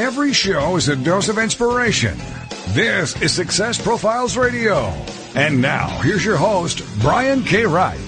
Every 0.00 0.32
show 0.32 0.76
is 0.76 0.88
a 0.88 0.96
dose 0.96 1.28
of 1.28 1.36
inspiration. 1.36 2.16
This 2.68 3.20
is 3.20 3.34
Success 3.34 3.78
Profiles 3.78 4.34
Radio. 4.34 4.86
And 5.34 5.60
now, 5.60 5.90
here's 6.00 6.24
your 6.24 6.38
host, 6.38 6.80
Brian 7.02 7.44
K. 7.44 7.66
Wright. 7.66 7.98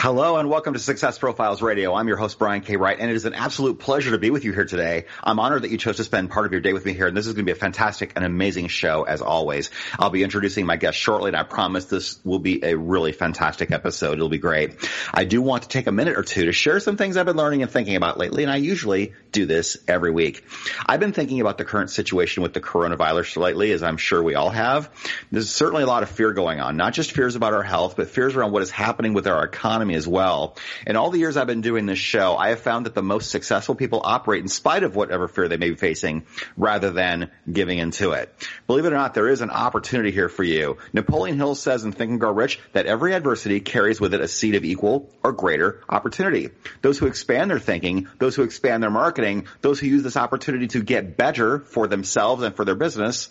Hello 0.00 0.36
and 0.36 0.48
welcome 0.48 0.74
to 0.74 0.78
Success 0.78 1.18
Profiles 1.18 1.60
Radio. 1.60 1.92
I'm 1.92 2.06
your 2.06 2.16
host, 2.16 2.38
Brian 2.38 2.60
K. 2.60 2.76
Wright, 2.76 2.96
and 2.96 3.10
it 3.10 3.16
is 3.16 3.24
an 3.24 3.34
absolute 3.34 3.80
pleasure 3.80 4.12
to 4.12 4.18
be 4.18 4.30
with 4.30 4.44
you 4.44 4.52
here 4.52 4.64
today. 4.64 5.06
I'm 5.24 5.40
honored 5.40 5.62
that 5.62 5.72
you 5.72 5.76
chose 5.76 5.96
to 5.96 6.04
spend 6.04 6.30
part 6.30 6.46
of 6.46 6.52
your 6.52 6.60
day 6.60 6.72
with 6.72 6.86
me 6.86 6.92
here, 6.92 7.08
and 7.08 7.16
this 7.16 7.26
is 7.26 7.32
going 7.32 7.44
to 7.44 7.52
be 7.52 7.56
a 7.56 7.60
fantastic 7.60 8.12
and 8.14 8.24
amazing 8.24 8.68
show 8.68 9.02
as 9.02 9.22
always. 9.22 9.72
I'll 9.98 10.10
be 10.10 10.22
introducing 10.22 10.66
my 10.66 10.76
guest 10.76 10.96
shortly, 10.96 11.30
and 11.30 11.36
I 11.36 11.42
promise 11.42 11.86
this 11.86 12.24
will 12.24 12.38
be 12.38 12.64
a 12.64 12.78
really 12.78 13.10
fantastic 13.10 13.72
episode. 13.72 14.12
It'll 14.12 14.28
be 14.28 14.38
great. 14.38 14.88
I 15.12 15.24
do 15.24 15.42
want 15.42 15.64
to 15.64 15.68
take 15.68 15.88
a 15.88 15.92
minute 15.92 16.16
or 16.16 16.22
two 16.22 16.44
to 16.44 16.52
share 16.52 16.78
some 16.78 16.96
things 16.96 17.16
I've 17.16 17.26
been 17.26 17.36
learning 17.36 17.62
and 17.62 17.70
thinking 17.70 17.96
about 17.96 18.18
lately, 18.18 18.44
and 18.44 18.52
I 18.52 18.56
usually 18.58 19.14
do 19.32 19.46
this 19.46 19.78
every 19.88 20.12
week. 20.12 20.44
I've 20.86 21.00
been 21.00 21.12
thinking 21.12 21.40
about 21.40 21.58
the 21.58 21.64
current 21.64 21.90
situation 21.90 22.44
with 22.44 22.54
the 22.54 22.60
coronavirus 22.60 23.36
lately, 23.36 23.72
as 23.72 23.82
I'm 23.82 23.96
sure 23.96 24.22
we 24.22 24.36
all 24.36 24.50
have. 24.50 24.90
There's 25.32 25.50
certainly 25.50 25.82
a 25.82 25.86
lot 25.86 26.04
of 26.04 26.08
fear 26.08 26.32
going 26.32 26.60
on, 26.60 26.76
not 26.76 26.92
just 26.92 27.10
fears 27.10 27.34
about 27.34 27.52
our 27.52 27.64
health, 27.64 27.96
but 27.96 28.10
fears 28.10 28.36
around 28.36 28.52
what 28.52 28.62
is 28.62 28.70
happening 28.70 29.12
with 29.12 29.26
our 29.26 29.42
economy 29.42 29.87
as 29.94 30.06
well. 30.06 30.56
In 30.86 30.96
all 30.96 31.10
the 31.10 31.18
years 31.18 31.36
I've 31.36 31.46
been 31.46 31.60
doing 31.60 31.86
this 31.86 31.98
show, 31.98 32.36
I 32.36 32.50
have 32.50 32.60
found 32.60 32.86
that 32.86 32.94
the 32.94 33.02
most 33.02 33.30
successful 33.30 33.74
people 33.74 34.00
operate 34.04 34.42
in 34.42 34.48
spite 34.48 34.82
of 34.82 34.96
whatever 34.96 35.28
fear 35.28 35.48
they 35.48 35.56
may 35.56 35.70
be 35.70 35.76
facing 35.76 36.26
rather 36.56 36.90
than 36.90 37.30
giving 37.50 37.78
into 37.78 38.12
it. 38.12 38.32
Believe 38.66 38.84
it 38.84 38.92
or 38.92 38.96
not, 38.96 39.14
there 39.14 39.28
is 39.28 39.40
an 39.40 39.50
opportunity 39.50 40.10
here 40.10 40.28
for 40.28 40.44
you. 40.44 40.78
Napoleon 40.92 41.36
Hill 41.36 41.54
says 41.54 41.84
in 41.84 41.92
Think 41.92 42.10
and 42.10 42.20
Grow 42.20 42.32
Rich 42.32 42.60
that 42.72 42.86
every 42.86 43.14
adversity 43.14 43.60
carries 43.60 44.00
with 44.00 44.14
it 44.14 44.20
a 44.20 44.28
seed 44.28 44.54
of 44.54 44.64
equal 44.64 45.10
or 45.22 45.32
greater 45.32 45.82
opportunity. 45.88 46.50
Those 46.82 46.98
who 46.98 47.06
expand 47.06 47.50
their 47.50 47.58
thinking, 47.58 48.08
those 48.18 48.34
who 48.34 48.42
expand 48.42 48.82
their 48.82 48.90
marketing, 48.90 49.46
those 49.60 49.80
who 49.80 49.86
use 49.86 50.02
this 50.02 50.16
opportunity 50.16 50.68
to 50.68 50.82
get 50.82 51.16
better 51.16 51.60
for 51.60 51.86
themselves 51.86 52.42
and 52.42 52.54
for 52.54 52.64
their 52.64 52.74
business, 52.74 53.28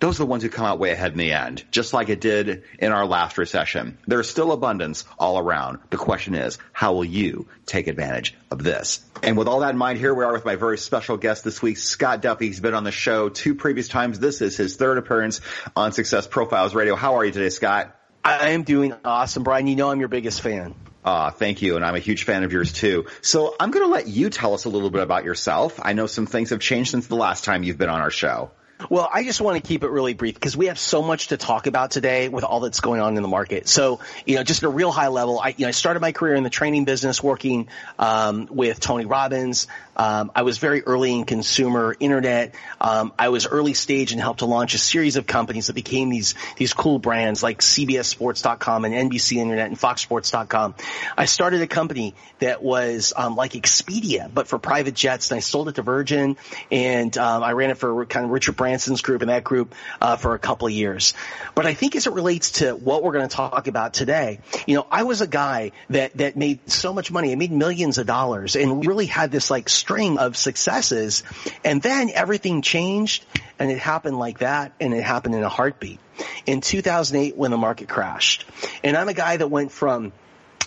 those 0.00 0.16
are 0.16 0.24
the 0.24 0.26
ones 0.26 0.42
who 0.42 0.48
come 0.48 0.64
out 0.64 0.78
way 0.78 0.90
ahead 0.90 1.12
in 1.12 1.18
the 1.18 1.32
end, 1.32 1.62
just 1.70 1.92
like 1.92 2.08
it 2.08 2.20
did 2.20 2.64
in 2.78 2.90
our 2.90 3.06
last 3.06 3.38
recession. 3.38 3.98
There's 4.06 4.28
still 4.28 4.50
abundance 4.50 5.04
all 5.18 5.38
around. 5.38 5.78
The 5.90 5.98
question 5.98 6.34
is, 6.34 6.58
how 6.72 6.94
will 6.94 7.04
you 7.04 7.46
take 7.66 7.86
advantage 7.86 8.34
of 8.50 8.64
this? 8.64 9.04
And 9.22 9.36
with 9.36 9.46
all 9.46 9.60
that 9.60 9.70
in 9.70 9.76
mind, 9.76 9.98
here 9.98 10.14
we 10.14 10.24
are 10.24 10.32
with 10.32 10.46
my 10.46 10.56
very 10.56 10.78
special 10.78 11.18
guest 11.18 11.44
this 11.44 11.60
week, 11.60 11.76
Scott 11.76 12.22
Duffy. 12.22 12.46
He's 12.46 12.60
been 12.60 12.74
on 12.74 12.84
the 12.84 12.90
show 12.90 13.28
two 13.28 13.54
previous 13.54 13.88
times. 13.88 14.18
This 14.18 14.40
is 14.40 14.56
his 14.56 14.76
third 14.76 14.96
appearance 14.96 15.42
on 15.76 15.92
Success 15.92 16.26
Profiles 16.26 16.74
Radio. 16.74 16.96
How 16.96 17.16
are 17.16 17.24
you 17.24 17.32
today, 17.32 17.50
Scott? 17.50 17.94
I 18.24 18.50
am 18.50 18.64
doing 18.64 18.94
awesome, 19.04 19.42
Brian. 19.44 19.66
You 19.66 19.76
know 19.76 19.90
I'm 19.90 20.00
your 20.00 20.08
biggest 20.08 20.40
fan. 20.40 20.74
Ah, 21.02 21.28
uh, 21.28 21.30
thank 21.30 21.62
you, 21.62 21.76
and 21.76 21.84
I'm 21.84 21.94
a 21.94 22.00
huge 22.00 22.24
fan 22.24 22.44
of 22.44 22.52
yours 22.52 22.72
too. 22.72 23.06
So 23.22 23.54
I'm 23.58 23.70
going 23.70 23.86
to 23.86 23.92
let 23.92 24.06
you 24.06 24.28
tell 24.28 24.52
us 24.52 24.66
a 24.66 24.68
little 24.68 24.90
bit 24.90 25.02
about 25.02 25.24
yourself. 25.24 25.80
I 25.82 25.94
know 25.94 26.06
some 26.06 26.26
things 26.26 26.50
have 26.50 26.60
changed 26.60 26.90
since 26.90 27.06
the 27.06 27.16
last 27.16 27.44
time 27.44 27.62
you've 27.62 27.78
been 27.78 27.88
on 27.88 28.00
our 28.00 28.10
show. 28.10 28.50
Well, 28.88 29.08
I 29.12 29.24
just 29.24 29.40
want 29.40 29.62
to 29.62 29.66
keep 29.66 29.84
it 29.84 29.90
really 29.90 30.14
brief 30.14 30.34
because 30.34 30.56
we 30.56 30.66
have 30.66 30.78
so 30.78 31.02
much 31.02 31.28
to 31.28 31.36
talk 31.36 31.66
about 31.66 31.90
today 31.90 32.28
with 32.28 32.44
all 32.44 32.60
that's 32.60 32.80
going 32.80 33.00
on 33.00 33.16
in 33.16 33.22
the 33.22 33.28
market. 33.28 33.68
So, 33.68 34.00
you 34.24 34.36
know, 34.36 34.42
just 34.42 34.62
at 34.62 34.66
a 34.66 34.70
real 34.70 34.90
high 34.90 35.08
level, 35.08 35.38
I, 35.38 35.48
you 35.48 35.64
know, 35.64 35.68
I 35.68 35.72
started 35.72 36.00
my 36.00 36.12
career 36.12 36.34
in 36.34 36.44
the 36.44 36.50
training 36.50 36.84
business 36.84 37.22
working 37.22 37.68
um, 37.98 38.48
with 38.50 38.80
Tony 38.80 39.04
Robbins. 39.04 39.66
Um, 39.96 40.30
I 40.34 40.42
was 40.42 40.58
very 40.58 40.82
early 40.82 41.12
in 41.12 41.24
consumer 41.24 41.94
internet. 41.98 42.54
Um, 42.80 43.12
I 43.18 43.28
was 43.28 43.46
early 43.46 43.74
stage 43.74 44.12
and 44.12 44.20
helped 44.20 44.40
to 44.40 44.46
launch 44.46 44.74
a 44.74 44.78
series 44.78 45.16
of 45.16 45.26
companies 45.26 45.66
that 45.66 45.74
became 45.74 46.08
these 46.08 46.34
these 46.56 46.72
cool 46.72 46.98
brands 46.98 47.42
like 47.42 47.58
CBSSports.com 47.58 48.84
and 48.84 49.10
NBC 49.10 49.36
Internet 49.36 49.68
and 49.68 49.78
FoxSports.com. 49.78 50.74
I 51.16 51.24
started 51.26 51.62
a 51.62 51.66
company 51.66 52.14
that 52.38 52.62
was 52.62 53.12
um, 53.16 53.36
like 53.36 53.52
Expedia, 53.52 54.30
but 54.32 54.48
for 54.48 54.58
private 54.58 54.94
jets, 54.94 55.30
and 55.30 55.36
I 55.36 55.40
sold 55.40 55.68
it 55.68 55.74
to 55.76 55.82
Virgin, 55.82 56.36
and 56.70 57.16
um, 57.18 57.42
I 57.42 57.52
ran 57.52 57.70
it 57.70 57.78
for 57.78 58.06
kind 58.06 58.24
of 58.24 58.32
Richard 58.32 58.56
Branson's 58.56 59.02
group 59.02 59.22
and 59.22 59.30
that 59.30 59.44
group 59.44 59.74
uh, 60.00 60.16
for 60.16 60.34
a 60.34 60.38
couple 60.38 60.66
of 60.66 60.72
years. 60.72 61.14
But 61.54 61.66
I 61.66 61.74
think 61.74 61.96
as 61.96 62.06
it 62.06 62.12
relates 62.12 62.52
to 62.52 62.72
what 62.72 63.02
we're 63.02 63.12
going 63.12 63.28
to 63.28 63.34
talk 63.34 63.68
about 63.68 63.94
today, 63.94 64.40
you 64.66 64.76
know, 64.76 64.86
I 64.90 65.02
was 65.02 65.20
a 65.20 65.26
guy 65.26 65.72
that 65.90 66.16
that 66.16 66.36
made 66.36 66.70
so 66.70 66.92
much 66.92 67.10
money. 67.10 67.32
I 67.32 67.34
made 67.34 67.52
millions 67.52 67.98
of 67.98 68.06
dollars 68.06 68.56
and 68.56 68.86
really 68.86 69.06
had 69.06 69.30
this 69.30 69.50
like 69.50 69.68
string 69.90 70.18
of 70.18 70.36
successes. 70.36 71.24
And 71.64 71.82
then 71.82 72.10
everything 72.14 72.62
changed 72.62 73.24
and 73.58 73.72
it 73.72 73.78
happened 73.78 74.18
like 74.18 74.38
that 74.38 74.72
and 74.80 74.94
it 74.94 75.02
happened 75.02 75.34
in 75.34 75.42
a 75.42 75.48
heartbeat 75.48 75.98
in 76.46 76.60
2008 76.60 77.36
when 77.36 77.50
the 77.50 77.56
market 77.56 77.88
crashed. 77.88 78.46
And 78.84 78.96
I'm 78.96 79.08
a 79.08 79.14
guy 79.14 79.36
that 79.36 79.48
went 79.48 79.72
from 79.72 80.12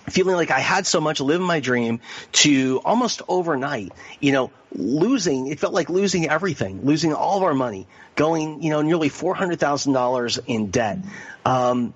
feeling 0.09 0.35
like 0.35 0.51
I 0.51 0.59
had 0.59 0.85
so 0.85 1.00
much, 1.00 1.22
living 1.22 1.47
my 1.47 1.62
dream 1.62 2.01
to 2.33 2.81
almost 2.83 3.22
overnight, 3.29 3.94
you 4.19 4.33
know, 4.33 4.51
losing, 4.75 5.47
it 5.47 5.62
felt 5.62 5.73
like 5.73 5.89
losing 5.89 6.28
everything, 6.28 6.81
losing 6.83 7.13
all 7.13 7.38
of 7.38 7.44
our 7.44 7.53
money, 7.53 7.88
going, 8.16 8.62
you 8.62 8.72
know, 8.72 8.81
nearly 8.81 9.09
$400,000 9.09 10.39
in 10.47 10.69
debt. 10.69 11.00
Um, 11.45 11.94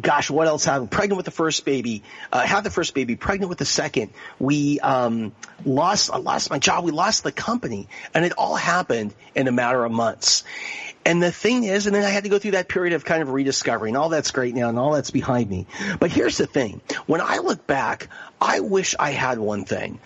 gosh, 0.00 0.30
what 0.30 0.46
else 0.46 0.64
happened? 0.64 0.90
Pregnant 0.90 1.16
with 1.16 1.26
the 1.26 1.32
first 1.32 1.64
baby, 1.64 2.02
uh, 2.32 2.40
had 2.40 2.64
the 2.64 2.70
first 2.70 2.94
baby, 2.94 3.16
pregnant 3.16 3.48
with 3.48 3.58
the 3.58 3.64
second. 3.64 4.10
We 4.38 4.80
um, 4.80 5.32
lost, 5.64 6.10
I 6.10 6.18
lost 6.18 6.50
my 6.50 6.58
job. 6.58 6.84
We 6.84 6.92
lost 6.92 7.22
the 7.22 7.32
company, 7.32 7.88
and 8.14 8.24
it 8.24 8.32
all 8.38 8.56
happened 8.56 9.14
in 9.34 9.48
a 9.48 9.52
matter 9.52 9.84
of 9.84 9.92
months. 9.92 10.44
And 11.04 11.22
the 11.22 11.30
thing 11.30 11.64
is, 11.64 11.86
and 11.86 11.94
then 11.94 12.04
I 12.04 12.08
had 12.08 12.24
to 12.24 12.30
go 12.30 12.38
through 12.38 12.52
that 12.52 12.68
period 12.68 12.92
of 12.94 13.04
kind 13.04 13.22
of 13.22 13.30
rediscovering. 13.30 13.96
All 13.96 14.08
that's 14.08 14.32
great 14.32 14.54
now, 14.54 14.68
and 14.68 14.78
all 14.78 14.92
that's 14.92 15.12
behind 15.12 15.48
me. 15.48 15.66
But 16.00 16.10
here's 16.10 16.36
the 16.36 16.46
thing: 16.46 16.80
when 17.06 17.20
I 17.20 17.38
look 17.38 17.66
back, 17.66 18.08
I 18.40 18.60
wish 18.60 18.96
I 18.98 19.12
had 19.12 19.38
one 19.38 19.64
thing. 19.64 20.00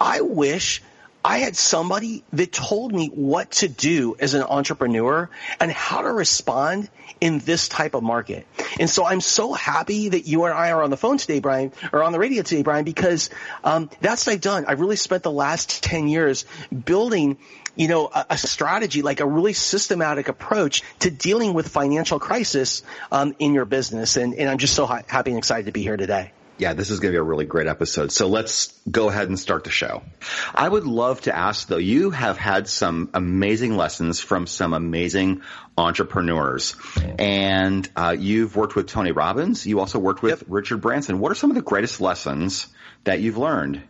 I 0.00 0.20
wish 0.20 0.82
I 1.24 1.38
had 1.38 1.56
somebody 1.56 2.22
that 2.34 2.52
told 2.52 2.92
me 2.92 3.08
what 3.08 3.50
to 3.52 3.68
do 3.68 4.14
as 4.20 4.34
an 4.34 4.42
entrepreneur 4.42 5.30
and 5.58 5.72
how 5.72 6.02
to 6.02 6.12
respond 6.12 6.90
in 7.18 7.38
this 7.38 7.66
type 7.66 7.94
of 7.94 8.02
market. 8.02 8.46
And 8.78 8.90
so 8.90 9.06
I'm 9.06 9.22
so 9.22 9.54
happy 9.54 10.10
that 10.10 10.26
you 10.26 10.44
and 10.44 10.52
I 10.52 10.72
are 10.72 10.82
on 10.82 10.90
the 10.90 10.98
phone 10.98 11.16
today, 11.16 11.40
Brian, 11.40 11.72
or 11.94 12.02
on 12.02 12.12
the 12.12 12.18
radio 12.18 12.42
today, 12.42 12.62
Brian, 12.62 12.84
because 12.84 13.30
um, 13.64 13.88
that's 14.02 14.26
what 14.26 14.34
I've 14.34 14.42
done. 14.42 14.66
I've 14.66 14.80
really 14.80 14.96
spent 14.96 15.22
the 15.22 15.32
last 15.32 15.82
10 15.82 16.08
years 16.08 16.44
building 16.84 17.38
you 17.76 17.88
know, 17.88 18.08
a, 18.14 18.26
a, 18.30 18.38
strategy, 18.38 19.02
like 19.02 19.18
a 19.18 19.26
really 19.26 19.52
systematic 19.52 20.28
approach 20.28 20.82
to 21.00 21.10
dealing 21.10 21.54
with 21.54 21.66
financial 21.66 22.20
crisis 22.20 22.84
um, 23.10 23.34
in 23.40 23.52
your 23.52 23.64
business. 23.64 24.16
And, 24.16 24.34
and 24.34 24.48
I'm 24.48 24.58
just 24.58 24.74
so 24.74 24.86
ha- 24.86 25.02
happy 25.08 25.30
and 25.30 25.38
excited 25.38 25.66
to 25.66 25.72
be 25.72 25.82
here 25.82 25.96
today. 25.96 26.30
Yeah, 26.56 26.72
this 26.74 26.90
is 26.90 27.00
going 27.00 27.12
to 27.12 27.16
be 27.16 27.20
a 27.20 27.24
really 27.24 27.46
great 27.46 27.66
episode. 27.66 28.12
So 28.12 28.28
let's 28.28 28.78
go 28.88 29.08
ahead 29.08 29.28
and 29.28 29.38
start 29.38 29.64
the 29.64 29.70
show. 29.70 30.02
I 30.54 30.68
would 30.68 30.84
love 30.86 31.20
to 31.22 31.36
ask 31.36 31.66
though, 31.66 31.78
you 31.78 32.10
have 32.10 32.38
had 32.38 32.68
some 32.68 33.10
amazing 33.12 33.76
lessons 33.76 34.20
from 34.20 34.46
some 34.46 34.72
amazing 34.72 35.42
entrepreneurs 35.76 36.76
and 37.18 37.88
uh, 37.96 38.14
you've 38.16 38.54
worked 38.54 38.76
with 38.76 38.86
Tony 38.86 39.10
Robbins. 39.10 39.66
You 39.66 39.80
also 39.80 39.98
worked 39.98 40.22
with 40.22 40.42
yep. 40.42 40.46
Richard 40.48 40.80
Branson. 40.80 41.18
What 41.18 41.32
are 41.32 41.34
some 41.34 41.50
of 41.50 41.56
the 41.56 41.62
greatest 41.62 42.00
lessons 42.00 42.68
that 43.02 43.20
you've 43.20 43.38
learned? 43.38 43.82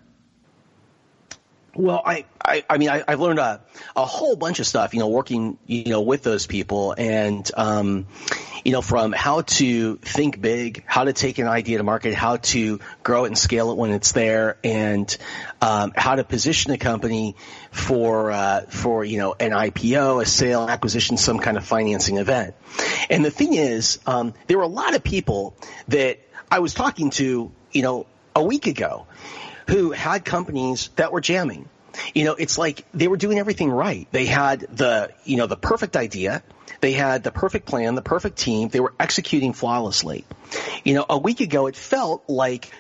Well, 1.77 2.03
I, 2.05 2.25
I, 2.45 2.65
I 2.69 2.79
mean, 2.79 2.89
I, 2.89 3.05
have 3.09 3.21
learned 3.21 3.41
a, 3.41 3.61
a 3.97 4.05
whole 4.05 4.37
bunch 4.37 4.61
of 4.61 4.67
stuff, 4.67 4.95
you 4.95 5.01
know, 5.01 5.09
working, 5.09 5.59
you 5.67 5.91
know, 5.91 6.03
with 6.03 6.23
those 6.23 6.47
people 6.47 6.95
and, 6.97 7.51
um, 7.57 8.07
you 8.65 8.73
know, 8.73 8.81
from 8.81 9.13
how 9.13 9.43
to 9.43 9.97
think 9.97 10.41
big, 10.41 10.85
how 10.87 11.05
to 11.05 11.13
take 11.13 11.39
an 11.39 11.47
idea 11.47 11.79
to 11.79 11.85
market, 11.85 12.15
how 12.15 12.39
to 12.39 12.81
grow 13.03 13.25
it 13.25 13.29
and 13.29 13.39
scale 13.39 13.71
it 13.71 13.77
when 13.77 13.91
it's 13.91 14.13
there, 14.13 14.57
and 14.65 15.15
um, 15.61 15.93
how 15.95 16.15
to 16.15 16.25
position 16.25 16.73
a 16.73 16.79
company 16.79 17.37
for 17.71 18.31
uh, 18.31 18.63
for 18.63 19.05
you 19.05 19.19
know 19.19 19.35
an 19.39 19.51
IPO, 19.51 20.23
a 20.23 20.27
sale, 20.27 20.67
acquisition, 20.67 21.19
some 21.19 21.41
kind 21.41 21.59
of 21.59 21.67
financing 21.67 22.17
event. 22.17 22.55
And 23.11 23.23
the 23.23 23.31
thing 23.31 23.53
is, 23.53 23.99
um, 24.07 24.33
there 24.47 24.57
were 24.57 24.65
a 24.65 24.69
lot 24.69 24.95
of 24.95 25.05
people 25.05 25.55
that 25.89 26.21
I 26.51 26.61
was 26.61 26.73
talking 26.73 27.11
to, 27.11 27.53
you 27.71 27.83
know, 27.83 28.07
a 28.35 28.43
week 28.43 28.67
ago, 28.67 29.07
who 29.69 29.91
had 29.91 30.25
companies 30.25 30.89
that 30.97 31.13
were 31.13 31.21
jamming. 31.21 31.69
You 32.15 32.25
know, 32.25 32.35
it's 32.35 32.59
like 32.59 32.85
they 32.93 33.09
were 33.09 33.17
doing 33.17 33.39
everything 33.39 33.71
right. 33.71 34.07
They 34.11 34.27
had 34.27 34.61
the, 34.61 35.13
you 35.25 35.37
know, 35.37 35.47
the 35.47 35.57
perfect 35.57 35.97
idea. 35.97 36.43
They 36.81 36.93
had 36.93 37.23
the 37.23 37.31
perfect 37.31 37.67
plan, 37.67 37.95
the 37.95 38.03
perfect 38.03 38.37
team. 38.37 38.69
They 38.69 38.81
were 38.81 38.95
executing 38.99 39.53
flawlessly. 39.53 40.25
You 40.85 40.95
know, 40.95 41.07
a 41.09 41.19
week 41.19 41.41
ago, 41.41 41.67
it 41.67 41.77
felt 41.77 42.25
like 42.29 42.71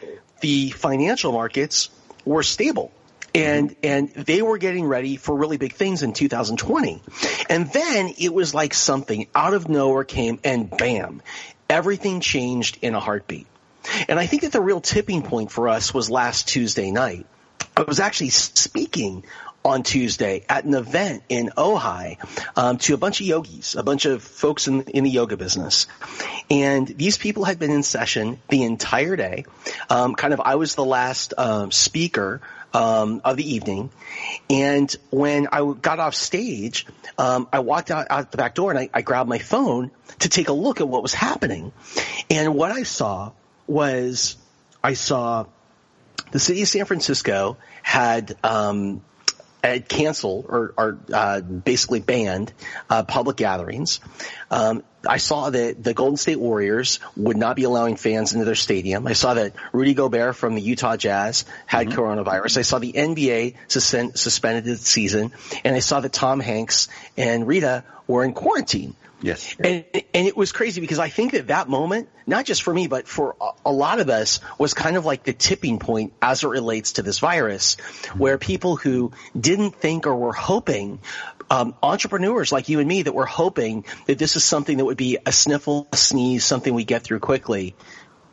the 0.40 0.70
financial 0.70 1.32
markets 1.32 1.90
were 2.24 2.42
stable 2.42 2.92
and 3.34 3.70
mm-hmm. 3.70 3.80
and 3.82 4.26
they 4.26 4.42
were 4.42 4.58
getting 4.58 4.86
ready 4.86 5.16
for 5.16 5.36
really 5.36 5.56
big 5.56 5.72
things 5.72 6.02
in 6.02 6.12
2020 6.12 7.02
and 7.50 7.72
then 7.72 8.12
it 8.18 8.32
was 8.32 8.54
like 8.54 8.72
something 8.74 9.26
out 9.34 9.54
of 9.54 9.68
nowhere 9.68 10.04
came 10.04 10.38
and 10.44 10.70
bam 10.70 11.22
everything 11.68 12.20
changed 12.20 12.78
in 12.82 12.94
a 12.94 13.00
heartbeat 13.00 13.46
and 14.08 14.18
i 14.18 14.26
think 14.26 14.42
that 14.42 14.52
the 14.52 14.60
real 14.60 14.80
tipping 14.80 15.22
point 15.22 15.50
for 15.50 15.68
us 15.68 15.92
was 15.92 16.10
last 16.10 16.48
tuesday 16.48 16.90
night 16.90 17.26
i 17.76 17.82
was 17.82 18.00
actually 18.00 18.30
speaking 18.30 19.24
on 19.64 19.82
Tuesday 19.82 20.44
at 20.48 20.64
an 20.64 20.74
event 20.74 21.22
in 21.30 21.50
Ojai 21.56 22.18
um, 22.54 22.76
to 22.78 22.92
a 22.92 22.98
bunch 22.98 23.20
of 23.20 23.26
yogis, 23.26 23.76
a 23.76 23.82
bunch 23.82 24.04
of 24.04 24.22
folks 24.22 24.68
in, 24.68 24.82
in 24.82 25.04
the 25.04 25.10
yoga 25.10 25.38
business. 25.38 25.86
And 26.50 26.86
these 26.86 27.16
people 27.16 27.44
had 27.44 27.58
been 27.58 27.70
in 27.70 27.82
session 27.82 28.38
the 28.48 28.64
entire 28.64 29.16
day. 29.16 29.46
Um, 29.88 30.14
kind 30.14 30.34
of, 30.34 30.40
I 30.40 30.56
was 30.56 30.74
the 30.74 30.84
last 30.84 31.32
um, 31.38 31.70
speaker 31.70 32.42
um, 32.74 33.22
of 33.24 33.38
the 33.38 33.54
evening. 33.54 33.88
And 34.50 34.94
when 35.10 35.48
I 35.50 35.72
got 35.72 35.98
off 35.98 36.14
stage, 36.14 36.86
um, 37.16 37.48
I 37.50 37.60
walked 37.60 37.90
out, 37.90 38.08
out 38.10 38.32
the 38.32 38.36
back 38.36 38.54
door 38.54 38.70
and 38.70 38.78
I, 38.78 38.90
I 38.92 39.00
grabbed 39.00 39.30
my 39.30 39.38
phone 39.38 39.90
to 40.18 40.28
take 40.28 40.48
a 40.48 40.52
look 40.52 40.82
at 40.82 40.88
what 40.88 41.02
was 41.02 41.14
happening. 41.14 41.72
And 42.28 42.54
what 42.54 42.70
I 42.70 42.82
saw 42.82 43.32
was 43.66 44.36
I 44.82 44.92
saw 44.92 45.46
the 46.30 46.38
city 46.38 46.62
of 46.62 46.68
San 46.68 46.84
Francisco 46.84 47.56
had 47.82 48.36
um, 48.42 49.02
had 49.62 49.88
canceled 49.88 50.46
or, 50.48 50.74
or 50.76 50.98
uh, 51.12 51.40
basically 51.40 52.00
banned 52.00 52.52
uh, 52.90 53.02
public 53.02 53.36
gatherings. 53.36 54.00
Um, 54.50 54.82
I 55.06 55.16
saw 55.16 55.50
that 55.50 55.82
the 55.82 55.94
Golden 55.94 56.16
State 56.16 56.38
Warriors 56.38 57.00
would 57.16 57.36
not 57.36 57.56
be 57.56 57.64
allowing 57.64 57.96
fans 57.96 58.34
into 58.34 58.44
their 58.44 58.54
stadium. 58.54 59.06
I 59.06 59.14
saw 59.14 59.34
that 59.34 59.54
Rudy 59.72 59.94
Gobert 59.94 60.36
from 60.36 60.54
the 60.54 60.60
Utah 60.60 60.96
Jazz 60.96 61.44
had 61.66 61.88
mm-hmm. 61.88 61.98
coronavirus. 61.98 62.58
I 62.58 62.62
saw 62.62 62.78
the 62.78 62.92
NBA 62.92 63.54
suspend, 63.68 64.18
suspended 64.18 64.64
the 64.64 64.76
season, 64.76 65.32
and 65.64 65.74
I 65.74 65.80
saw 65.80 66.00
that 66.00 66.12
Tom 66.12 66.40
Hanks 66.40 66.88
and 67.16 67.46
Rita 67.46 67.84
were 68.06 68.24
in 68.24 68.34
quarantine. 68.34 68.94
Yes. 69.20 69.56
And, 69.58 69.84
and 69.94 70.26
it 70.26 70.36
was 70.36 70.52
crazy 70.52 70.80
because 70.80 70.98
I 70.98 71.08
think 71.08 71.32
that 71.32 71.46
that 71.46 71.68
moment, 71.68 72.08
not 72.26 72.44
just 72.44 72.62
for 72.62 72.74
me, 72.74 72.88
but 72.88 73.08
for 73.08 73.36
a 73.64 73.72
lot 73.72 74.00
of 74.00 74.10
us 74.10 74.40
was 74.58 74.74
kind 74.74 74.96
of 74.96 75.04
like 75.04 75.24
the 75.24 75.32
tipping 75.32 75.78
point 75.78 76.12
as 76.20 76.44
it 76.44 76.48
relates 76.48 76.94
to 76.94 77.02
this 77.02 77.20
virus 77.20 77.76
where 78.16 78.38
people 78.38 78.76
who 78.76 79.12
didn't 79.38 79.76
think 79.76 80.06
or 80.06 80.14
were 80.14 80.32
hoping, 80.32 81.00
um, 81.50 81.74
entrepreneurs 81.82 82.52
like 82.52 82.68
you 82.68 82.80
and 82.80 82.88
me 82.88 83.02
that 83.02 83.14
were 83.14 83.26
hoping 83.26 83.84
that 84.06 84.18
this 84.18 84.36
is 84.36 84.44
something 84.44 84.78
that 84.78 84.84
would 84.84 84.96
be 84.96 85.18
a 85.24 85.32
sniffle, 85.32 85.88
a 85.92 85.96
sneeze, 85.96 86.44
something 86.44 86.74
we 86.74 86.84
get 86.84 87.02
through 87.02 87.20
quickly 87.20 87.74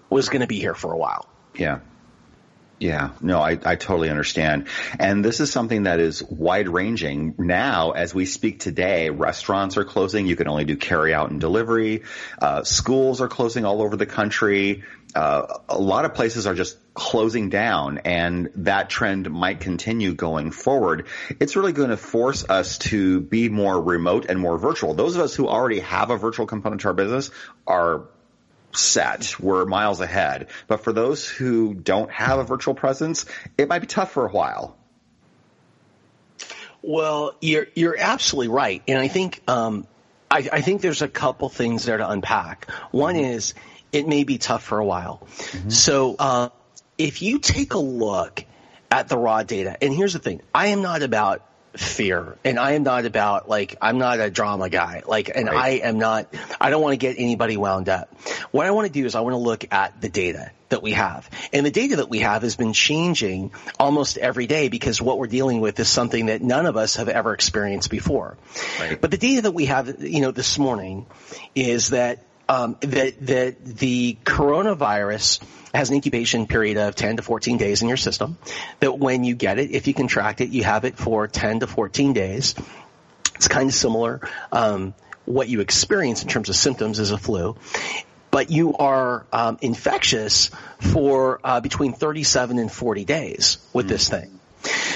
was 0.10 0.30
going 0.30 0.42
to 0.42 0.48
be 0.48 0.60
here 0.60 0.76
for 0.76 0.92
a 0.92 0.98
while. 0.98 1.28
Yeah. 1.56 1.80
Yeah, 2.82 3.12
no, 3.22 3.40
I, 3.40 3.60
I 3.64 3.76
totally 3.76 4.10
understand. 4.10 4.68
And 4.98 5.24
this 5.24 5.40
is 5.40 5.52
something 5.52 5.84
that 5.84 6.00
is 6.00 6.24
wide 6.24 6.68
ranging. 6.68 7.36
Now, 7.38 7.92
as 7.92 8.12
we 8.12 8.26
speak 8.26 8.60
today, 8.60 9.12
restaurants 9.12 9.78
are 9.78 9.86
closing. 9.86 10.26
You 10.26 10.36
can 10.36 10.48
only 10.48 10.66
do 10.66 10.76
carry 10.76 11.14
out 11.14 11.30
and 11.30 11.40
delivery. 11.40 12.02
Uh, 12.42 12.64
schools 12.64 13.22
are 13.22 13.28
closing 13.28 13.66
all 13.66 13.84
over 13.84 13.96
the 13.98 14.08
country. 14.08 14.84
Uh, 15.14 15.60
a 15.70 15.78
lot 15.78 16.06
of 16.06 16.16
places 16.16 16.48
are 16.48 16.56
just 16.56 16.76
closing 16.96 17.50
down 17.50 18.00
and 18.00 18.50
that 18.56 18.90
trend 18.90 19.30
might 19.30 19.60
continue 19.60 20.16
going 20.16 20.50
forward. 20.50 21.06
It's 21.40 21.56
really 21.56 21.74
going 21.74 21.92
to 21.92 21.98
force 21.98 22.50
us 22.50 22.80
to 22.80 23.22
be 23.22 23.48
more 23.50 23.80
remote 23.80 24.26
and 24.28 24.40
more 24.40 24.58
virtual. 24.58 24.96
Those 24.96 25.16
of 25.16 25.22
us 25.22 25.36
who 25.36 25.48
already 25.48 25.82
have 25.82 26.10
a 26.10 26.18
virtual 26.18 26.48
component 26.48 26.82
to 26.82 26.88
our 26.88 26.94
business 26.96 27.30
are 27.68 28.08
set. 28.74 29.40
We're 29.40 29.66
miles 29.66 30.02
ahead. 30.02 30.48
But 30.68 30.84
for 30.84 30.94
those 30.94 31.28
who 31.28 31.74
don't 31.74 32.12
have 32.12 32.40
a 32.40 32.44
virtual 32.44 32.74
presence, 32.74 33.26
it 33.58 33.68
might 33.68 33.80
be 33.80 33.88
tough 33.88 34.12
for 34.12 34.26
a 34.26 34.32
while. 34.32 34.78
Well, 36.82 37.36
you're 37.42 37.68
you're 37.76 37.98
absolutely 37.98 38.48
right, 38.48 38.82
and 38.88 38.98
I 38.98 39.08
think 39.08 39.42
um, 39.48 39.86
I, 40.32 40.50
I, 40.52 40.62
think 40.62 40.82
there's 40.82 41.04
a 41.04 41.08
couple 41.08 41.48
things 41.48 41.86
there 41.86 41.98
to 41.98 42.10
unpack. 42.10 42.72
One 42.90 43.16
mm-hmm. 43.16 43.34
is 43.34 43.54
it 43.92 44.08
may 44.08 44.24
be 44.24 44.40
tough 44.40 44.64
for 44.64 44.80
a 44.80 44.86
while. 44.86 45.28
Mm-hmm. 45.28 45.70
So 45.70 46.16
uh, 46.18 46.50
if 46.98 47.22
you 47.22 47.38
take 47.38 47.76
a 47.76 47.80
look 47.80 48.44
at 48.90 49.10
the 49.10 49.18
raw 49.18 49.44
data, 49.44 49.78
and 49.80 49.94
here's 49.94 50.14
the 50.14 50.20
thing: 50.20 50.42
I 50.56 50.68
am 50.68 50.82
not 50.82 51.04
about 51.04 51.48
fear 51.76 52.38
and 52.44 52.60
I 52.60 52.74
am 52.74 52.84
not 52.84 53.06
about 53.06 53.48
like 53.48 53.78
I'm 53.82 53.98
not 53.98 54.20
a 54.20 54.30
drama 54.30 54.70
guy 54.70 55.04
like 55.08 55.32
and 55.34 55.48
right. 55.48 55.82
I 55.84 55.88
am 55.88 56.00
not 56.00 56.28
I 56.60 56.70
don't 56.70 56.82
want 56.82 56.94
to 56.94 56.98
get 56.98 57.16
anybody 57.18 57.56
wound 57.56 57.88
up. 57.88 58.14
What 58.52 58.66
I 58.66 58.72
want 58.72 58.88
to 58.88 58.94
do 58.94 59.06
is 59.06 59.16
I 59.16 59.22
want 59.22 59.34
to 59.34 59.38
look 59.38 59.72
at 59.72 60.02
the 60.02 60.10
data 60.10 60.52
that 60.68 60.82
we 60.82 60.92
have. 60.92 61.30
And 61.54 61.66
the 61.66 61.72
data 61.72 61.98
that 61.98 62.10
we 62.10 62.20
have 62.20 62.42
has 62.42 62.56
been 62.56 62.74
changing 62.74 63.52
almost 63.80 64.18
every 64.18 64.48
day 64.48 64.70
because 64.70 65.02
what 65.02 65.18
we're 65.18 65.28
dealing 65.28 65.62
with 65.62 65.80
is 65.80 65.88
something 65.88 66.26
that 66.26 66.42
none 66.42 66.66
of 66.66 66.76
us 66.76 66.96
have 66.96 67.10
ever 67.10 67.34
experienced 67.34 67.90
before. 67.90 68.38
Right. 68.80 69.00
But 69.00 69.12
the 69.12 69.18
data 69.18 69.44
that 69.44 69.52
we 69.52 69.66
have 69.66 70.04
you 70.04 70.22
know 70.22 70.32
this 70.32 70.58
morning 70.58 71.06
is 71.56 71.90
that 71.90 72.26
um, 72.52 72.76
that 72.82 73.26
that 73.28 73.64
the 73.64 74.18
coronavirus 74.26 75.42
has 75.74 75.90
an 75.90 75.96
incubation 75.96 76.48
period 76.48 76.76
of 76.76 76.96
10 76.96 77.16
to 77.16 77.24
14 77.24 77.58
days 77.58 77.82
in 77.82 77.88
your 77.88 77.96
system. 77.96 78.38
That 78.82 79.00
when 79.00 79.24
you 79.24 79.36
get 79.36 79.58
it, 79.58 79.72
if 79.72 79.88
you 79.88 79.94
contract 79.94 80.42
it, 80.42 80.50
you 80.50 80.66
have 80.66 80.84
it 80.84 80.98
for 80.98 81.30
10 81.30 81.62
to 81.62 81.68
14 81.68 82.12
days. 82.12 82.56
It's 83.36 83.48
kind 83.48 83.70
of 83.70 83.74
similar. 83.74 84.20
Um, 84.52 84.94
what 85.24 85.48
you 85.48 85.62
experience 85.62 86.24
in 86.24 86.28
terms 86.28 86.50
of 86.50 86.58
symptoms 86.58 87.00
is 87.00 87.12
a 87.12 87.18
flu, 87.18 87.56
but 88.32 88.52
you 88.52 88.76
are 88.76 89.26
um, 89.32 89.58
infectious 89.62 90.52
for 90.80 91.40
uh, 91.46 91.62
between 91.62 91.94
37 91.94 92.60
and 92.60 92.70
40 92.70 93.06
days 93.06 93.66
with 93.72 93.86
mm-hmm. 93.86 93.94
this 93.94 94.10
thing. 94.10 94.40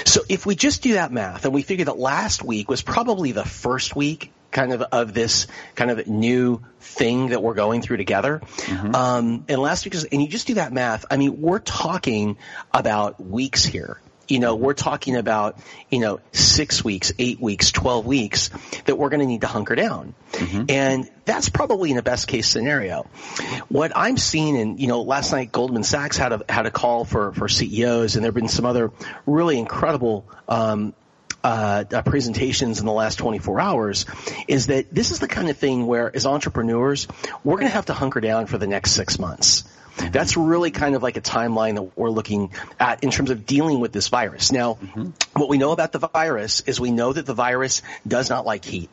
So 0.04 0.20
if 0.28 0.44
we 0.44 0.56
just 0.56 0.82
do 0.82 0.94
that 0.94 1.10
math 1.10 1.46
and 1.46 1.54
we 1.54 1.62
figure 1.62 1.86
that 1.86 1.98
last 1.98 2.44
week 2.44 2.68
was 2.68 2.82
probably 2.82 3.32
the 3.32 3.46
first 3.46 3.96
week 3.96 4.30
kind 4.56 4.72
of 4.72 4.80
of 4.80 5.12
this 5.12 5.46
kind 5.74 5.90
of 5.90 6.06
new 6.06 6.62
thing 6.80 7.28
that 7.28 7.42
we're 7.42 7.54
going 7.54 7.82
through 7.82 7.98
together. 7.98 8.40
Mm-hmm. 8.40 8.94
Um, 8.94 9.44
and 9.48 9.60
last 9.60 9.84
week, 9.84 9.94
and 10.10 10.22
you 10.22 10.28
just 10.28 10.46
do 10.46 10.54
that 10.54 10.72
math. 10.72 11.04
I 11.10 11.18
mean, 11.18 11.42
we're 11.42 11.58
talking 11.58 12.38
about 12.72 13.22
weeks 13.22 13.66
here. 13.66 14.00
You 14.28 14.40
know, 14.40 14.56
we're 14.56 14.74
talking 14.74 15.14
about, 15.16 15.60
you 15.90 16.00
know, 16.00 16.20
six 16.32 16.82
weeks, 16.82 17.12
eight 17.18 17.38
weeks, 17.38 17.70
12 17.70 18.06
weeks 18.06 18.50
that 18.86 18.96
we're 18.96 19.10
going 19.10 19.20
to 19.20 19.26
need 19.26 19.42
to 19.42 19.46
hunker 19.46 19.76
down. 19.76 20.14
Mm-hmm. 20.32 20.64
And 20.70 21.10
that's 21.26 21.48
probably 21.50 21.92
in 21.92 21.98
a 21.98 22.02
best 22.02 22.26
case 22.26 22.48
scenario. 22.48 23.02
What 23.68 23.92
I'm 23.94 24.16
seeing 24.16 24.56
and, 24.56 24.80
you 24.80 24.88
know, 24.88 25.02
last 25.02 25.30
night 25.32 25.52
Goldman 25.52 25.84
Sachs 25.84 26.16
had 26.16 26.32
a, 26.32 26.42
had 26.48 26.66
a 26.66 26.72
call 26.72 27.04
for, 27.04 27.32
for 27.32 27.46
CEOs 27.46 28.16
and 28.16 28.24
there 28.24 28.28
have 28.28 28.34
been 28.34 28.48
some 28.48 28.64
other 28.64 28.90
really 29.26 29.58
incredible, 29.58 30.26
um, 30.48 30.94
uh, 31.44 31.84
uh, 31.92 32.02
presentations 32.02 32.80
in 32.80 32.86
the 32.86 32.92
last 32.92 33.16
24 33.16 33.60
hours 33.60 34.06
is 34.48 34.66
that 34.66 34.92
this 34.92 35.10
is 35.10 35.20
the 35.20 35.28
kind 35.28 35.48
of 35.48 35.56
thing 35.56 35.86
where 35.86 36.14
as 36.14 36.26
entrepreneurs, 36.26 37.06
we're 37.44 37.56
going 37.56 37.68
to 37.68 37.74
have 37.74 37.86
to 37.86 37.94
hunker 37.94 38.20
down 38.20 38.46
for 38.46 38.58
the 38.58 38.66
next 38.66 38.92
six 38.92 39.18
months. 39.18 39.64
That's 39.96 40.36
really 40.36 40.70
kind 40.70 40.94
of 40.94 41.02
like 41.02 41.16
a 41.16 41.20
timeline 41.20 41.74
that 41.76 41.96
we're 41.96 42.10
looking 42.10 42.50
at 42.78 43.02
in 43.02 43.10
terms 43.10 43.30
of 43.30 43.46
dealing 43.46 43.80
with 43.80 43.92
this 43.92 44.08
virus. 44.08 44.52
Now, 44.52 44.74
mm-hmm. 44.74 45.10
what 45.32 45.48
we 45.48 45.56
know 45.56 45.72
about 45.72 45.92
the 45.92 45.98
virus 45.98 46.60
is 46.62 46.78
we 46.78 46.90
know 46.90 47.12
that 47.12 47.24
the 47.24 47.34
virus 47.34 47.82
does 48.06 48.28
not 48.28 48.44
like 48.44 48.64
heat. 48.64 48.90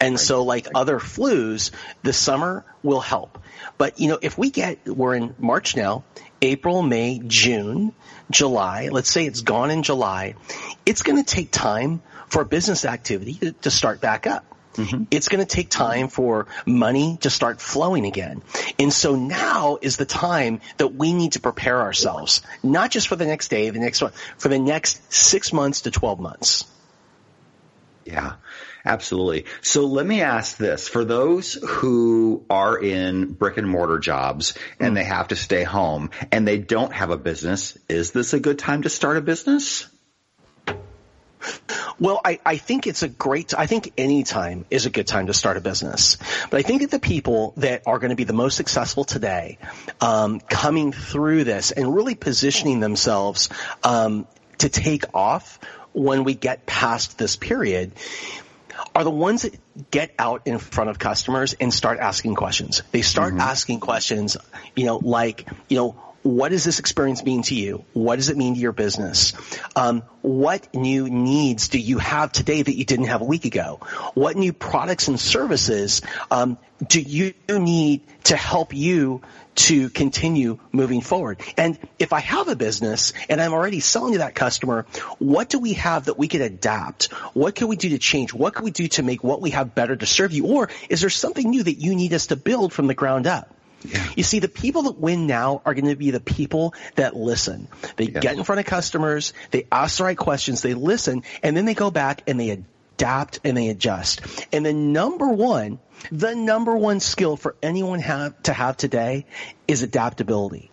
And 0.00 0.14
right. 0.14 0.20
so 0.20 0.44
like 0.44 0.68
other 0.74 0.98
flus, 0.98 1.70
the 2.02 2.12
summer 2.12 2.64
will 2.82 3.00
help. 3.00 3.38
But 3.78 4.00
you 4.00 4.08
know, 4.08 4.18
if 4.20 4.38
we 4.38 4.50
get, 4.50 4.86
we're 4.88 5.14
in 5.14 5.34
March 5.38 5.76
now, 5.76 6.04
April, 6.40 6.82
May, 6.82 7.20
June, 7.26 7.92
July, 8.30 8.88
let's 8.90 9.10
say 9.10 9.26
it's 9.26 9.42
gone 9.42 9.70
in 9.70 9.82
July, 9.82 10.34
it's 10.84 11.02
going 11.02 11.22
to 11.22 11.34
take 11.34 11.50
time 11.50 12.02
for 12.28 12.44
business 12.44 12.84
activity 12.84 13.52
to, 13.62 13.70
start 13.70 14.00
back 14.00 14.26
up. 14.26 14.44
Mm-hmm. 14.74 15.04
It's 15.10 15.28
going 15.28 15.44
to 15.44 15.46
take 15.46 15.70
time 15.70 16.08
for 16.08 16.46
money 16.66 17.18
to 17.22 17.30
start 17.30 17.60
flowing 17.60 18.04
again. 18.04 18.42
And 18.78 18.92
so 18.92 19.14
now 19.14 19.78
is 19.80 19.96
the 19.96 20.04
time 20.04 20.60
that 20.76 20.88
we 20.94 21.14
need 21.14 21.32
to 21.32 21.40
prepare 21.40 21.80
ourselves, 21.80 22.42
not 22.62 22.90
just 22.90 23.08
for 23.08 23.16
the 23.16 23.26
next 23.26 23.48
day, 23.48 23.70
the 23.70 23.78
next 23.78 24.02
one, 24.02 24.12
for 24.36 24.48
the 24.48 24.58
next 24.58 25.12
six 25.12 25.52
months 25.52 25.82
to 25.82 25.90
12 25.90 26.20
months. 26.20 26.64
Yeah. 28.04 28.34
Absolutely. 28.86 29.46
So 29.62 29.84
let 29.86 30.06
me 30.06 30.22
ask 30.22 30.56
this. 30.56 30.88
For 30.88 31.04
those 31.04 31.54
who 31.54 32.44
are 32.48 32.78
in 32.78 33.32
brick 33.32 33.56
and 33.56 33.68
mortar 33.68 33.98
jobs 33.98 34.54
and 34.78 34.92
mm. 34.92 34.94
they 34.94 35.04
have 35.04 35.28
to 35.28 35.36
stay 35.36 35.64
home 35.64 36.10
and 36.30 36.46
they 36.46 36.58
don't 36.58 36.92
have 36.92 37.10
a 37.10 37.16
business, 37.16 37.76
is 37.88 38.12
this 38.12 38.32
a 38.32 38.38
good 38.38 38.60
time 38.60 38.82
to 38.82 38.88
start 38.88 39.16
a 39.16 39.20
business? 39.20 39.88
Well, 41.98 42.20
I, 42.24 42.38
I 42.44 42.56
think 42.58 42.86
it's 42.86 43.02
a 43.02 43.08
great, 43.08 43.54
I 43.58 43.66
think 43.66 43.92
any 43.96 44.22
time 44.22 44.66
is 44.70 44.86
a 44.86 44.90
good 44.90 45.06
time 45.06 45.26
to 45.28 45.34
start 45.34 45.56
a 45.56 45.60
business. 45.60 46.18
But 46.50 46.58
I 46.58 46.62
think 46.62 46.82
that 46.82 46.90
the 46.90 47.00
people 47.00 47.54
that 47.56 47.82
are 47.86 47.98
going 47.98 48.10
to 48.10 48.16
be 48.16 48.24
the 48.24 48.34
most 48.34 48.56
successful 48.56 49.04
today, 49.04 49.58
um, 50.00 50.40
coming 50.40 50.92
through 50.92 51.44
this 51.44 51.72
and 51.72 51.94
really 51.94 52.14
positioning 52.14 52.80
themselves, 52.80 53.48
um, 53.82 54.26
to 54.58 54.68
take 54.68 55.04
off 55.14 55.58
when 55.92 56.24
we 56.24 56.34
get 56.34 56.66
past 56.66 57.16
this 57.16 57.36
period 57.36 57.92
are 58.94 59.04
the 59.04 59.10
ones 59.10 59.42
that 59.42 59.58
get 59.90 60.14
out 60.18 60.46
in 60.46 60.58
front 60.58 60.90
of 60.90 60.98
customers 60.98 61.54
and 61.54 61.72
start 61.72 61.98
asking 61.98 62.34
questions. 62.34 62.82
They 62.92 63.02
start 63.02 63.32
mm-hmm. 63.32 63.40
asking 63.40 63.80
questions, 63.80 64.36
you 64.74 64.86
know, 64.86 64.96
like, 64.96 65.48
you 65.68 65.76
know, 65.76 66.02
what 66.26 66.50
does 66.50 66.64
this 66.64 66.80
experience 66.80 67.24
mean 67.24 67.42
to 67.42 67.54
you? 67.54 67.84
What 67.92 68.16
does 68.16 68.30
it 68.30 68.36
mean 68.36 68.54
to 68.54 68.60
your 68.60 68.72
business? 68.72 69.32
Um, 69.76 70.02
what 70.22 70.74
new 70.74 71.08
needs 71.08 71.68
do 71.68 71.78
you 71.78 71.98
have 71.98 72.32
today 72.32 72.62
that 72.62 72.74
you 72.74 72.84
didn't 72.84 73.06
have 73.06 73.20
a 73.20 73.24
week 73.24 73.44
ago? 73.44 73.78
What 74.14 74.36
new 74.36 74.52
products 74.52 75.06
and 75.06 75.20
services 75.20 76.02
um, 76.30 76.58
do 76.84 77.00
you 77.00 77.32
need 77.48 78.02
to 78.24 78.36
help 78.36 78.74
you 78.74 79.22
to 79.54 79.88
continue 79.88 80.58
moving 80.72 81.00
forward? 81.00 81.40
And 81.56 81.78
if 82.00 82.12
I 82.12 82.20
have 82.20 82.48
a 82.48 82.56
business 82.56 83.12
and 83.28 83.40
I'm 83.40 83.52
already 83.52 83.78
selling 83.78 84.14
to 84.14 84.18
that 84.18 84.34
customer, 84.34 84.84
what 85.18 85.48
do 85.48 85.60
we 85.60 85.74
have 85.74 86.06
that 86.06 86.18
we 86.18 86.26
could 86.26 86.40
adapt? 86.40 87.04
What 87.34 87.54
can 87.54 87.68
we 87.68 87.76
do 87.76 87.90
to 87.90 87.98
change? 87.98 88.34
What 88.34 88.54
can 88.54 88.64
we 88.64 88.72
do 88.72 88.88
to 88.88 89.04
make 89.04 89.22
what 89.22 89.40
we 89.40 89.50
have 89.50 89.76
better 89.76 89.94
to 89.94 90.06
serve 90.06 90.32
you? 90.32 90.46
Or 90.46 90.70
is 90.88 91.02
there 91.02 91.10
something 91.10 91.48
new 91.48 91.62
that 91.62 91.74
you 91.74 91.94
need 91.94 92.12
us 92.12 92.26
to 92.26 92.36
build 92.36 92.72
from 92.72 92.88
the 92.88 92.94
ground 92.94 93.28
up? 93.28 93.55
Yeah. 93.86 94.08
You 94.16 94.22
see, 94.22 94.38
the 94.38 94.48
people 94.48 94.82
that 94.82 94.98
win 94.98 95.26
now 95.26 95.62
are 95.64 95.74
going 95.74 95.88
to 95.88 95.96
be 95.96 96.10
the 96.10 96.20
people 96.20 96.74
that 96.96 97.16
listen. 97.16 97.68
They 97.96 98.06
yes. 98.06 98.22
get 98.22 98.36
in 98.36 98.44
front 98.44 98.60
of 98.60 98.66
customers, 98.66 99.32
they 99.50 99.66
ask 99.70 99.98
the 99.98 100.04
right 100.04 100.16
questions, 100.16 100.62
they 100.62 100.74
listen, 100.74 101.22
and 101.42 101.56
then 101.56 101.64
they 101.64 101.74
go 101.74 101.90
back 101.90 102.22
and 102.26 102.38
they 102.38 102.50
adapt 102.50 103.40
and 103.44 103.56
they 103.56 103.68
adjust. 103.68 104.20
And 104.52 104.64
the 104.64 104.72
number 104.72 105.28
one, 105.28 105.78
the 106.10 106.34
number 106.34 106.76
one 106.76 107.00
skill 107.00 107.36
for 107.36 107.56
anyone 107.62 108.00
have, 108.00 108.42
to 108.44 108.52
have 108.52 108.76
today 108.76 109.26
is 109.68 109.82
adaptability. 109.82 110.70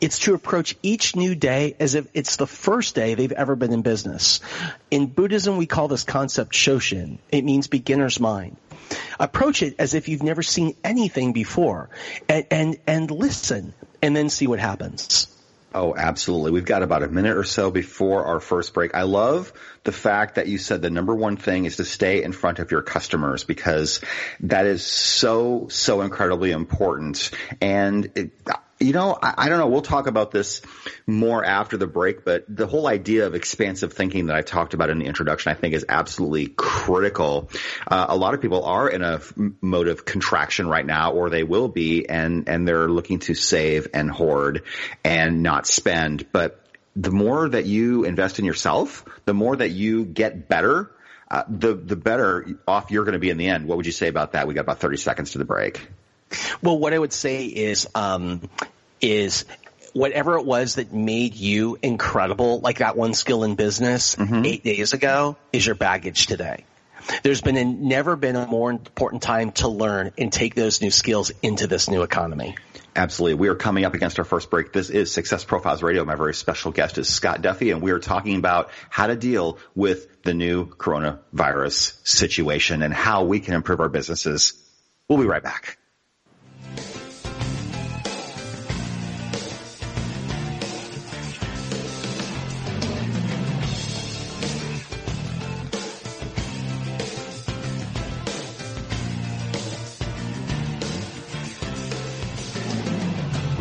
It's 0.00 0.20
to 0.20 0.34
approach 0.34 0.76
each 0.82 1.16
new 1.16 1.34
day 1.34 1.74
as 1.80 1.94
if 1.94 2.06
it's 2.14 2.36
the 2.36 2.46
first 2.46 2.94
day 2.94 3.14
they've 3.14 3.32
ever 3.32 3.56
been 3.56 3.72
in 3.72 3.82
business. 3.82 4.40
In 4.90 5.06
Buddhism, 5.06 5.56
we 5.56 5.66
call 5.66 5.88
this 5.88 6.04
concept 6.04 6.52
Shoshin. 6.52 7.18
It 7.30 7.44
means 7.44 7.66
beginner's 7.66 8.20
mind. 8.20 8.56
Approach 9.18 9.62
it 9.62 9.76
as 9.78 9.94
if 9.94 10.08
you've 10.08 10.22
never 10.22 10.42
seen 10.42 10.74
anything 10.82 11.32
before 11.32 11.90
and, 12.28 12.46
and, 12.50 12.76
and 12.86 13.10
listen 13.10 13.74
and 14.02 14.14
then 14.14 14.28
see 14.28 14.46
what 14.46 14.58
happens. 14.58 15.28
Oh, 15.74 15.92
absolutely. 15.96 16.52
We've 16.52 16.64
got 16.64 16.84
about 16.84 17.02
a 17.02 17.08
minute 17.08 17.36
or 17.36 17.42
so 17.42 17.72
before 17.72 18.24
our 18.26 18.38
first 18.38 18.72
break. 18.74 18.94
I 18.94 19.02
love 19.02 19.52
the 19.82 19.90
fact 19.90 20.36
that 20.36 20.46
you 20.46 20.56
said 20.56 20.82
the 20.82 20.90
number 20.90 21.12
one 21.12 21.36
thing 21.36 21.64
is 21.64 21.76
to 21.76 21.84
stay 21.84 22.22
in 22.22 22.30
front 22.30 22.60
of 22.60 22.70
your 22.70 22.82
customers 22.82 23.42
because 23.42 24.00
that 24.40 24.66
is 24.66 24.86
so, 24.86 25.66
so 25.68 26.02
incredibly 26.02 26.52
important. 26.52 27.32
And 27.60 28.08
it, 28.14 28.30
you 28.84 28.92
know, 28.92 29.18
I, 29.20 29.34
I, 29.38 29.48
don't 29.48 29.58
know. 29.58 29.68
We'll 29.68 29.82
talk 29.82 30.06
about 30.06 30.30
this 30.30 30.60
more 31.06 31.44
after 31.44 31.76
the 31.76 31.86
break, 31.86 32.24
but 32.24 32.44
the 32.48 32.66
whole 32.66 32.86
idea 32.86 33.26
of 33.26 33.34
expansive 33.34 33.92
thinking 33.92 34.26
that 34.26 34.36
I 34.36 34.42
talked 34.42 34.74
about 34.74 34.90
in 34.90 34.98
the 34.98 35.06
introduction, 35.06 35.50
I 35.50 35.54
think 35.54 35.74
is 35.74 35.86
absolutely 35.88 36.48
critical. 36.48 37.50
Uh, 37.86 38.06
a 38.08 38.16
lot 38.16 38.34
of 38.34 38.40
people 38.40 38.64
are 38.64 38.88
in 38.88 39.02
a 39.02 39.20
mode 39.60 39.88
of 39.88 40.04
contraction 40.04 40.68
right 40.68 40.84
now, 40.84 41.12
or 41.12 41.30
they 41.30 41.42
will 41.42 41.68
be, 41.68 42.08
and, 42.08 42.48
and 42.48 42.68
they're 42.68 42.88
looking 42.88 43.20
to 43.20 43.34
save 43.34 43.88
and 43.94 44.10
hoard 44.10 44.62
and 45.02 45.42
not 45.42 45.66
spend. 45.66 46.26
But 46.30 46.60
the 46.94 47.10
more 47.10 47.48
that 47.48 47.64
you 47.64 48.04
invest 48.04 48.38
in 48.38 48.44
yourself, 48.44 49.04
the 49.24 49.34
more 49.34 49.56
that 49.56 49.70
you 49.70 50.04
get 50.04 50.48
better, 50.48 50.90
uh, 51.30 51.44
the, 51.48 51.74
the 51.74 51.96
better 51.96 52.58
off 52.68 52.90
you're 52.90 53.04
going 53.04 53.14
to 53.14 53.18
be 53.18 53.30
in 53.30 53.38
the 53.38 53.48
end. 53.48 53.66
What 53.66 53.78
would 53.78 53.86
you 53.86 53.92
say 53.92 54.08
about 54.08 54.32
that? 54.32 54.46
We 54.46 54.54
got 54.54 54.60
about 54.60 54.78
30 54.78 54.98
seconds 54.98 55.32
to 55.32 55.38
the 55.38 55.44
break. 55.44 55.88
Well, 56.62 56.78
what 56.78 56.92
I 56.92 56.98
would 56.98 57.12
say 57.12 57.46
is, 57.46 57.88
um, 57.94 58.42
is 59.00 59.44
whatever 59.92 60.38
it 60.38 60.44
was 60.44 60.74
that 60.76 60.92
made 60.92 61.34
you 61.34 61.78
incredible, 61.82 62.60
like 62.60 62.78
that 62.78 62.96
one 62.96 63.14
skill 63.14 63.44
in 63.44 63.54
business 63.54 64.16
mm-hmm. 64.16 64.44
eight 64.44 64.64
days 64.64 64.92
ago, 64.92 65.36
is 65.52 65.64
your 65.64 65.74
baggage 65.74 66.26
today. 66.26 66.64
There's 67.22 67.42
been 67.42 67.56
a, 67.56 67.64
never 67.64 68.16
been 68.16 68.34
a 68.36 68.46
more 68.46 68.70
important 68.70 69.22
time 69.22 69.52
to 69.52 69.68
learn 69.68 70.12
and 70.16 70.32
take 70.32 70.54
those 70.54 70.80
new 70.80 70.90
skills 70.90 71.30
into 71.42 71.66
this 71.66 71.88
new 71.88 72.02
economy. 72.02 72.56
Absolutely. 72.96 73.34
We 73.34 73.48
are 73.48 73.56
coming 73.56 73.84
up 73.84 73.94
against 73.94 74.18
our 74.18 74.24
first 74.24 74.50
break. 74.50 74.72
This 74.72 74.88
is 74.88 75.12
Success 75.12 75.44
Profiles 75.44 75.82
Radio. 75.82 76.04
My 76.04 76.14
very 76.14 76.32
special 76.32 76.70
guest 76.70 76.96
is 76.96 77.08
Scott 77.08 77.42
Duffy, 77.42 77.72
and 77.72 77.82
we 77.82 77.90
are 77.90 77.98
talking 77.98 78.36
about 78.36 78.70
how 78.88 79.08
to 79.08 79.16
deal 79.16 79.58
with 79.74 80.22
the 80.22 80.32
new 80.32 80.66
coronavirus 80.66 82.06
situation 82.06 82.82
and 82.82 82.94
how 82.94 83.24
we 83.24 83.40
can 83.40 83.54
improve 83.54 83.80
our 83.80 83.88
businesses. 83.88 84.54
We'll 85.08 85.18
be 85.18 85.26
right 85.26 85.42
back. 85.42 85.76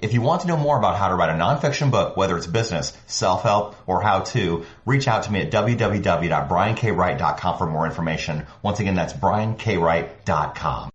If 0.00 0.14
you 0.14 0.20
want 0.20 0.42
to 0.42 0.46
know 0.46 0.56
more 0.56 0.78
about 0.78 0.96
how 0.96 1.08
to 1.08 1.16
write 1.16 1.30
a 1.30 1.32
nonfiction 1.32 1.90
book, 1.90 2.16
whether 2.16 2.36
it's 2.36 2.46
business, 2.46 2.96
self-help, 3.08 3.74
or 3.88 4.00
how 4.00 4.20
to, 4.20 4.64
reach 4.86 5.08
out 5.08 5.24
to 5.24 5.32
me 5.32 5.40
at 5.40 5.50
www.briankwright.com 5.50 7.58
for 7.58 7.66
more 7.66 7.84
information. 7.84 8.46
Once 8.62 8.78
again, 8.78 8.94
that's 8.94 9.12
briankwright.com. 9.12 10.90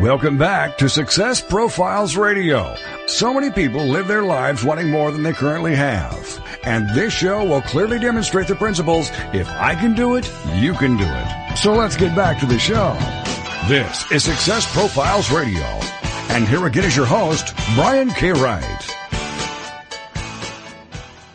Welcome 0.00 0.38
back 0.38 0.76
to 0.78 0.88
Success 0.88 1.40
Profiles 1.40 2.16
Radio. 2.16 2.74
So 3.06 3.32
many 3.32 3.52
people 3.52 3.84
live 3.84 4.08
their 4.08 4.24
lives 4.24 4.64
wanting 4.64 4.90
more 4.90 5.12
than 5.12 5.22
they 5.22 5.34
currently 5.34 5.76
have. 5.76 6.44
And 6.64 6.92
this 6.96 7.12
show 7.12 7.44
will 7.44 7.62
clearly 7.62 8.00
demonstrate 8.00 8.48
the 8.48 8.56
principles, 8.56 9.08
if 9.32 9.48
I 9.48 9.76
can 9.76 9.94
do 9.94 10.16
it, 10.16 10.28
you 10.56 10.72
can 10.72 10.96
do 10.96 11.06
it. 11.06 11.56
So 11.58 11.74
let's 11.74 11.96
get 11.96 12.16
back 12.16 12.40
to 12.40 12.46
the 12.46 12.58
show. 12.58 12.96
This 13.68 14.10
is 14.10 14.24
Success 14.24 14.66
Profiles 14.72 15.30
Radio. 15.30 15.78
And 16.32 16.48
here 16.48 16.64
again 16.66 16.84
is 16.84 16.96
your 16.96 17.04
host, 17.04 17.54
Brian 17.74 18.08
K. 18.08 18.32
Wright. 18.32 18.96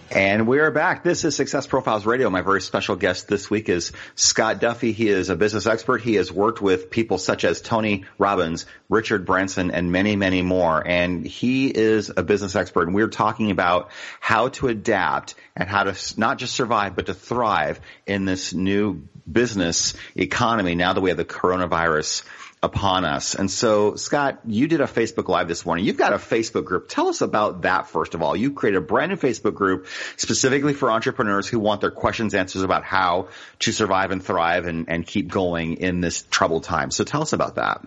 And 0.09 0.47
we 0.47 0.57
are 0.57 0.71
back. 0.71 1.03
This 1.03 1.23
is 1.23 1.35
Success 1.35 1.67
Profiles 1.67 2.07
Radio. 2.07 2.31
My 2.31 2.41
very 2.41 2.61
special 2.61 2.95
guest 2.95 3.27
this 3.27 3.47
week 3.47 3.69
is 3.69 3.91
Scott 4.15 4.59
Duffy. 4.59 4.93
He 4.93 5.07
is 5.07 5.29
a 5.29 5.35
business 5.35 5.67
expert. 5.67 6.01
He 6.01 6.15
has 6.15 6.31
worked 6.31 6.63
with 6.63 6.89
people 6.89 7.19
such 7.19 7.45
as 7.45 7.61
Tony 7.61 8.05
Robbins, 8.17 8.65
Richard 8.89 9.27
Branson, 9.27 9.69
and 9.69 9.91
many, 9.91 10.15
many 10.15 10.41
more. 10.41 10.81
And 10.83 11.23
he 11.23 11.67
is 11.67 12.11
a 12.17 12.23
business 12.23 12.55
expert. 12.55 12.87
And 12.87 12.95
we're 12.95 13.07
talking 13.07 13.51
about 13.51 13.91
how 14.19 14.47
to 14.47 14.67
adapt 14.67 15.35
and 15.55 15.69
how 15.69 15.83
to 15.83 16.19
not 16.19 16.39
just 16.39 16.55
survive, 16.55 16.95
but 16.95 17.05
to 17.05 17.13
thrive 17.13 17.79
in 18.07 18.25
this 18.25 18.51
new 18.51 19.07
business 19.31 19.93
economy 20.15 20.73
now 20.73 20.93
that 20.93 21.01
we 21.01 21.11
have 21.11 21.17
the 21.17 21.25
coronavirus 21.25 22.23
upon 22.61 23.05
us. 23.05 23.35
And 23.35 23.51
so, 23.51 23.95
Scott, 23.95 24.39
you 24.45 24.67
did 24.67 24.81
a 24.81 24.85
Facebook 24.85 25.27
Live 25.27 25.47
this 25.47 25.65
morning. 25.65 25.85
You've 25.85 25.97
got 25.97 26.13
a 26.13 26.17
Facebook 26.17 26.65
group. 26.65 26.89
Tell 26.89 27.07
us 27.07 27.21
about 27.21 27.61
that 27.61 27.87
first 27.87 28.15
of 28.15 28.23
all. 28.23 28.35
You 28.35 28.51
created 28.53 28.79
a 28.79 28.81
brand 28.81 29.11
new 29.11 29.17
Facebook 29.17 29.53
group 29.53 29.87
specifically 30.15 30.73
for 30.73 30.89
entrepreneurs 30.89 31.47
who 31.47 31.59
want 31.59 31.81
their 31.81 31.91
questions 31.91 32.33
answers 32.33 32.63
about 32.63 32.83
how 32.83 33.29
to 33.59 33.71
survive 33.71 34.11
and 34.11 34.23
thrive 34.23 34.65
and, 34.65 34.89
and 34.89 35.05
keep 35.05 35.27
going 35.27 35.77
in 35.77 36.01
this 36.01 36.23
troubled 36.31 36.63
time. 36.63 36.89
So 36.89 37.03
tell 37.03 37.21
us 37.21 37.33
about 37.33 37.55
that. 37.55 37.85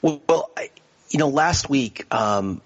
Well, 0.00 0.22
well 0.26 0.50
you 1.10 1.18
know, 1.18 1.28
last 1.28 1.68
week, 1.68 2.12
um, 2.12 2.62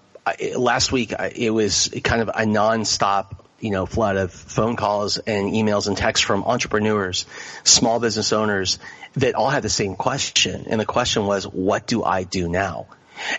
last 0.55 0.91
week 0.91 1.13
it 1.35 1.49
was 1.49 1.89
kind 2.03 2.21
of 2.21 2.29
a 2.29 2.43
nonstop 2.43 3.44
you 3.59 3.71
know, 3.71 3.85
flood 3.85 4.17
of 4.17 4.31
phone 4.31 4.75
calls 4.75 5.17
and 5.17 5.53
emails 5.53 5.87
and 5.87 5.97
texts 5.97 6.25
from 6.25 6.43
entrepreneurs, 6.43 7.25
small 7.63 7.99
business 7.99 8.33
owners 8.33 8.79
that 9.15 9.35
all 9.35 9.49
had 9.49 9.63
the 9.63 9.69
same 9.69 9.95
question. 9.95 10.65
And 10.69 10.79
the 10.79 10.85
question 10.85 11.25
was, 11.25 11.45
what 11.45 11.87
do 11.87 12.03
I 12.03 12.23
do 12.23 12.49
now? 12.49 12.87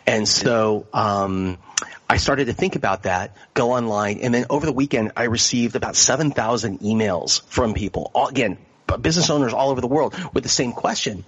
And 0.06 0.26
so, 0.26 0.86
um, 0.92 1.58
I 2.08 2.16
started 2.18 2.46
to 2.46 2.52
think 2.52 2.76
about 2.76 3.02
that, 3.02 3.36
go 3.52 3.72
online, 3.72 4.20
and 4.20 4.32
then 4.32 4.46
over 4.48 4.64
the 4.64 4.72
weekend, 4.72 5.12
I 5.16 5.24
received 5.24 5.76
about 5.76 5.96
7,000 5.96 6.80
emails 6.80 7.42
from 7.48 7.74
people, 7.74 8.10
all, 8.14 8.28
again, 8.28 8.58
business 9.00 9.28
owners 9.28 9.52
all 9.52 9.70
over 9.70 9.80
the 9.80 9.88
world 9.88 10.14
with 10.32 10.44
the 10.44 10.48
same 10.48 10.72
question. 10.72 11.24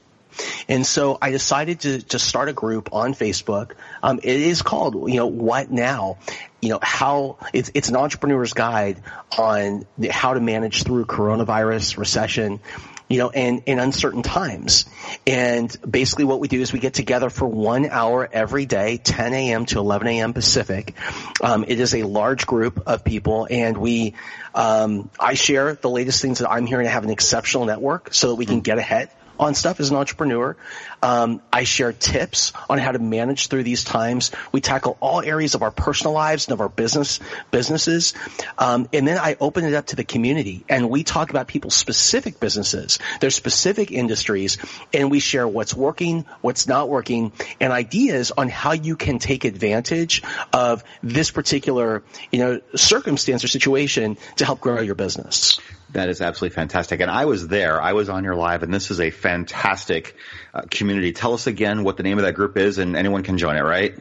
And 0.69 0.87
so 0.87 1.19
I 1.21 1.31
decided 1.31 1.81
to, 1.81 2.03
to 2.03 2.19
start 2.19 2.49
a 2.49 2.53
group 2.53 2.93
on 2.93 3.15
Facebook. 3.15 3.73
Um, 4.03 4.21
it 4.23 4.41
is 4.41 4.63
called, 4.63 5.11
you 5.11 5.17
know, 5.17 5.27
What 5.27 5.71
Now? 5.71 6.19
You 6.61 6.71
know, 6.71 6.79
how 6.83 7.39
it's, 7.53 7.71
it's 7.75 7.89
an 7.89 7.97
entrepreneur's 7.97 8.53
guide 8.53 9.03
on 9.37 9.87
the, 9.97 10.09
how 10.09 10.35
to 10.35 10.41
manage 10.41 10.83
through 10.83 11.07
coronavirus, 11.07 11.99
recession, 11.99 12.61
you 13.09 13.19
know, 13.19 13.31
and 13.31 13.63
in 13.67 13.79
uncertain 13.79 14.23
times. 14.23 14.85
And 15.27 15.75
basically 15.89 16.25
what 16.25 16.41
we 16.41 16.49
do 16.49 16.61
is 16.61 16.73
we 16.73 16.79
get 16.79 16.95
together 16.95 17.31
for 17.31 17.47
one 17.47 17.87
hour 17.87 18.29
every 18.31 18.67
day, 18.67 18.99
10 18.99 19.33
a.m. 19.33 19.67
to 19.67 19.79
11 19.79 20.09
a.m. 20.09 20.33
Pacific. 20.35 20.95
Um, 21.43 21.65
it 21.67 21.81
is 21.81 21.95
a 21.95 22.03
large 22.03 22.47
group 22.47 22.83
of 22.87 23.05
people 23.05 23.47
and 23.51 23.79
we, 23.79 24.15
um, 24.55 25.11
I 25.19 25.35
share 25.35 25.75
the 25.75 25.91
latest 25.91 26.21
things 26.21 26.41
that 26.41 26.51
I'm 26.51 26.67
hearing 26.67 26.85
to 26.85 26.91
have 26.91 27.05
an 27.05 27.11
exceptional 27.11 27.65
network 27.65 28.13
so 28.13 28.29
that 28.29 28.35
we 28.35 28.47
can 28.47 28.61
get 28.61 28.79
ahead 28.79 29.11
on 29.39 29.55
stuff 29.55 29.81
as 29.81 29.91
an 29.91 29.97
entrepreneur. 29.97 30.57
Um, 31.03 31.41
I 31.53 31.65
share 31.65 31.93
tips 31.93 32.53
on 32.69 32.79
how 32.79 32.93
to 32.93 32.99
manage 32.99 33.49
through 33.49 33.63
these 33.63 33.85
times. 33.85 34.31
We 34.53 34.61
tackle 34.61 34.97
all 35.01 35.23
areas 35.23 35.55
of 35.55 35.63
our 35.63 35.71
personal 35.71 36.13
lives 36.13 36.47
and 36.47 36.53
of 36.55 36.61
our 36.61 36.69
business 36.69 37.21
businesses, 37.51 38.15
um, 38.59 38.89
and 38.93 39.07
then 39.07 39.19
I 39.19 39.37
open 39.41 39.65
it 39.65 39.75
up 39.75 39.87
to 39.87 39.97
the 39.97 40.05
community, 40.05 40.65
and 40.69 40.91
we 40.91 41.05
talk 41.05 41.31
about 41.31 41.49
people's 41.49 41.75
specific 41.75 42.41
businesses, 42.41 42.99
their 43.21 43.31
specific 43.31 43.93
industries, 43.93 44.59
and 44.93 45.11
we 45.11 45.21
share 45.21 45.47
what's 45.47 45.75
working, 45.75 46.25
what's 46.41 46.67
not 46.67 46.89
working, 46.89 47.33
and 47.61 47.73
ideas 47.73 48.33
on 48.37 48.49
how 48.49 48.73
you 48.73 48.97
can 48.97 49.19
take 49.19 49.45
advantage 49.45 50.23
of 50.53 50.85
this 51.03 51.31
particular, 51.31 52.03
you 52.31 52.39
know, 52.39 52.61
circumstance 52.75 53.45
or 53.45 53.49
situation 53.49 54.17
to 54.37 54.45
help 54.45 54.61
grow 54.61 54.81
your 54.81 54.95
business. 54.95 55.61
That 55.93 56.11
is 56.11 56.21
absolutely 56.21 56.55
fantastic. 56.55 57.01
And 57.01 57.11
I 57.11 57.25
was 57.25 57.49
there. 57.49 57.81
I 57.81 57.95
was 57.95 58.09
on 58.11 58.23
your 58.23 58.35
live, 58.35 58.63
and 58.63 58.73
this 58.73 58.91
is 58.91 59.01
a 59.01 59.11
fantastic 59.11 60.15
uh, 60.55 60.63
community. 60.71 61.13
Tell 61.13 61.35
us 61.35 61.47
again 61.47 61.85
what 61.85 61.97
the 61.97 62.03
name 62.03 62.19
of 62.19 62.25
that 62.25 62.35
group 62.35 62.57
is, 62.57 62.79
and 62.79 62.97
anyone 62.97 63.23
can 63.23 63.39
join 63.39 63.57
it, 63.57 63.63
right? 63.63 63.95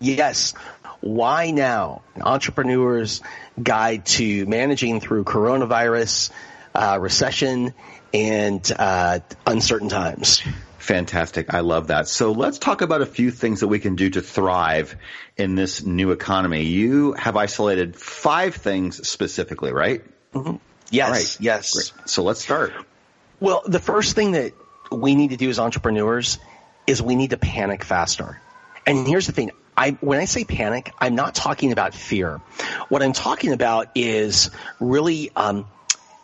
Yes. 0.00 0.54
Why 1.00 1.50
now? 1.50 2.02
An 2.14 2.22
entrepreneur's 2.22 3.20
guide 3.60 4.06
to 4.06 4.46
managing 4.46 5.00
through 5.00 5.24
coronavirus, 5.24 6.30
uh, 6.74 6.98
recession, 7.00 7.74
and 8.12 8.72
uh, 8.76 9.20
uncertain 9.46 9.88
times. 9.88 10.42
Fantastic. 10.78 11.52
I 11.52 11.60
love 11.60 11.88
that. 11.88 12.08
So 12.08 12.32
let's 12.32 12.58
talk 12.58 12.80
about 12.80 13.02
a 13.02 13.06
few 13.06 13.30
things 13.30 13.60
that 13.60 13.68
we 13.68 13.78
can 13.78 13.94
do 13.94 14.08
to 14.10 14.22
thrive 14.22 14.96
in 15.36 15.54
this 15.54 15.84
new 15.84 16.12
economy. 16.12 16.64
You 16.64 17.12
have 17.12 17.36
isolated 17.36 17.94
five 17.94 18.54
things 18.54 19.06
specifically, 19.06 19.72
right? 19.72 20.02
Mm-hmm. 20.32 20.56
Yes. 20.90 21.10
Right. 21.10 21.44
Yes. 21.44 21.74
Great. 21.74 22.08
So 22.08 22.22
let's 22.22 22.40
start. 22.40 22.72
Well, 23.40 23.62
the 23.66 23.80
first 23.80 24.14
thing 24.14 24.32
that 24.32 24.52
we 24.90 25.14
need 25.14 25.30
to 25.30 25.36
do 25.36 25.48
as 25.48 25.58
entrepreneurs 25.58 26.38
is 26.86 27.02
we 27.02 27.16
need 27.16 27.30
to 27.30 27.36
panic 27.36 27.84
faster. 27.84 28.40
And 28.86 29.06
here's 29.06 29.26
the 29.26 29.32
thing. 29.32 29.50
I, 29.76 29.92
when 30.00 30.18
I 30.18 30.24
say 30.24 30.44
panic, 30.44 30.92
I'm 30.98 31.14
not 31.14 31.34
talking 31.34 31.72
about 31.72 31.94
fear. 31.94 32.38
What 32.88 33.02
I'm 33.02 33.12
talking 33.12 33.52
about 33.52 33.88
is 33.94 34.50
really, 34.80 35.30
um, 35.36 35.66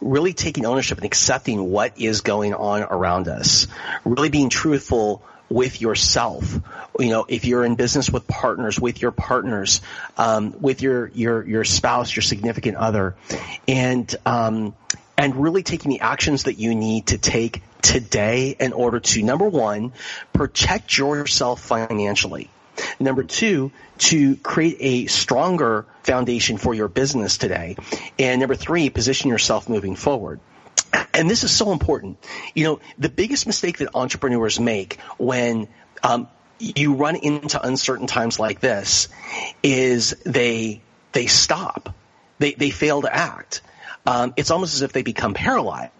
really 0.00 0.32
taking 0.32 0.66
ownership 0.66 0.98
and 0.98 1.04
accepting 1.04 1.70
what 1.70 1.98
is 2.00 2.22
going 2.22 2.54
on 2.54 2.82
around 2.82 3.28
us. 3.28 3.68
Really 4.04 4.28
being 4.28 4.48
truthful 4.48 5.22
with 5.48 5.80
yourself. 5.80 6.58
You 6.98 7.10
know, 7.10 7.26
if 7.28 7.44
you're 7.44 7.64
in 7.64 7.76
business 7.76 8.10
with 8.10 8.26
partners, 8.26 8.80
with 8.80 9.00
your 9.00 9.12
partners, 9.12 9.80
um, 10.16 10.60
with 10.60 10.82
your 10.82 11.08
your 11.14 11.46
your 11.46 11.64
spouse, 11.64 12.14
your 12.14 12.22
significant 12.22 12.76
other, 12.76 13.14
and 13.68 14.14
um, 14.26 14.74
and 15.16 15.36
really 15.36 15.62
taking 15.62 15.90
the 15.90 16.00
actions 16.00 16.44
that 16.44 16.58
you 16.58 16.74
need 16.74 17.08
to 17.08 17.18
take 17.18 17.62
today 17.84 18.56
in 18.58 18.72
order 18.72 18.98
to 18.98 19.22
number 19.22 19.48
one, 19.48 19.92
protect 20.32 20.96
yourself 20.96 21.60
financially. 21.60 22.50
Number 22.98 23.22
two, 23.22 23.70
to 23.98 24.36
create 24.36 24.76
a 24.80 25.06
stronger 25.06 25.86
foundation 26.02 26.56
for 26.56 26.74
your 26.74 26.88
business 26.88 27.38
today. 27.38 27.76
And 28.18 28.40
number 28.40 28.56
three, 28.56 28.90
position 28.90 29.30
yourself 29.30 29.68
moving 29.68 29.94
forward 29.94 30.40
and 31.12 31.30
this 31.30 31.44
is 31.44 31.50
so 31.50 31.72
important. 31.72 32.18
You 32.54 32.64
know, 32.64 32.80
the 32.98 33.08
biggest 33.08 33.46
mistake 33.46 33.78
that 33.78 33.88
entrepreneurs 33.94 34.58
make 34.58 34.98
when 35.16 35.68
um, 36.02 36.28
you 36.58 36.94
run 36.94 37.16
into 37.16 37.64
uncertain 37.64 38.06
times 38.06 38.38
like 38.38 38.60
this 38.60 39.08
is 39.62 40.10
they 40.24 40.82
they 41.12 41.26
stop. 41.26 41.94
They 42.38 42.52
they 42.52 42.70
fail 42.70 43.02
to 43.02 43.14
act. 43.14 43.62
Um, 44.06 44.34
it's 44.36 44.50
almost 44.50 44.74
as 44.74 44.82
if 44.82 44.92
they 44.92 45.02
become 45.02 45.34
paralyzed. 45.34 45.92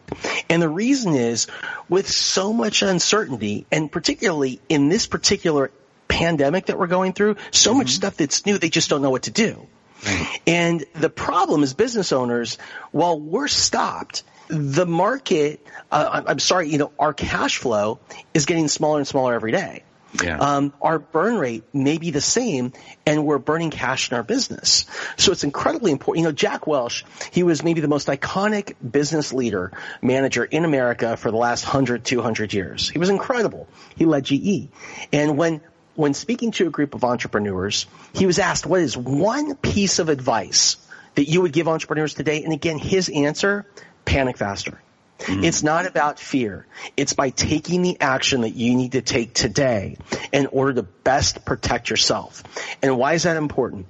And 0.49 0.61
the 0.61 0.69
reason 0.69 1.15
is 1.15 1.47
with 1.89 2.09
so 2.09 2.53
much 2.53 2.83
uncertainty, 2.83 3.67
and 3.73 3.91
particularly 3.91 4.61
in 4.69 4.89
this 4.89 5.07
particular 5.07 5.71
pandemic 6.09 6.67
that 6.67 6.79
we're 6.79 6.87
going 6.87 7.13
through, 7.13 7.37
so 7.51 7.71
mm-hmm. 7.71 7.79
much 7.79 7.91
stuff 7.91 8.17
that's 8.17 8.47
new, 8.47 8.59
they 8.59 8.69
just 8.69 8.91
don't 8.91 9.03
know 9.03 9.11
what 9.11 9.25
to 9.25 9.31
do. 9.31 9.67
Right. 10.07 10.41
And 10.47 10.85
the 10.95 11.09
problem 11.09 11.63
is 11.63 11.75
business 11.75 12.13
owners, 12.13 12.59
while 12.93 13.19
we're 13.19 13.49
stopped, 13.49 14.23
the 14.49 14.87
market, 14.87 15.67
uh, 15.91 16.23
I'm 16.27 16.39
sorry, 16.39 16.69
you 16.69 16.79
know, 16.79 16.93
our 16.99 17.15
cash 17.15 17.57
flow 17.57 18.01
is 18.35 18.45
getting 18.45 18.69
smaller 18.69 18.99
and 18.99 19.09
smaller 19.09 19.35
every 19.35 19.53
day. 19.53 19.83
Yeah. 20.23 20.39
Um, 20.39 20.73
our 20.81 20.99
burn 20.99 21.37
rate 21.39 21.65
may 21.73 21.99
be 21.99 22.11
the 22.11 22.21
same, 22.21 22.73
and 23.05 23.25
we're 23.25 23.39
burning 23.39 23.71
cash 23.71 24.11
in 24.11 24.17
our 24.17 24.23
business. 24.23 24.87
So 25.17 25.33
it's 25.33 25.45
incredibly 25.45 25.91
important. 25.91 26.23
You 26.23 26.29
know, 26.29 26.33
Jack 26.33 26.67
Welch, 26.67 27.05
he 27.33 27.43
was 27.43 27.65
maybe 27.65 27.81
the 27.81 27.89
most 27.89 28.09
iconic 28.09 28.75
business 28.89 29.33
leader, 29.33 29.73
manager 30.03 30.45
in 30.45 30.65
America 30.65 31.17
for 31.17 31.31
the 31.31 31.37
last 31.37 31.65
100, 31.65 32.05
200 32.05 32.53
years. 32.53 32.89
He 32.89 32.99
was 32.99 33.11
incredible. 33.11 33.69
He 33.97 34.05
led 34.05 34.25
GE. 34.25 34.69
And 35.13 35.37
when 35.37 35.61
when 35.97 36.15
speaking 36.15 36.51
to 36.53 36.67
a 36.67 36.71
group 36.71 36.95
of 36.95 37.05
entrepreneurs, 37.05 37.87
he 38.15 38.27
was 38.27 38.41
asked, 38.41 38.67
what 38.67 38.81
is 38.81 38.97
one 38.97 39.55
piece 39.55 40.01
of 40.01 40.09
advice 40.09 40.77
that 41.15 41.29
you 41.29 41.43
would 41.43 41.53
give 41.53 41.69
entrepreneurs 41.69 42.15
today? 42.15 42.43
And 42.43 42.53
again, 42.53 42.79
his 42.79 43.09
answer 43.09 43.67
panic 44.05 44.37
faster. 44.37 44.81
Mm-hmm. 45.19 45.45
It's 45.45 45.63
not 45.63 45.87
about 45.87 46.19
fear. 46.19 46.67
It's 46.97 47.13
by 47.13 47.31
taking 47.31 47.83
the 47.83 48.01
action 48.01 48.43
that 48.43 48.55
you 48.55 48.75
need 48.75 48.93
to 48.93 49.03
take 49.03 49.33
today 49.33 49.97
in 50.33 50.47
order 50.47 50.75
to 50.75 50.83
best 50.83 51.45
protect 51.45 51.91
yourself. 51.91 52.43
And 52.83 52.99
why 52.99 53.15
is 53.15 53.23
that 53.23 53.37
important? 53.37 53.87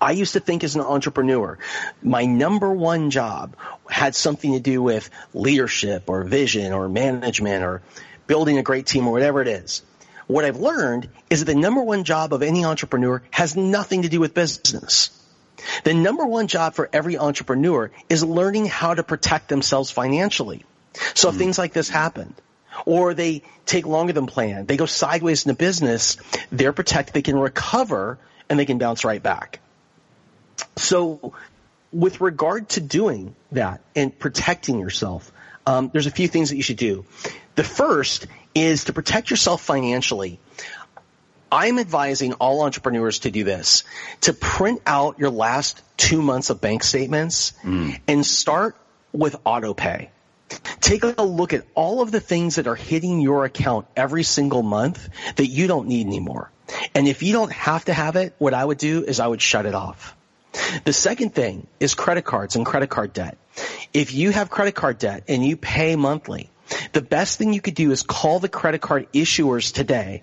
I 0.00 0.12
used 0.12 0.34
to 0.34 0.40
think 0.40 0.64
as 0.64 0.74
an 0.74 0.82
entrepreneur, 0.82 1.58
my 2.02 2.24
number 2.24 2.72
one 2.72 3.10
job 3.10 3.56
had 3.88 4.14
something 4.14 4.52
to 4.52 4.60
do 4.60 4.82
with 4.82 5.10
leadership 5.34 6.04
or 6.08 6.24
vision 6.24 6.72
or 6.72 6.88
management 6.88 7.64
or 7.64 7.82
building 8.26 8.58
a 8.58 8.62
great 8.62 8.86
team 8.86 9.06
or 9.06 9.12
whatever 9.12 9.40
it 9.40 9.48
is. 9.48 9.82
What 10.26 10.44
I've 10.44 10.58
learned 10.58 11.08
is 11.30 11.44
that 11.44 11.52
the 11.52 11.58
number 11.58 11.82
one 11.82 12.04
job 12.04 12.34
of 12.34 12.42
any 12.42 12.64
entrepreneur 12.64 13.22
has 13.30 13.56
nothing 13.56 14.02
to 14.02 14.08
do 14.08 14.20
with 14.20 14.34
business. 14.34 15.10
The 15.84 15.94
number 15.94 16.24
one 16.24 16.46
job 16.46 16.74
for 16.74 16.88
every 16.92 17.18
entrepreneur 17.18 17.90
is 18.08 18.24
learning 18.24 18.66
how 18.66 18.94
to 18.94 19.02
protect 19.02 19.48
themselves 19.48 19.90
financially. 19.90 20.64
So 21.14 21.28
if 21.28 21.34
mm. 21.34 21.38
things 21.38 21.58
like 21.58 21.72
this 21.72 21.88
happen, 21.88 22.34
or 22.86 23.14
they 23.14 23.42
take 23.66 23.86
longer 23.86 24.12
than 24.12 24.26
planned, 24.26 24.68
they 24.68 24.76
go 24.76 24.86
sideways 24.86 25.44
in 25.44 25.50
the 25.50 25.56
business, 25.56 26.16
they're 26.50 26.72
protected, 26.72 27.14
they 27.14 27.22
can 27.22 27.38
recover, 27.38 28.18
and 28.48 28.58
they 28.58 28.66
can 28.66 28.78
bounce 28.78 29.04
right 29.04 29.22
back. 29.22 29.60
So 30.76 31.34
with 31.92 32.20
regard 32.20 32.68
to 32.70 32.80
doing 32.80 33.34
that 33.52 33.80
and 33.96 34.16
protecting 34.16 34.78
yourself, 34.78 35.30
um, 35.66 35.90
there's 35.92 36.06
a 36.06 36.10
few 36.10 36.28
things 36.28 36.50
that 36.50 36.56
you 36.56 36.62
should 36.62 36.76
do. 36.76 37.04
The 37.56 37.64
first 37.64 38.26
is 38.54 38.84
to 38.84 38.92
protect 38.92 39.30
yourself 39.30 39.62
financially. 39.62 40.38
I'm 41.50 41.78
advising 41.78 42.34
all 42.34 42.62
entrepreneurs 42.62 43.20
to 43.20 43.30
do 43.30 43.44
this, 43.44 43.84
to 44.22 44.32
print 44.32 44.82
out 44.86 45.18
your 45.18 45.30
last 45.30 45.82
two 45.96 46.22
months 46.22 46.50
of 46.50 46.60
bank 46.60 46.82
statements 46.82 47.52
mm. 47.62 47.98
and 48.06 48.24
start 48.24 48.76
with 49.12 49.36
autopay. 49.44 50.08
Take 50.80 51.04
a 51.04 51.22
look 51.22 51.52
at 51.52 51.64
all 51.74 52.00
of 52.00 52.10
the 52.10 52.20
things 52.20 52.56
that 52.56 52.66
are 52.66 52.74
hitting 52.74 53.20
your 53.20 53.44
account 53.44 53.86
every 53.96 54.22
single 54.22 54.62
month 54.62 55.08
that 55.36 55.46
you 55.46 55.66
don't 55.66 55.88
need 55.88 56.06
anymore. 56.06 56.50
And 56.94 57.08
if 57.08 57.22
you 57.22 57.32
don't 57.32 57.52
have 57.52 57.84
to 57.86 57.92
have 57.92 58.16
it, 58.16 58.34
what 58.38 58.54
I 58.54 58.64
would 58.64 58.78
do 58.78 59.04
is 59.04 59.20
I 59.20 59.26
would 59.26 59.42
shut 59.42 59.66
it 59.66 59.74
off. 59.74 60.14
The 60.84 60.92
second 60.92 61.34
thing 61.34 61.66
is 61.80 61.94
credit 61.94 62.24
cards 62.24 62.56
and 62.56 62.64
credit 62.64 62.88
card 62.90 63.12
debt. 63.12 63.38
If 63.92 64.14
you 64.14 64.30
have 64.30 64.50
credit 64.50 64.74
card 64.74 64.98
debt 64.98 65.24
and 65.28 65.44
you 65.44 65.56
pay 65.56 65.96
monthly, 65.96 66.50
the 66.92 67.00
best 67.00 67.38
thing 67.38 67.52
you 67.52 67.60
could 67.60 67.74
do 67.74 67.90
is 67.90 68.02
call 68.02 68.38
the 68.38 68.48
credit 68.48 68.80
card 68.80 69.10
issuers 69.12 69.72
today 69.72 70.22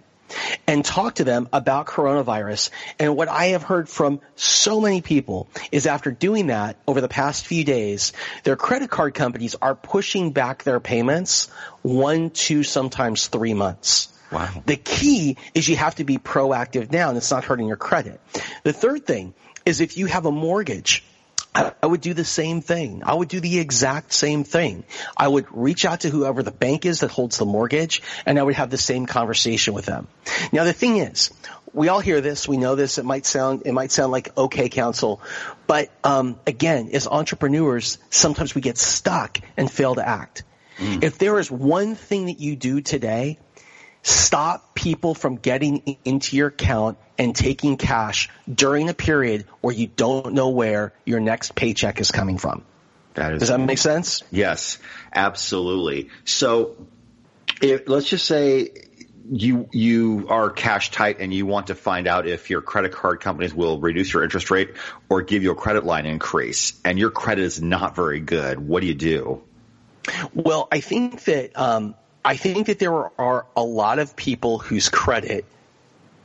and 0.67 0.83
talk 0.83 1.15
to 1.15 1.23
them 1.23 1.47
about 1.53 1.85
coronavirus. 1.85 2.69
And 2.99 3.15
what 3.15 3.27
I 3.27 3.47
have 3.47 3.63
heard 3.63 3.89
from 3.89 4.21
so 4.35 4.81
many 4.81 5.01
people 5.01 5.47
is 5.71 5.85
after 5.85 6.11
doing 6.11 6.47
that 6.47 6.77
over 6.88 7.01
the 7.01 7.07
past 7.07 7.45
few 7.45 7.63
days, 7.63 8.13
their 8.43 8.55
credit 8.55 8.89
card 8.89 9.13
companies 9.13 9.55
are 9.61 9.75
pushing 9.75 10.31
back 10.31 10.63
their 10.63 10.79
payments 10.79 11.49
one, 11.81 12.29
two, 12.29 12.63
sometimes 12.63 13.27
three 13.27 13.53
months. 13.53 14.09
Wow. 14.31 14.63
The 14.65 14.75
key 14.75 15.38
is 15.53 15.67
you 15.69 15.75
have 15.75 15.95
to 15.95 16.03
be 16.03 16.17
proactive 16.17 16.91
now 16.91 17.09
and 17.09 17.17
it's 17.17 17.31
not 17.31 17.45
hurting 17.45 17.67
your 17.67 17.77
credit. 17.77 18.19
The 18.63 18.73
third 18.73 19.05
thing 19.05 19.33
is 19.65 19.81
if 19.81 19.97
you 19.97 20.07
have 20.07 20.25
a 20.25 20.31
mortgage, 20.31 21.03
I, 21.55 21.87
would 21.87 22.01
do 22.01 22.13
the 22.13 22.25
same 22.25 22.61
thing. 22.61 23.01
I 23.05 23.13
would 23.13 23.29
do 23.29 23.39
the 23.39 23.59
exact 23.59 24.13
same 24.13 24.43
thing. 24.43 24.83
I 25.15 25.27
would 25.27 25.45
reach 25.51 25.85
out 25.85 26.01
to 26.01 26.09
whoever 26.09 26.43
the 26.43 26.51
bank 26.51 26.85
is 26.85 26.99
that 26.99 27.11
holds 27.11 27.37
the 27.37 27.45
mortgage 27.45 28.01
and 28.25 28.37
I 28.37 28.43
would 28.43 28.55
have 28.55 28.69
the 28.69 28.77
same 28.77 29.05
conversation 29.05 29.73
with 29.73 29.85
them. 29.85 30.07
Now 30.51 30.65
the 30.65 30.73
thing 30.73 30.97
is, 30.97 31.31
we 31.73 31.87
all 31.89 31.99
hear 31.99 32.21
this, 32.21 32.47
we 32.47 32.57
know 32.57 32.75
this, 32.75 32.97
it 32.97 33.05
might 33.05 33.25
sound, 33.25 33.63
it 33.65 33.73
might 33.73 33.91
sound 33.91 34.11
like 34.11 34.37
okay 34.37 34.69
counsel, 34.69 35.21
but, 35.67 35.89
um, 36.03 36.39
again, 36.47 36.89
as 36.93 37.07
entrepreneurs, 37.07 37.97
sometimes 38.09 38.55
we 38.55 38.61
get 38.61 38.77
stuck 38.77 39.39
and 39.57 39.69
fail 39.69 39.95
to 39.95 40.07
act. 40.07 40.43
Mm. 40.77 41.03
If 41.03 41.17
there 41.17 41.37
is 41.39 41.51
one 41.51 41.95
thing 41.95 42.27
that 42.27 42.39
you 42.39 42.55
do 42.55 42.81
today 42.81 43.39
stop 44.05 44.75
people 44.75 45.15
from 45.15 45.35
getting 45.35 45.97
into 46.05 46.37
your 46.37 46.49
account 46.49 46.99
and 47.17 47.35
taking 47.35 47.75
cash 47.75 48.29
during 48.53 48.87
a 48.87 48.93
period 48.93 49.45
where 49.61 49.73
you 49.73 49.87
don't 49.87 50.33
know 50.35 50.49
where 50.49 50.93
your 51.05 51.19
next 51.19 51.55
paycheck 51.55 51.99
is 51.99 52.11
coming 52.11 52.37
from. 52.37 52.63
That 53.15 53.33
is, 53.33 53.39
Does 53.39 53.49
that 53.49 53.59
make 53.59 53.79
sense? 53.79 54.21
Yes, 54.29 54.77
absolutely. 55.11 56.09
So 56.23 56.85
if, 57.61 57.87
let's 57.87 58.07
just 58.07 58.25
say 58.25 58.69
you 59.31 59.67
you 59.71 60.27
are 60.29 60.51
cash 60.51 60.91
tight 60.91 61.19
and 61.19 61.33
you 61.33 61.47
want 61.47 61.67
to 61.67 61.75
find 61.75 62.05
out 62.05 62.27
if 62.27 62.51
your 62.51 62.61
credit 62.61 62.91
card 62.91 63.21
companies 63.21 63.55
will 63.55 63.79
reduce 63.79 64.13
your 64.13 64.23
interest 64.23 64.51
rate 64.51 64.75
or 65.09 65.23
give 65.23 65.41
you 65.41 65.49
a 65.49 65.55
credit 65.55 65.83
line 65.83 66.05
increase 66.05 66.79
and 66.85 66.99
your 66.99 67.09
credit 67.09 67.43
is 67.43 67.59
not 67.59 67.95
very 67.95 68.19
good 68.19 68.59
what 68.59 68.81
do 68.81 68.87
you 68.87 68.93
do 68.93 69.41
well 70.35 70.67
i 70.71 70.79
think 70.79 71.23
that 71.23 71.57
um, 71.57 71.95
I 72.25 72.38
think 72.38 72.67
that 72.67 72.79
there 72.79 73.11
are 73.19 73.45
a 73.55 73.63
lot 73.63 73.99
of 73.99 74.15
people 74.15 74.57
whose 74.57 74.89
credit 74.89 75.45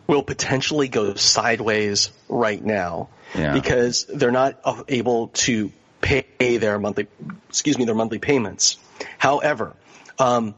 will 0.07 0.23
potentially 0.23 0.89
go 0.89 1.15
sideways 1.15 2.11
right 2.29 2.63
now 2.63 3.11
yeah. 3.35 3.53
because 3.53 4.07
they're 4.07 4.33
not 4.33 4.59
able 4.89 5.29
to 5.29 5.71
pay 6.01 6.57
their 6.57 6.79
monthly, 6.79 7.07
excuse 7.49 7.79
me, 7.79 7.85
their 7.85 7.95
monthly 7.95 8.19
payments. 8.19 8.79
However, 9.19 9.77
um, 10.19 10.55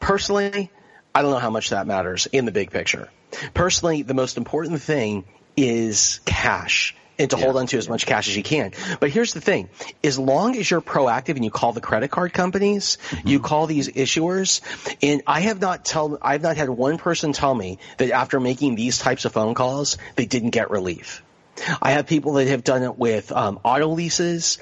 personally, 0.00 0.70
I 1.14 1.22
don't 1.22 1.30
know 1.30 1.38
how 1.38 1.50
much 1.50 1.70
that 1.70 1.86
matters 1.86 2.26
in 2.26 2.46
the 2.46 2.52
big 2.52 2.70
picture. 2.70 3.10
Personally, 3.52 4.02
the 4.02 4.14
most 4.14 4.38
important 4.38 4.80
thing 4.80 5.24
is 5.56 6.20
cash 6.24 6.96
and 7.18 7.30
to 7.30 7.36
yeah. 7.36 7.44
hold 7.44 7.56
on 7.56 7.66
to 7.66 7.78
as 7.78 7.88
much 7.88 8.06
cash 8.06 8.28
as 8.28 8.36
you 8.36 8.42
can. 8.42 8.72
But 9.00 9.10
here's 9.10 9.32
the 9.32 9.40
thing. 9.40 9.68
As 10.04 10.18
long 10.18 10.56
as 10.56 10.70
you're 10.70 10.80
proactive 10.80 11.36
and 11.36 11.44
you 11.44 11.50
call 11.50 11.72
the 11.72 11.80
credit 11.80 12.10
card 12.10 12.32
companies, 12.32 12.98
mm-hmm. 13.10 13.28
you 13.28 13.40
call 13.40 13.66
these 13.66 13.88
issuers, 13.88 14.60
and 15.02 15.22
I 15.26 15.40
have 15.40 15.60
not 15.60 15.84
tell, 15.84 16.18
I've 16.22 16.42
not 16.42 16.56
had 16.56 16.68
one 16.68 16.98
person 16.98 17.32
tell 17.32 17.54
me 17.54 17.78
that 17.98 18.10
after 18.10 18.40
making 18.40 18.76
these 18.76 18.98
types 18.98 19.24
of 19.24 19.32
phone 19.32 19.54
calls, 19.54 19.98
they 20.16 20.26
didn't 20.26 20.50
get 20.50 20.70
relief. 20.70 21.22
I 21.82 21.92
have 21.92 22.06
people 22.06 22.34
that 22.34 22.46
have 22.48 22.62
done 22.62 22.82
it 22.82 22.98
with 22.98 23.32
um, 23.32 23.58
auto 23.64 23.88
leases, 23.88 24.58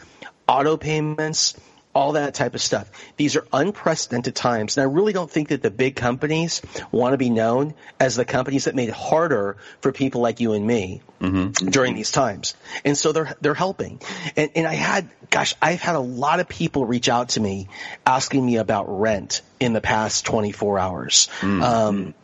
auto 0.48 0.76
payments, 0.76 1.54
all 1.96 2.12
that 2.12 2.35
type 2.35 2.54
of 2.54 2.61
stuff. 2.61 2.90
These 3.16 3.37
are 3.37 3.46
unprecedented 3.54 4.35
times, 4.35 4.76
and 4.76 4.82
I 4.82 4.92
really 4.92 5.14
don't 5.14 5.30
think 5.30 5.48
that 5.48 5.62
the 5.62 5.70
big 5.70 5.96
companies 5.96 6.61
want 6.92 7.14
to 7.14 7.16
be 7.16 7.30
known 7.30 7.72
as 7.98 8.16
the 8.16 8.26
companies 8.26 8.66
that 8.66 8.74
made 8.74 8.90
it 8.90 8.94
harder 8.94 9.56
for 9.80 9.92
people 9.92 10.20
like 10.20 10.38
you 10.38 10.52
and 10.52 10.66
me 10.66 11.00
mm-hmm. 11.22 11.70
during 11.70 11.94
these 11.94 12.11
times. 12.11 12.54
And 12.85 12.98
so 12.98 13.12
they're 13.12 13.35
they're 13.40 13.54
helping. 13.54 14.02
And, 14.37 14.50
and 14.54 14.66
I 14.66 14.74
had, 14.74 15.09
gosh, 15.30 15.54
I've 15.62 15.80
had 15.80 15.96
a 15.96 16.00
lot 16.00 16.38
of 16.40 16.48
people 16.48 16.85
reach 16.85 17.09
out 17.09 17.30
to 17.30 17.40
me 17.40 17.68
asking 18.04 18.44
me 18.44 18.56
about 18.59 19.00
rent 19.00 19.40
in 19.59 19.72
the 19.72 19.80
past 19.80 20.26
24 20.26 20.78
hours. 20.78 21.30
Mm-hmm. 21.40 21.62
Um, 21.62 22.14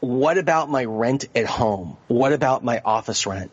what 0.00 0.36
about 0.36 0.68
my 0.68 0.84
rent 0.84 1.24
at 1.34 1.46
home? 1.46 1.96
What 2.08 2.34
about 2.34 2.62
my 2.62 2.82
office 2.84 3.24
rent? 3.24 3.52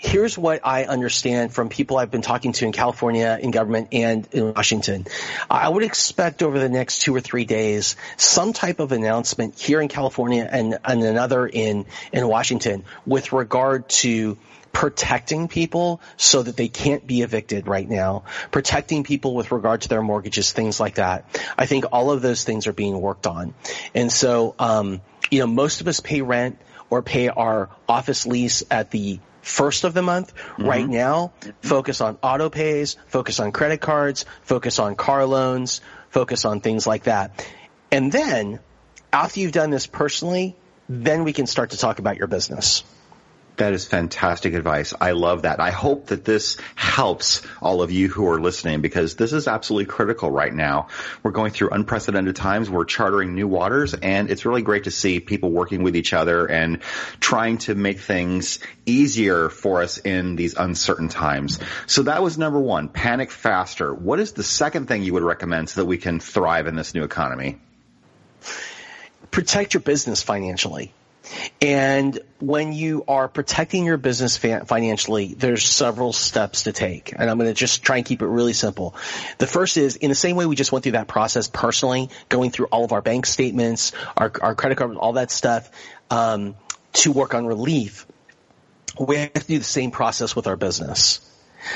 Here's 0.00 0.38
what 0.38 0.60
I 0.64 0.84
understand 0.84 1.52
from 1.52 1.68
people 1.68 1.98
I've 1.98 2.10
been 2.10 2.22
talking 2.22 2.52
to 2.52 2.64
in 2.64 2.72
California, 2.72 3.38
in 3.40 3.50
government, 3.50 3.88
and 3.92 4.26
in 4.32 4.54
Washington. 4.54 5.06
I 5.50 5.68
would 5.68 5.82
expect 5.82 6.42
over 6.42 6.58
the 6.58 6.70
next 6.70 7.02
two 7.02 7.14
or 7.14 7.20
three 7.20 7.44
days 7.44 7.96
some 8.16 8.54
type 8.54 8.80
of 8.80 8.92
announcement 8.92 9.58
here 9.58 9.80
in 9.80 9.88
California 9.88 10.48
and, 10.50 10.78
and 10.84 11.02
another 11.02 11.46
in, 11.46 11.84
in 12.12 12.26
Washington 12.26 12.84
with 13.04 13.32
regard 13.32 13.88
to 13.90 14.38
protecting 14.72 15.48
people 15.48 16.00
so 16.16 16.42
that 16.42 16.56
they 16.56 16.68
can't 16.68 17.06
be 17.06 17.20
evicted 17.20 17.66
right 17.66 17.88
now, 17.88 18.24
protecting 18.50 19.04
people 19.04 19.34
with 19.34 19.52
regard 19.52 19.82
to 19.82 19.88
their 19.88 20.00
mortgages, 20.00 20.52
things 20.52 20.80
like 20.80 20.94
that. 20.94 21.26
I 21.58 21.66
think 21.66 21.84
all 21.92 22.10
of 22.10 22.22
those 22.22 22.44
things 22.44 22.66
are 22.66 22.72
being 22.72 22.98
worked 22.98 23.26
on. 23.26 23.52
And 23.94 24.10
so, 24.10 24.54
um, 24.58 25.02
you 25.30 25.40
know, 25.40 25.46
most 25.46 25.82
of 25.82 25.88
us 25.88 26.00
pay 26.00 26.22
rent 26.22 26.58
or 26.88 27.02
pay 27.02 27.28
our 27.28 27.68
office 27.88 28.26
lease 28.26 28.62
at 28.70 28.90
the 28.90 29.20
first 29.50 29.84
of 29.84 29.94
the 29.94 30.02
month. 30.02 30.34
Mm-hmm. 30.34 30.66
Right 30.66 30.88
now, 30.88 31.32
focus 31.60 32.00
on 32.00 32.18
auto 32.22 32.48
pays, 32.48 32.96
focus 33.08 33.40
on 33.40 33.52
credit 33.52 33.80
cards, 33.80 34.24
focus 34.42 34.78
on 34.78 34.94
car 34.94 35.26
loans, 35.26 35.80
focus 36.10 36.44
on 36.44 36.60
things 36.60 36.86
like 36.86 37.04
that. 37.04 37.46
And 37.92 38.12
then, 38.12 38.60
after 39.12 39.40
you've 39.40 39.52
done 39.52 39.70
this 39.70 39.86
personally, 39.86 40.56
then 40.88 41.24
we 41.24 41.32
can 41.32 41.46
start 41.46 41.70
to 41.70 41.76
talk 41.76 41.98
about 41.98 42.16
your 42.16 42.28
business. 42.28 42.84
That 43.60 43.74
is 43.74 43.84
fantastic 43.84 44.54
advice. 44.54 44.94
I 44.98 45.10
love 45.10 45.42
that. 45.42 45.60
I 45.60 45.70
hope 45.70 46.06
that 46.06 46.24
this 46.24 46.56
helps 46.76 47.42
all 47.60 47.82
of 47.82 47.92
you 47.92 48.08
who 48.08 48.26
are 48.28 48.40
listening 48.40 48.80
because 48.80 49.16
this 49.16 49.34
is 49.34 49.46
absolutely 49.46 49.84
critical 49.84 50.30
right 50.30 50.54
now. 50.54 50.88
We're 51.22 51.32
going 51.32 51.50
through 51.50 51.68
unprecedented 51.68 52.36
times. 52.36 52.70
We're 52.70 52.86
chartering 52.86 53.34
new 53.34 53.46
waters 53.46 53.92
and 53.92 54.30
it's 54.30 54.46
really 54.46 54.62
great 54.62 54.84
to 54.84 54.90
see 54.90 55.20
people 55.20 55.50
working 55.50 55.82
with 55.82 55.94
each 55.94 56.14
other 56.14 56.46
and 56.46 56.82
trying 57.20 57.58
to 57.58 57.74
make 57.74 58.00
things 58.00 58.60
easier 58.86 59.50
for 59.50 59.82
us 59.82 59.98
in 59.98 60.36
these 60.36 60.54
uncertain 60.54 61.10
times. 61.10 61.60
So 61.86 62.04
that 62.04 62.22
was 62.22 62.38
number 62.38 62.60
one, 62.60 62.88
panic 62.88 63.30
faster. 63.30 63.92
What 63.92 64.20
is 64.20 64.32
the 64.32 64.42
second 64.42 64.88
thing 64.88 65.02
you 65.02 65.12
would 65.12 65.22
recommend 65.22 65.68
so 65.68 65.82
that 65.82 65.86
we 65.86 65.98
can 65.98 66.18
thrive 66.18 66.66
in 66.66 66.76
this 66.76 66.94
new 66.94 67.04
economy? 67.04 67.58
Protect 69.30 69.74
your 69.74 69.82
business 69.82 70.22
financially. 70.22 70.94
And 71.60 72.18
when 72.38 72.72
you 72.72 73.04
are 73.06 73.28
protecting 73.28 73.84
your 73.84 73.96
business 73.96 74.36
financially, 74.36 75.34
there's 75.34 75.64
several 75.64 76.12
steps 76.12 76.64
to 76.64 76.72
take. 76.72 77.12
And 77.16 77.28
I'm 77.28 77.38
going 77.38 77.50
to 77.50 77.54
just 77.54 77.82
try 77.82 77.98
and 77.98 78.06
keep 78.06 78.22
it 78.22 78.26
really 78.26 78.52
simple. 78.52 78.94
The 79.38 79.46
first 79.46 79.76
is 79.76 79.96
in 79.96 80.08
the 80.08 80.14
same 80.14 80.36
way 80.36 80.46
we 80.46 80.56
just 80.56 80.72
went 80.72 80.82
through 80.82 80.92
that 80.92 81.08
process 81.08 81.48
personally, 81.48 82.10
going 82.28 82.50
through 82.50 82.66
all 82.66 82.84
of 82.84 82.92
our 82.92 83.02
bank 83.02 83.26
statements, 83.26 83.92
our, 84.16 84.32
our 84.40 84.54
credit 84.54 84.78
card, 84.78 84.96
all 84.96 85.14
that 85.14 85.30
stuff, 85.30 85.70
um, 86.10 86.56
to 86.92 87.12
work 87.12 87.34
on 87.34 87.46
relief. 87.46 88.06
We 88.98 89.16
have 89.16 89.32
to 89.32 89.46
do 89.46 89.58
the 89.58 89.64
same 89.64 89.90
process 89.90 90.34
with 90.34 90.46
our 90.46 90.56
business. 90.56 91.20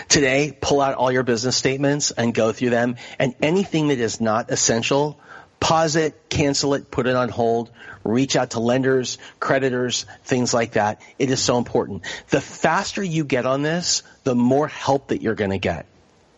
Today, 0.09 0.57
pull 0.59 0.81
out 0.81 0.95
all 0.95 1.13
your 1.13 1.23
business 1.23 1.57
statements 1.57 2.11
and 2.11 2.35
go 2.35 2.53
through 2.53 2.71
them 2.71 2.97
and 3.19 3.35
anything 3.43 3.89
that 3.89 3.99
is 3.99 4.21
not 4.21 4.51
essential, 4.51 5.21
pause 5.61 5.97
it, 5.97 6.29
cancel 6.29 6.75
it, 6.75 6.91
put 6.91 7.07
it 7.07 7.15
on 7.15 7.29
hold, 7.29 7.71
reach 8.05 8.37
out 8.37 8.51
to 8.51 8.61
lenders, 8.61 9.19
creditors, 9.41 10.07
things 10.25 10.55
like 10.55 10.73
that. 10.73 11.01
It 11.19 11.31
is 11.31 11.43
so 11.43 11.59
important. 11.59 12.03
The 12.29 12.41
faster 12.41 13.03
you 13.03 13.25
get 13.25 13.47
on 13.47 13.63
this, 13.63 14.03
the 14.23 14.35
more 14.35 14.69
help 14.69 15.09
that 15.09 15.23
you're 15.23 15.35
going 15.35 15.51
to 15.51 15.59
get. 15.59 15.87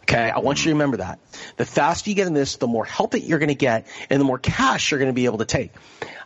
Okay, 0.02 0.30
I 0.30 0.38
want 0.38 0.58
you 0.58 0.70
to 0.70 0.70
remember 0.70 0.98
that. 0.98 1.18
The 1.56 1.64
faster 1.64 2.10
you 2.10 2.16
get 2.16 2.28
in 2.28 2.32
this, 2.32 2.56
the 2.56 2.68
more 2.68 2.84
help 2.84 3.10
that 3.10 3.24
you're 3.24 3.40
going 3.40 3.48
to 3.48 3.56
get 3.56 3.88
and 4.08 4.20
the 4.20 4.24
more 4.24 4.38
cash 4.38 4.90
you're 4.92 5.00
going 5.00 5.10
to 5.10 5.14
be 5.14 5.24
able 5.24 5.38
to 5.38 5.44
take. 5.44 5.72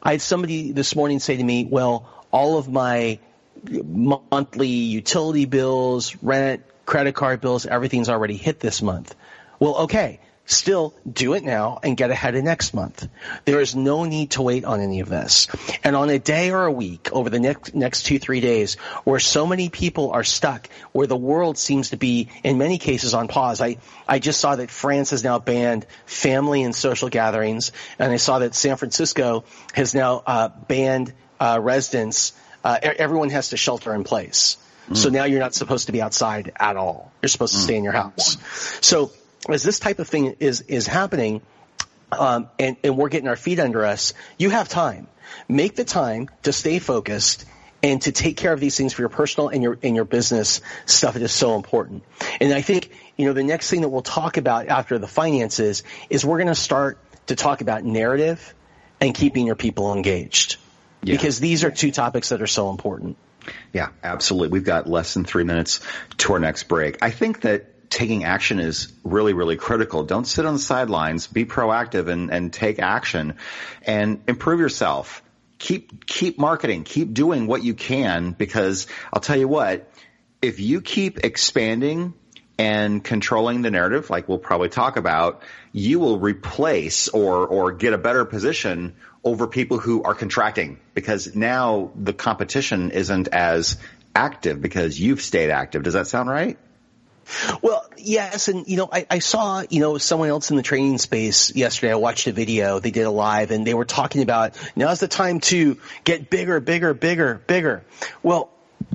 I 0.03 0.13
had 0.13 0.21
somebody 0.21 0.73
this 0.73 0.95
morning 0.95 1.19
say 1.19 1.39
to 1.39 1.43
me, 1.43 1.65
well, 1.65 2.07
all 2.31 2.59
of 2.59 2.69
my 2.69 3.19
monthly 3.65 4.69
utility 4.69 5.47
bills, 5.47 6.15
rent, 6.23 6.63
credit 6.85 7.15
card 7.15 7.41
bills, 7.41 7.65
everything's 7.65 8.11
already 8.11 8.37
hit 8.37 8.61
this 8.61 8.83
month. 8.83 9.15
Well, 9.59 9.77
okay. 9.85 10.21
Still, 10.51 10.95
do 11.11 11.35
it 11.35 11.45
now 11.45 11.79
and 11.81 11.97
get 11.97 12.11
ahead 12.11 12.35
of 12.35 12.43
next 12.43 12.75
month. 12.75 13.07
There 13.45 13.61
is 13.61 13.77
no 13.77 14.03
need 14.05 14.33
to 14.33 14.43
wait 14.43 14.65
on 14.65 14.81
any 14.81 14.99
of 14.99 15.09
this. 15.09 15.47
And 15.85 15.95
on 15.95 16.11
a 16.11 16.19
day 16.19 16.51
or 16.51 16.65
a 16.65 16.73
week 16.73 17.13
over 17.13 17.31
the 17.31 17.39
next, 17.39 17.73
next 17.73 18.03
two, 18.03 18.19
three 18.19 18.41
days 18.41 18.75
where 19.05 19.21
so 19.21 19.47
many 19.47 19.69
people 19.69 20.11
are 20.11 20.25
stuck, 20.25 20.69
where 20.91 21.07
the 21.07 21.17
world 21.17 21.57
seems 21.57 21.91
to 21.91 21.97
be 21.97 22.31
in 22.43 22.59
many 22.59 22.79
cases 22.79 23.15
on 23.15 23.29
pause. 23.29 23.61
I, 23.61 23.77
I 24.09 24.19
just 24.19 24.41
saw 24.41 24.57
that 24.57 24.73
France 24.73 25.11
has 25.11 25.23
now 25.23 25.39
banned 25.39 25.87
family 26.05 26.65
and 26.65 26.75
social 26.75 27.11
gatherings 27.11 27.71
and 28.01 28.11
I 28.11 28.17
saw 28.17 28.41
that 28.41 28.57
San 28.57 28.77
Francisco 28.77 29.45
has 29.73 29.95
now 29.95 30.21
uh, 30.27 30.49
banned 30.49 31.13
uh, 31.39 31.61
residents. 31.63 32.33
Uh, 32.65 32.77
everyone 32.83 33.31
has 33.31 33.51
to 33.51 33.57
shelter 33.57 33.95
in 33.95 34.03
place. 34.03 34.57
Mm. 34.89 34.97
So 34.97 35.11
now 35.11 35.25
you're 35.27 35.39
not 35.39 35.55
supposed 35.55 35.87
to 35.87 35.93
be 35.93 36.03
outside 36.03 36.51
at 36.59 36.77
all. 36.77 37.13
You're 37.23 37.29
supposed 37.29 37.55
to 37.55 37.61
mm. 37.61 37.65
stay 37.65 37.77
in 37.77 37.85
your 37.85 37.93
house. 37.93 38.37
So 38.85 39.13
as 39.49 39.63
this 39.63 39.79
type 39.79 39.99
of 39.99 40.09
thing 40.09 40.37
is 40.41 40.63
is 40.63 40.87
happening, 40.87 41.43
um, 42.13 42.49
and, 42.59 42.77
and 42.85 42.97
we're 42.97 43.09
getting 43.09 43.29
our 43.29 43.37
feet 43.37 43.59
under 43.59 43.85
us, 43.85 44.15
you 44.39 44.51
have 44.51 44.69
time. 44.69 45.07
Make 45.49 45.77
the 45.77 45.85
time 45.85 46.29
to 46.43 46.53
stay 46.53 46.79
focused 46.79 47.45
and 47.83 48.03
to 48.03 48.13
take 48.13 48.37
care 48.37 48.53
of 48.53 48.61
these 48.61 48.77
things 48.77 48.93
for 48.93 49.03
your 49.03 49.09
personal 49.09 49.49
and 49.49 49.63
your 49.63 49.79
and 49.83 49.97
your 49.97 50.05
business 50.05 50.61
stuff 50.87 51.17
it 51.17 51.23
is 51.23 51.33
so 51.33 51.57
important. 51.57 52.03
And 52.41 52.53
I 52.53 52.61
think 52.61 52.91
you 53.17 53.27
know 53.27 53.33
the 53.33 53.45
next 53.45 53.71
thing 53.71 53.83
that 53.83 53.89
we'll 53.89 54.03
talk 54.03 54.37
about 54.37 54.69
after 54.69 54.99
the 54.99 55.09
finances 55.09 55.83
is 56.11 56.25
we're 56.25 56.39
going 56.39 56.49
to 56.49 56.55
start 56.55 56.99
to 57.29 57.37
talk 57.37 57.61
about 57.61 57.85
narrative 57.85 58.55
and 59.01 59.15
keeping 59.15 59.47
your 59.47 59.57
people 59.57 59.95
engaged 59.95 60.57
yeah. 61.03 61.15
because 61.15 61.41
these 61.41 61.65
are 61.65 61.71
two 61.71 61.91
topics 61.91 62.31
that 62.31 62.43
are 62.43 62.47
so 62.47 62.71
important. 62.71 63.17
Yeah, 63.73 63.89
absolutely. 64.03 64.49
We've 64.49 64.65
got 64.65 64.87
less 64.87 65.15
than 65.15 65.25
three 65.25 65.45
minutes 65.45 65.81
to 66.19 66.35
our 66.35 66.39
next 66.39 66.65
break. 66.65 67.03
I 67.03 67.11
think 67.11 67.43
that 67.43 67.71
taking 67.91 68.25
action 68.25 68.61
is 68.61 68.93
really, 69.03 69.33
really 69.33 69.57
critical. 69.57 70.05
Don't 70.05 70.25
sit 70.25 70.47
on 70.47 70.55
the 70.55 70.61
sidelines. 70.61 71.27
Be 71.27 71.45
proactive 71.45 72.09
and, 72.09 72.31
and 72.31 72.53
take 72.53 72.79
action 72.79 73.35
and 73.83 74.23
improve 74.29 74.61
yourself. 74.61 75.23
Keep, 75.59 76.07
keep 76.07 76.39
marketing. 76.39 76.85
Keep 76.85 77.13
doing 77.13 77.47
what 77.47 77.63
you 77.63 77.75
can 77.75 78.31
because 78.31 78.87
I'll 79.13 79.21
tell 79.21 79.37
you 79.37 79.49
what, 79.49 79.91
if 80.41 80.61
you 80.61 80.81
keep 80.81 81.19
expanding 81.25 82.15
and 82.59 83.03
controlling 83.03 83.63
the 83.63 83.71
narrative, 83.71 84.09
like 84.09 84.29
we'll 84.29 84.39
probably 84.39 84.69
talk 84.69 84.97
about, 84.97 85.43
you 85.73 85.99
will 85.99 86.19
replace 86.19 87.09
or, 87.09 87.47
or 87.47 87.73
get 87.73 87.93
a 87.93 87.99
better 87.99 88.25
position 88.25 88.95
over 89.25 89.47
people 89.49 89.79
who 89.79 90.03
are 90.03 90.15
contracting 90.15 90.79
because 90.95 91.35
now 91.35 91.91
the 91.97 92.13
competition 92.13 92.91
isn't 92.91 93.29
as 93.29 93.77
active 94.15 94.63
because 94.63 94.99
you've 94.99 95.21
stayed 95.21 95.51
active. 95.51 95.83
Does 95.83 95.95
that 95.95 96.07
sound 96.07 96.31
right? 96.31 96.57
Well, 97.63 97.89
yes, 97.97 98.49
and 98.49 98.67
you 98.67 98.77
know, 98.77 98.89
I, 98.93 99.07
I, 99.11 99.19
saw 99.19 99.63
you 99.69 99.81
know 99.81 99.99
someone 99.99 100.29
else 100.29 100.51
in 100.51 100.57
the 100.57 100.63
training 100.63 100.99
space 100.99 101.55
yesterday. 101.55 101.93
I 101.93 101.97
watched 101.97 102.27
a 102.27 102.33
video. 102.33 102.79
They 102.79 102.91
did 102.91 103.03
a 103.03 103.11
live, 103.11 103.51
and 103.51 103.67
they 103.67 103.75
were 103.75 103.85
talking 103.85 104.23
about 104.23 104.57
now's 104.77 105.01
the 105.01 105.09
time 105.09 105.41
to 105.41 105.79
get 106.05 106.31
bigger, 106.31 106.61
bigger, 106.61 106.95
bigger, 106.95 107.41
bigger. 107.47 107.85
Well, 108.23 108.51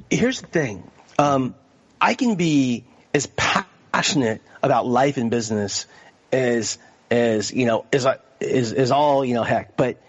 here's 0.10 0.42
the 0.42 0.48
thing. 0.48 0.90
Um, 1.18 1.56
I 2.00 2.14
can 2.14 2.36
be 2.36 2.84
as 3.14 3.28
passionate 3.28 4.42
about 4.62 4.86
life 4.86 5.18
and 5.18 5.32
business 5.32 5.86
as 6.32 6.78
as 7.10 7.52
you 7.52 7.66
know 7.66 7.86
as 7.94 8.08
is 8.40 8.74
is 8.74 8.92
all 8.92 9.24
you 9.24 9.34
know 9.34 9.44
heck, 9.44 9.78
but 9.78 10.02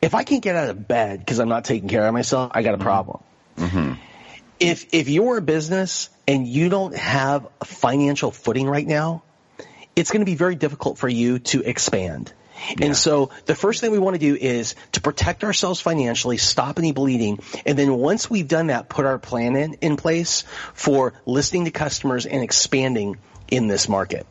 if 0.00 0.14
I 0.14 0.24
can't 0.24 0.42
get 0.42 0.56
out 0.56 0.68
of 0.68 0.88
bed 0.88 1.20
because 1.20 1.38
I'm 1.38 1.48
not 1.48 1.64
taking 1.64 1.88
care 1.88 2.06
of 2.06 2.12
myself, 2.12 2.52
I 2.54 2.62
got 2.62 2.74
a 2.74 2.76
mm-hmm. 2.76 2.84
problem. 2.84 3.22
Mm-hmm. 3.56 3.92
If 4.62 4.94
if 4.94 5.08
you're 5.08 5.38
a 5.38 5.42
business 5.42 6.10
and 6.26 6.46
you 6.46 6.68
don't 6.68 6.96
have 6.96 7.46
a 7.60 7.64
financial 7.64 8.30
footing 8.30 8.68
right 8.68 8.86
now, 8.86 9.22
it's 9.96 10.10
going 10.10 10.20
to 10.20 10.30
be 10.30 10.36
very 10.36 10.54
difficult 10.54 10.98
for 10.98 11.08
you 11.08 11.38
to 11.38 11.62
expand. 11.62 12.32
Yeah. 12.68 12.86
And 12.86 12.96
so 12.96 13.30
the 13.46 13.54
first 13.54 13.80
thing 13.80 13.90
we 13.90 13.98
want 13.98 14.14
to 14.14 14.20
do 14.20 14.36
is 14.36 14.76
to 14.92 15.00
protect 15.00 15.42
ourselves 15.42 15.80
financially, 15.80 16.36
stop 16.36 16.78
any 16.78 16.92
bleeding, 16.92 17.40
and 17.66 17.76
then 17.76 17.94
once 17.94 18.30
we've 18.30 18.46
done 18.46 18.68
that, 18.68 18.88
put 18.88 19.04
our 19.04 19.18
plan 19.18 19.56
in, 19.56 19.74
in 19.74 19.96
place 19.96 20.44
for 20.74 21.14
listening 21.26 21.64
to 21.64 21.70
customers 21.72 22.24
and 22.24 22.42
expanding 22.42 23.18
in 23.48 23.66
this 23.66 23.88
market. 23.88 24.26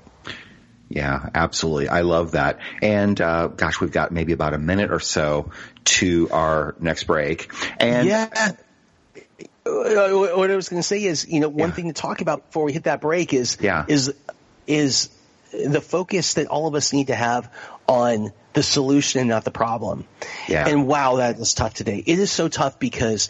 Yeah, 0.87 1.29
absolutely. 1.33 1.87
I 1.87 2.01
love 2.01 2.31
that. 2.31 2.59
And 2.81 3.19
uh, 3.19 3.47
gosh, 3.47 3.79
we've 3.79 3.91
got 3.91 4.11
maybe 4.11 4.33
about 4.33 4.53
a 4.53 4.57
minute 4.57 4.91
or 4.91 4.99
so 4.99 5.51
to 5.85 6.29
our 6.31 6.75
next 6.79 7.05
break. 7.05 7.51
And 7.79 8.07
yeah. 8.07 8.51
Uh, 9.71 10.37
what 10.37 10.51
I 10.51 10.55
was 10.55 10.69
going 10.69 10.81
to 10.81 10.87
say 10.87 11.03
is, 11.03 11.27
you 11.27 11.39
know, 11.39 11.49
one 11.49 11.69
yeah. 11.69 11.75
thing 11.75 11.87
to 11.87 11.93
talk 11.93 12.21
about 12.21 12.47
before 12.47 12.65
we 12.65 12.73
hit 12.73 12.83
that 12.83 13.01
break 13.01 13.33
is, 13.33 13.57
yeah. 13.61 13.85
is, 13.87 14.13
is 14.67 15.09
the 15.51 15.81
focus 15.81 16.35
that 16.35 16.47
all 16.47 16.67
of 16.67 16.75
us 16.75 16.93
need 16.93 17.07
to 17.07 17.15
have 17.15 17.51
on 17.87 18.31
the 18.53 18.63
solution 18.63 19.21
and 19.21 19.29
not 19.29 19.43
the 19.43 19.51
problem. 19.51 20.05
Yeah. 20.47 20.67
And 20.67 20.87
wow, 20.87 21.17
that 21.17 21.39
is 21.39 21.53
tough 21.53 21.73
today. 21.73 22.03
It 22.05 22.19
is 22.19 22.31
so 22.31 22.47
tough 22.47 22.79
because 22.79 23.29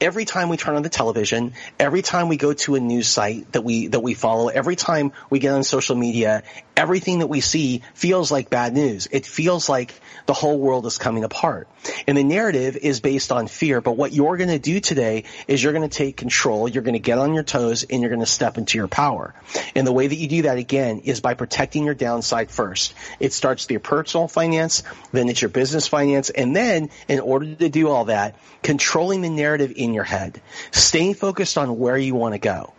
every 0.00 0.24
time 0.24 0.48
we 0.48 0.56
turn 0.56 0.74
on 0.74 0.82
the 0.82 0.88
television, 0.88 1.52
every 1.78 2.02
time 2.02 2.28
we 2.28 2.36
go 2.36 2.52
to 2.52 2.74
a 2.74 2.80
news 2.80 3.08
site 3.08 3.50
that 3.52 3.62
we 3.62 3.88
that 3.88 4.00
we 4.00 4.14
follow, 4.14 4.48
every 4.48 4.76
time 4.76 5.12
we 5.30 5.38
get 5.38 5.52
on 5.52 5.62
social 5.62 5.96
media, 5.96 6.42
everything 6.76 7.18
that 7.18 7.26
we 7.26 7.40
see 7.40 7.82
feels 7.94 8.30
like 8.30 8.50
bad 8.50 8.74
news. 8.74 9.08
It 9.10 9.26
feels 9.26 9.68
like 9.68 9.94
the 10.26 10.32
whole 10.32 10.58
world 10.58 10.86
is 10.86 10.98
coming 10.98 11.24
apart. 11.24 11.68
And 12.06 12.16
the 12.16 12.24
narrative 12.24 12.76
is 12.76 13.00
based 13.00 13.32
on 13.32 13.46
fear, 13.46 13.80
but 13.80 13.96
what 13.96 14.12
you're 14.12 14.36
going 14.36 14.50
to 14.50 14.58
do 14.58 14.80
today 14.80 15.24
is 15.48 15.62
you're 15.62 15.72
going 15.72 15.88
to 15.88 15.96
take 15.96 16.16
control, 16.16 16.68
you're 16.68 16.82
going 16.82 16.94
to 16.94 17.00
get 17.00 17.18
on 17.18 17.34
your 17.34 17.42
toes, 17.42 17.84
and 17.84 18.00
you're 18.00 18.10
going 18.10 18.20
to 18.20 18.26
step 18.26 18.58
into 18.58 18.78
your 18.78 18.88
power. 18.88 19.34
And 19.74 19.86
the 19.86 19.92
way 19.92 20.06
that 20.06 20.16
you 20.16 20.28
do 20.28 20.42
that 20.42 20.58
again 20.58 21.00
is 21.00 21.20
by 21.20 21.34
protecting 21.34 21.84
your 21.84 21.94
downside 21.94 22.50
first. 22.50 22.94
It 23.20 23.32
starts 23.32 23.64
with 23.64 23.72
your 23.72 23.80
personal 23.80 24.28
finance, 24.28 24.82
then 25.12 25.28
it's 25.28 25.42
your 25.42 25.50
business 25.50 25.88
finance, 25.88 26.30
and 26.30 26.54
then 26.54 26.90
in 27.08 27.20
order 27.20 27.54
to 27.54 27.68
do 27.68 27.88
all 27.88 28.06
that, 28.06 28.36
controlling 28.62 29.22
the 29.22 29.30
narrative 29.30 29.72
in 29.76 29.94
your 29.94 30.04
head, 30.04 30.40
staying 30.70 31.14
focused 31.14 31.58
on 31.58 31.78
where 31.78 31.98
you 31.98 32.14
want 32.14 32.34
to 32.34 32.38
go 32.38 32.72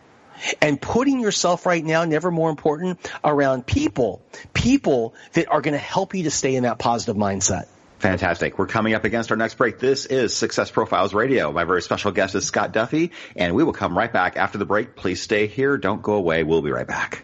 and 0.62 0.82
putting 0.82 1.20
yourself 1.20 1.66
right 1.66 1.84
now, 1.84 2.06
never 2.06 2.32
more 2.32 2.50
important, 2.50 3.00
around 3.24 3.66
people, 3.66 4.22
people 4.54 5.16
that 5.34 5.50
are 5.50 5.62
going 5.62 5.74
to 5.74 5.78
help 5.78 6.16
you 6.16 6.24
to 6.24 6.32
stay 6.32 6.56
in 6.56 6.64
that 6.64 6.80
positive 6.80 7.16
mindset. 7.16 7.68
Fantastic. 8.00 8.60
We're 8.60 8.68
coming 8.68 8.96
up 8.96 9.06
against 9.06 9.32
our 9.32 9.38
next 9.38 9.56
break. 9.56 9.80
This 9.80 10.06
is 10.06 10.36
Success 10.36 10.70
Profiles 10.70 11.14
Radio. 11.14 11.54
My 11.54 11.64
very 11.64 11.82
special 11.82 12.12
guest 12.12 12.36
is 12.36 12.46
Scott 12.46 12.74
Duffy, 12.74 13.12
and 13.36 13.56
we 13.56 13.64
will 13.64 13.72
come 13.72 13.98
right 13.98 14.12
back 14.12 14.36
after 14.36 14.58
the 14.58 14.66
break. 14.66 14.98
Please 14.98 15.22
stay 15.22 15.48
here. 15.48 15.78
Don't 15.78 16.02
go 16.02 16.16
away. 16.16 16.44
We'll 16.44 16.62
be 16.62 16.72
right 16.72 16.86
back. 16.86 17.24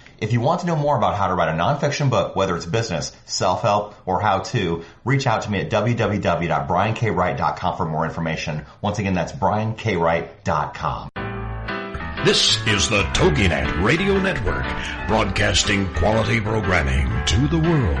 If 0.21 0.31
you 0.33 0.39
want 0.39 0.61
to 0.61 0.67
know 0.67 0.75
more 0.75 0.95
about 0.95 1.17
how 1.17 1.29
to 1.29 1.33
write 1.33 1.49
a 1.49 1.57
nonfiction 1.57 2.11
book, 2.11 2.35
whether 2.35 2.55
it's 2.55 2.67
business, 2.67 3.11
self-help, 3.25 3.95
or 4.05 4.21
how 4.21 4.41
to, 4.53 4.83
reach 5.03 5.25
out 5.25 5.41
to 5.43 5.51
me 5.51 5.61
at 5.61 5.71
www.briankwright.com 5.71 7.77
for 7.77 7.85
more 7.85 8.05
information. 8.05 8.67
Once 8.81 8.99
again, 8.99 9.15
that's 9.15 9.31
briankwright.com. 9.31 11.09
This 12.23 12.55
is 12.67 12.87
the 12.87 13.01
TogiNet 13.13 13.83
Radio 13.83 14.19
Network, 14.19 14.67
broadcasting 15.07 15.91
quality 15.95 16.39
programming 16.39 17.07
to 17.25 17.47
the 17.47 17.57
world. 17.57 17.97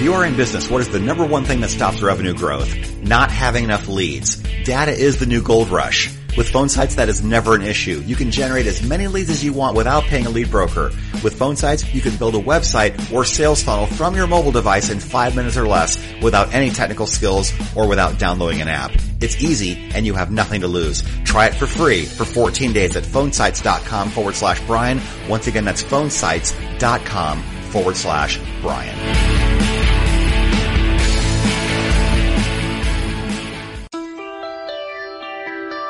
If 0.00 0.04
you 0.04 0.14
are 0.14 0.24
in 0.24 0.34
business, 0.34 0.70
what 0.70 0.80
is 0.80 0.88
the 0.88 0.98
number 0.98 1.26
one 1.26 1.44
thing 1.44 1.60
that 1.60 1.68
stops 1.68 2.00
revenue 2.00 2.32
growth? 2.32 2.74
Not 3.02 3.30
having 3.30 3.64
enough 3.64 3.86
leads. 3.86 4.36
Data 4.64 4.92
is 4.92 5.18
the 5.18 5.26
new 5.26 5.42
gold 5.42 5.68
rush. 5.68 6.10
With 6.38 6.48
phone 6.48 6.70
sites, 6.70 6.94
that 6.94 7.10
is 7.10 7.22
never 7.22 7.54
an 7.54 7.60
issue. 7.60 8.02
You 8.06 8.16
can 8.16 8.30
generate 8.30 8.66
as 8.66 8.82
many 8.82 9.08
leads 9.08 9.28
as 9.28 9.44
you 9.44 9.52
want 9.52 9.76
without 9.76 10.04
paying 10.04 10.24
a 10.24 10.30
lead 10.30 10.50
broker. 10.50 10.90
With 11.22 11.38
phone 11.38 11.54
sites, 11.54 11.92
you 11.92 12.00
can 12.00 12.16
build 12.16 12.34
a 12.34 12.38
website 12.38 13.12
or 13.12 13.26
sales 13.26 13.62
funnel 13.62 13.84
from 13.84 14.16
your 14.16 14.26
mobile 14.26 14.52
device 14.52 14.88
in 14.88 15.00
five 15.00 15.36
minutes 15.36 15.58
or 15.58 15.68
less 15.68 16.02
without 16.22 16.54
any 16.54 16.70
technical 16.70 17.06
skills 17.06 17.52
or 17.76 17.86
without 17.86 18.18
downloading 18.18 18.62
an 18.62 18.68
app. 18.68 18.92
It's 19.20 19.42
easy 19.42 19.90
and 19.94 20.06
you 20.06 20.14
have 20.14 20.30
nothing 20.30 20.62
to 20.62 20.66
lose. 20.66 21.02
Try 21.24 21.48
it 21.48 21.54
for 21.54 21.66
free 21.66 22.06
for 22.06 22.24
14 22.24 22.72
days 22.72 22.96
at 22.96 23.04
phonesites.com 23.04 24.08
forward 24.08 24.34
slash 24.34 24.66
Brian. 24.66 24.98
Once 25.28 25.46
again, 25.46 25.66
that's 25.66 25.82
phonesites.com 25.82 27.42
forward 27.70 27.96
slash 27.98 28.40
Brian. 28.62 29.49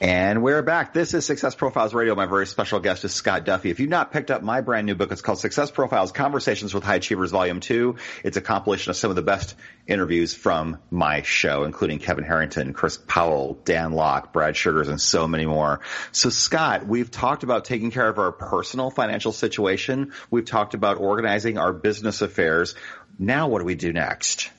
And 0.00 0.44
we're 0.44 0.62
back. 0.62 0.92
This 0.94 1.12
is 1.12 1.26
Success 1.26 1.56
Profiles 1.56 1.92
Radio. 1.92 2.14
My 2.14 2.26
very 2.26 2.46
special 2.46 2.78
guest 2.78 3.04
is 3.04 3.12
Scott 3.12 3.44
Duffy. 3.44 3.70
If 3.70 3.80
you've 3.80 3.90
not 3.90 4.12
picked 4.12 4.30
up 4.30 4.44
my 4.44 4.60
brand 4.60 4.86
new 4.86 4.94
book, 4.94 5.10
it's 5.10 5.22
called 5.22 5.40
Success 5.40 5.72
Profiles 5.72 6.12
Conversations 6.12 6.72
with 6.72 6.84
High 6.84 6.96
Achievers 6.96 7.32
Volume 7.32 7.58
2. 7.58 7.96
It's 8.22 8.36
a 8.36 8.40
compilation 8.40 8.90
of 8.90 8.96
some 8.96 9.10
of 9.10 9.16
the 9.16 9.22
best 9.22 9.56
interviews 9.88 10.34
from 10.34 10.78
my 10.88 11.22
show, 11.22 11.64
including 11.64 11.98
Kevin 11.98 12.22
Harrington, 12.22 12.74
Chris 12.74 12.96
Powell, 12.96 13.58
Dan 13.64 13.90
Lok, 13.90 14.32
Brad 14.32 14.56
Sugars, 14.56 14.86
and 14.86 15.00
so 15.00 15.26
many 15.26 15.46
more. 15.46 15.80
So 16.12 16.30
Scott, 16.30 16.86
we've 16.86 17.10
talked 17.10 17.42
about 17.42 17.64
taking 17.64 17.90
care 17.90 18.08
of 18.08 18.20
our 18.20 18.30
personal 18.30 18.90
financial 18.90 19.32
situation. 19.32 20.12
We've 20.30 20.44
talked 20.44 20.74
about 20.74 20.98
organizing 20.98 21.58
our 21.58 21.72
business 21.72 22.22
affairs. 22.22 22.76
Now 23.18 23.48
what 23.48 23.58
do 23.58 23.64
we 23.64 23.74
do 23.74 23.92
next? 23.92 24.50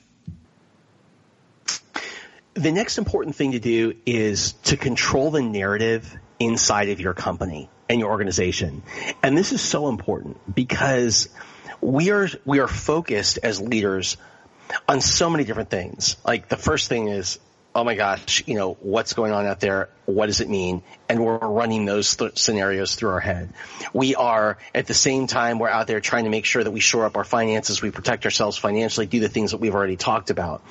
The 2.54 2.72
next 2.72 2.98
important 2.98 3.36
thing 3.36 3.52
to 3.52 3.60
do 3.60 3.94
is 4.06 4.52
to 4.64 4.76
control 4.76 5.30
the 5.30 5.42
narrative 5.42 6.16
inside 6.38 6.88
of 6.88 7.00
your 7.00 7.14
company 7.14 7.70
and 7.88 8.00
your 8.00 8.10
organization. 8.10 8.82
And 9.22 9.36
this 9.36 9.52
is 9.52 9.60
so 9.60 9.88
important 9.88 10.54
because 10.54 11.28
we 11.80 12.10
are, 12.10 12.28
we 12.44 12.60
are 12.60 12.68
focused 12.68 13.38
as 13.42 13.60
leaders 13.60 14.16
on 14.88 15.00
so 15.00 15.30
many 15.30 15.44
different 15.44 15.70
things. 15.70 16.16
Like 16.26 16.48
the 16.48 16.56
first 16.56 16.88
thing 16.88 17.08
is, 17.08 17.38
oh 17.74 17.84
my 17.84 17.94
gosh, 17.94 18.42
you 18.46 18.54
know, 18.54 18.74
what's 18.80 19.12
going 19.12 19.32
on 19.32 19.46
out 19.46 19.60
there? 19.60 19.90
What 20.06 20.26
does 20.26 20.40
it 20.40 20.48
mean? 20.48 20.82
And 21.08 21.24
we're 21.24 21.38
running 21.38 21.84
those 21.84 22.16
th- 22.16 22.36
scenarios 22.36 22.96
through 22.96 23.10
our 23.10 23.20
head. 23.20 23.52
We 23.92 24.16
are, 24.16 24.58
at 24.74 24.86
the 24.86 24.94
same 24.94 25.28
time, 25.28 25.60
we're 25.60 25.68
out 25.68 25.86
there 25.86 26.00
trying 26.00 26.24
to 26.24 26.30
make 26.30 26.44
sure 26.44 26.64
that 26.64 26.70
we 26.70 26.80
shore 26.80 27.04
up 27.04 27.16
our 27.16 27.24
finances, 27.24 27.80
we 27.80 27.92
protect 27.92 28.24
ourselves 28.24 28.56
financially, 28.56 29.06
do 29.06 29.20
the 29.20 29.28
things 29.28 29.52
that 29.52 29.58
we've 29.58 29.74
already 29.74 29.96
talked 29.96 30.30
about. 30.30 30.62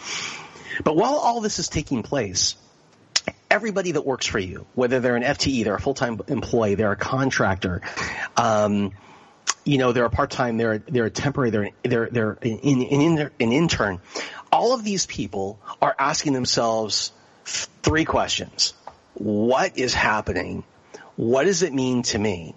But 0.84 0.96
while 0.96 1.16
all 1.16 1.42
this 1.42 1.60
is 1.60 1.68
taking 1.68 2.04
place, 2.04 2.56
everybody 3.50 3.92
that 3.94 4.06
works 4.06 4.26
for 4.26 4.40
you, 4.40 4.66
whether 4.76 5.00
they're 5.00 5.16
an 5.16 5.24
FTE, 5.24 5.64
they're 5.64 5.76
a 5.76 5.82
full-time 5.82 6.22
employee, 6.28 6.76
they're 6.76 6.92
a 6.92 6.98
contractor, 6.98 7.82
um, 8.38 8.92
you 9.66 9.78
know, 9.78 9.92
they're 9.92 10.06
a 10.06 10.10
part-time, 10.10 10.58
they're 10.58 10.80
they're 10.80 11.06
a 11.06 11.12
temporary, 11.12 11.50
they're 11.50 11.70
they're 11.84 12.10
they're 12.12 12.38
an, 12.42 12.60
an, 12.64 13.32
an 13.40 13.52
intern. 13.52 14.00
All 14.52 14.74
of 14.74 14.84
these 14.84 15.06
people 15.06 15.60
are 15.82 15.96
asking 16.00 16.34
themselves 16.34 17.12
three 17.46 18.06
questions: 18.06 18.74
What 19.16 19.78
is 19.78 19.94
happening? 19.94 20.64
What 21.18 21.44
does 21.44 21.64
it 21.64 21.74
mean 21.74 22.04
to 22.04 22.18
me? 22.18 22.56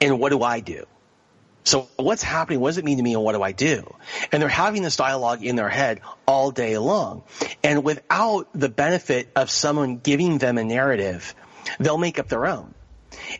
And 0.00 0.18
what 0.18 0.30
do 0.30 0.42
I 0.42 0.60
do? 0.60 0.86
So 1.64 1.88
what's 1.96 2.22
happening? 2.22 2.60
What 2.60 2.70
does 2.70 2.78
it 2.78 2.84
mean 2.84 2.96
to 2.96 3.02
me 3.02 3.14
and 3.14 3.22
what 3.22 3.34
do 3.34 3.42
I 3.42 3.52
do? 3.52 3.94
And 4.32 4.40
they're 4.40 4.48
having 4.48 4.82
this 4.82 4.96
dialogue 4.96 5.44
in 5.44 5.56
their 5.56 5.68
head 5.68 6.00
all 6.26 6.50
day 6.50 6.78
long. 6.78 7.22
And 7.62 7.84
without 7.84 8.48
the 8.54 8.68
benefit 8.68 9.30
of 9.36 9.50
someone 9.50 9.98
giving 9.98 10.38
them 10.38 10.58
a 10.58 10.64
narrative, 10.64 11.34
they'll 11.78 11.98
make 11.98 12.18
up 12.18 12.28
their 12.28 12.46
own. 12.46 12.74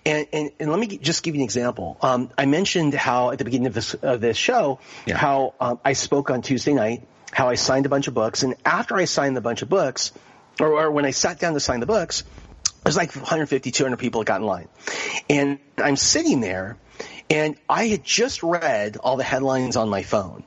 And, 0.04 0.26
and, 0.32 0.50
and 0.60 0.70
let 0.70 0.78
me 0.78 0.98
just 0.98 1.22
give 1.22 1.34
you 1.34 1.40
an 1.40 1.44
example. 1.44 1.96
Um, 2.02 2.30
I 2.36 2.46
mentioned 2.46 2.94
how 2.94 3.30
at 3.30 3.38
the 3.38 3.44
beginning 3.44 3.68
of 3.68 3.74
this, 3.74 3.94
of 3.94 4.20
this 4.20 4.36
show, 4.36 4.80
yeah. 5.06 5.16
how 5.16 5.54
um, 5.60 5.80
I 5.84 5.94
spoke 5.94 6.30
on 6.30 6.42
Tuesday 6.42 6.74
night, 6.74 7.06
how 7.32 7.48
I 7.48 7.54
signed 7.54 7.86
a 7.86 7.88
bunch 7.88 8.06
of 8.08 8.14
books. 8.14 8.42
And 8.42 8.54
after 8.64 8.96
I 8.96 9.06
signed 9.06 9.36
the 9.36 9.40
bunch 9.40 9.62
of 9.62 9.68
books, 9.68 10.12
or, 10.60 10.68
or 10.68 10.90
when 10.90 11.04
I 11.06 11.12
sat 11.12 11.38
down 11.38 11.54
to 11.54 11.60
sign 11.60 11.80
the 11.80 11.86
books, 11.86 12.24
there's 12.84 12.96
like 12.96 13.14
150, 13.14 13.70
200 13.70 13.96
people 13.98 14.20
that 14.20 14.26
got 14.26 14.40
in 14.40 14.46
line. 14.46 14.68
And 15.28 15.58
I'm 15.78 15.96
sitting 15.96 16.40
there 16.40 16.76
and 17.28 17.56
I 17.68 17.86
had 17.86 18.04
just 18.04 18.42
read 18.42 18.96
all 18.96 19.16
the 19.16 19.24
headlines 19.24 19.76
on 19.76 19.88
my 19.88 20.02
phone. 20.02 20.42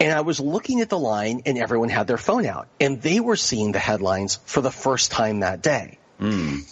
And 0.00 0.12
I 0.12 0.22
was 0.22 0.40
looking 0.40 0.80
at 0.80 0.88
the 0.88 0.98
line 0.98 1.42
and 1.46 1.58
everyone 1.58 1.88
had 1.88 2.06
their 2.06 2.18
phone 2.18 2.44
out. 2.44 2.68
And 2.80 3.00
they 3.00 3.20
were 3.20 3.36
seeing 3.36 3.72
the 3.72 3.78
headlines 3.78 4.40
for 4.44 4.60
the 4.60 4.70
first 4.70 5.10
time 5.10 5.40
that 5.40 5.62
day. 5.62 5.98
Mm. 6.20 6.62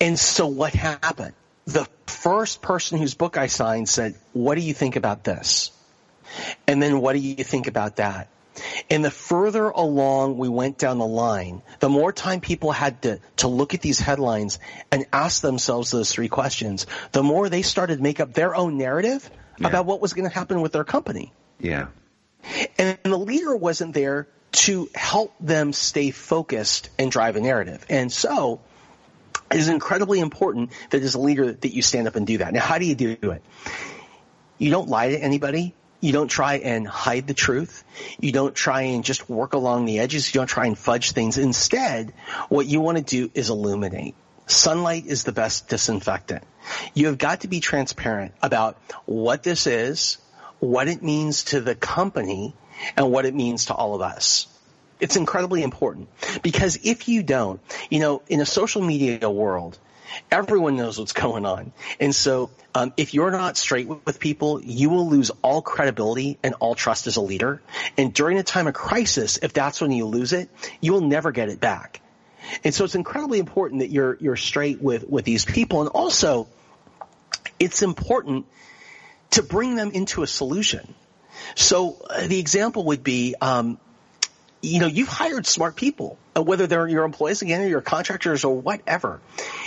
And 0.00 0.18
so 0.18 0.48
what 0.48 0.74
happened? 0.74 1.34
The 1.66 1.86
first 2.06 2.60
person 2.60 2.98
whose 2.98 3.14
book 3.14 3.36
I 3.36 3.46
signed 3.46 3.88
said, 3.88 4.16
what 4.32 4.56
do 4.56 4.60
you 4.60 4.74
think 4.74 4.96
about 4.96 5.22
this? 5.22 5.70
And 6.66 6.82
then 6.82 7.00
what 7.00 7.12
do 7.12 7.20
you 7.20 7.44
think 7.44 7.68
about 7.68 7.96
that? 7.96 8.28
And 8.90 9.04
the 9.04 9.10
further 9.10 9.68
along 9.68 10.38
we 10.38 10.48
went 10.48 10.78
down 10.78 10.98
the 10.98 11.06
line, 11.06 11.62
the 11.80 11.88
more 11.88 12.12
time 12.12 12.40
people 12.40 12.72
had 12.72 13.02
to, 13.02 13.20
to 13.38 13.48
look 13.48 13.74
at 13.74 13.80
these 13.80 13.98
headlines 13.98 14.58
and 14.90 15.06
ask 15.12 15.42
themselves 15.42 15.90
those 15.90 16.12
three 16.12 16.28
questions, 16.28 16.86
the 17.12 17.22
more 17.22 17.48
they 17.48 17.62
started 17.62 17.96
to 17.96 18.02
make 18.02 18.20
up 18.20 18.34
their 18.34 18.54
own 18.54 18.78
narrative 18.78 19.28
yeah. 19.58 19.68
about 19.68 19.86
what 19.86 20.00
was 20.00 20.12
going 20.12 20.28
to 20.28 20.34
happen 20.34 20.60
with 20.60 20.72
their 20.72 20.84
company. 20.84 21.32
Yeah. 21.58 21.88
And 22.78 22.98
the 23.04 23.18
leader 23.18 23.54
wasn't 23.56 23.94
there 23.94 24.28
to 24.52 24.88
help 24.94 25.34
them 25.40 25.72
stay 25.72 26.10
focused 26.10 26.90
and 26.98 27.10
drive 27.10 27.36
a 27.36 27.40
narrative. 27.40 27.86
And 27.88 28.12
so 28.12 28.60
it 29.50 29.58
is 29.58 29.68
incredibly 29.68 30.20
important 30.20 30.72
that 30.90 31.02
as 31.02 31.14
a 31.14 31.20
leader 31.20 31.52
that 31.52 31.74
you 31.74 31.82
stand 31.82 32.08
up 32.08 32.16
and 32.16 32.26
do 32.26 32.38
that. 32.38 32.52
Now, 32.52 32.60
how 32.60 32.78
do 32.78 32.84
you 32.84 32.94
do 32.94 33.30
it? 33.30 33.42
You 34.58 34.70
don't 34.70 34.88
lie 34.88 35.10
to 35.10 35.18
anybody. 35.18 35.74
You 36.02 36.12
don't 36.12 36.28
try 36.28 36.56
and 36.56 36.86
hide 36.86 37.28
the 37.28 37.32
truth. 37.32 37.84
You 38.20 38.32
don't 38.32 38.56
try 38.56 38.82
and 38.82 39.04
just 39.04 39.30
work 39.30 39.52
along 39.52 39.84
the 39.84 40.00
edges. 40.00 40.34
You 40.34 40.40
don't 40.40 40.48
try 40.48 40.66
and 40.66 40.76
fudge 40.76 41.12
things. 41.12 41.38
Instead, 41.38 42.12
what 42.48 42.66
you 42.66 42.80
want 42.80 42.98
to 42.98 43.04
do 43.04 43.30
is 43.34 43.50
illuminate. 43.50 44.16
Sunlight 44.48 45.06
is 45.06 45.22
the 45.22 45.30
best 45.30 45.68
disinfectant. 45.68 46.42
You 46.92 47.06
have 47.06 47.18
got 47.18 47.42
to 47.42 47.48
be 47.48 47.60
transparent 47.60 48.34
about 48.42 48.76
what 49.06 49.44
this 49.44 49.68
is, 49.68 50.18
what 50.58 50.88
it 50.88 51.04
means 51.04 51.44
to 51.44 51.60
the 51.60 51.76
company, 51.76 52.52
and 52.96 53.12
what 53.12 53.24
it 53.24 53.32
means 53.32 53.66
to 53.66 53.74
all 53.74 53.94
of 53.94 54.00
us. 54.00 54.48
It's 54.98 55.14
incredibly 55.14 55.62
important 55.62 56.08
because 56.42 56.80
if 56.82 57.08
you 57.08 57.22
don't, 57.22 57.60
you 57.90 58.00
know, 58.00 58.22
in 58.28 58.40
a 58.40 58.46
social 58.46 58.82
media 58.82 59.30
world, 59.30 59.78
everyone 60.30 60.76
knows 60.76 60.98
what's 60.98 61.12
going 61.12 61.46
on. 61.46 61.72
And 62.00 62.14
so 62.14 62.50
um, 62.74 62.92
if 62.96 63.14
you're 63.14 63.30
not 63.30 63.56
straight 63.56 63.88
with 63.88 64.18
people, 64.18 64.62
you 64.62 64.90
will 64.90 65.08
lose 65.08 65.30
all 65.42 65.62
credibility 65.62 66.38
and 66.42 66.54
all 66.54 66.74
trust 66.74 67.06
as 67.06 67.16
a 67.16 67.20
leader. 67.20 67.60
And 67.96 68.12
during 68.14 68.38
a 68.38 68.42
time 68.42 68.66
of 68.66 68.74
crisis, 68.74 69.38
if 69.42 69.52
that's 69.52 69.80
when 69.80 69.90
you 69.90 70.06
lose 70.06 70.32
it, 70.32 70.48
you 70.80 70.92
will 70.92 71.02
never 71.02 71.32
get 71.32 71.48
it 71.48 71.60
back. 71.60 72.00
And 72.64 72.74
so 72.74 72.84
it's 72.84 72.94
incredibly 72.94 73.38
important 73.38 73.80
that 73.80 73.90
you're 73.90 74.16
you're 74.20 74.36
straight 74.36 74.82
with 74.82 75.08
with 75.08 75.24
these 75.24 75.44
people, 75.44 75.80
and 75.80 75.88
also 75.88 76.48
it's 77.58 77.82
important 77.82 78.46
to 79.30 79.42
bring 79.42 79.76
them 79.76 79.92
into 79.92 80.22
a 80.22 80.26
solution. 80.26 80.94
So 81.54 81.96
uh, 82.08 82.26
the 82.26 82.38
example 82.38 82.84
would 82.86 83.02
be, 83.02 83.34
um, 83.40 83.78
you 84.62 84.78
know, 84.78 84.86
you've 84.86 85.08
hired 85.08 85.44
smart 85.44 85.74
people, 85.74 86.16
uh, 86.36 86.42
whether 86.42 86.68
they're 86.68 86.86
your 86.86 87.04
employees 87.04 87.42
again 87.42 87.62
or 87.62 87.66
your 87.66 87.80
contractors 87.80 88.44
or 88.44 88.60
whatever. 88.60 89.20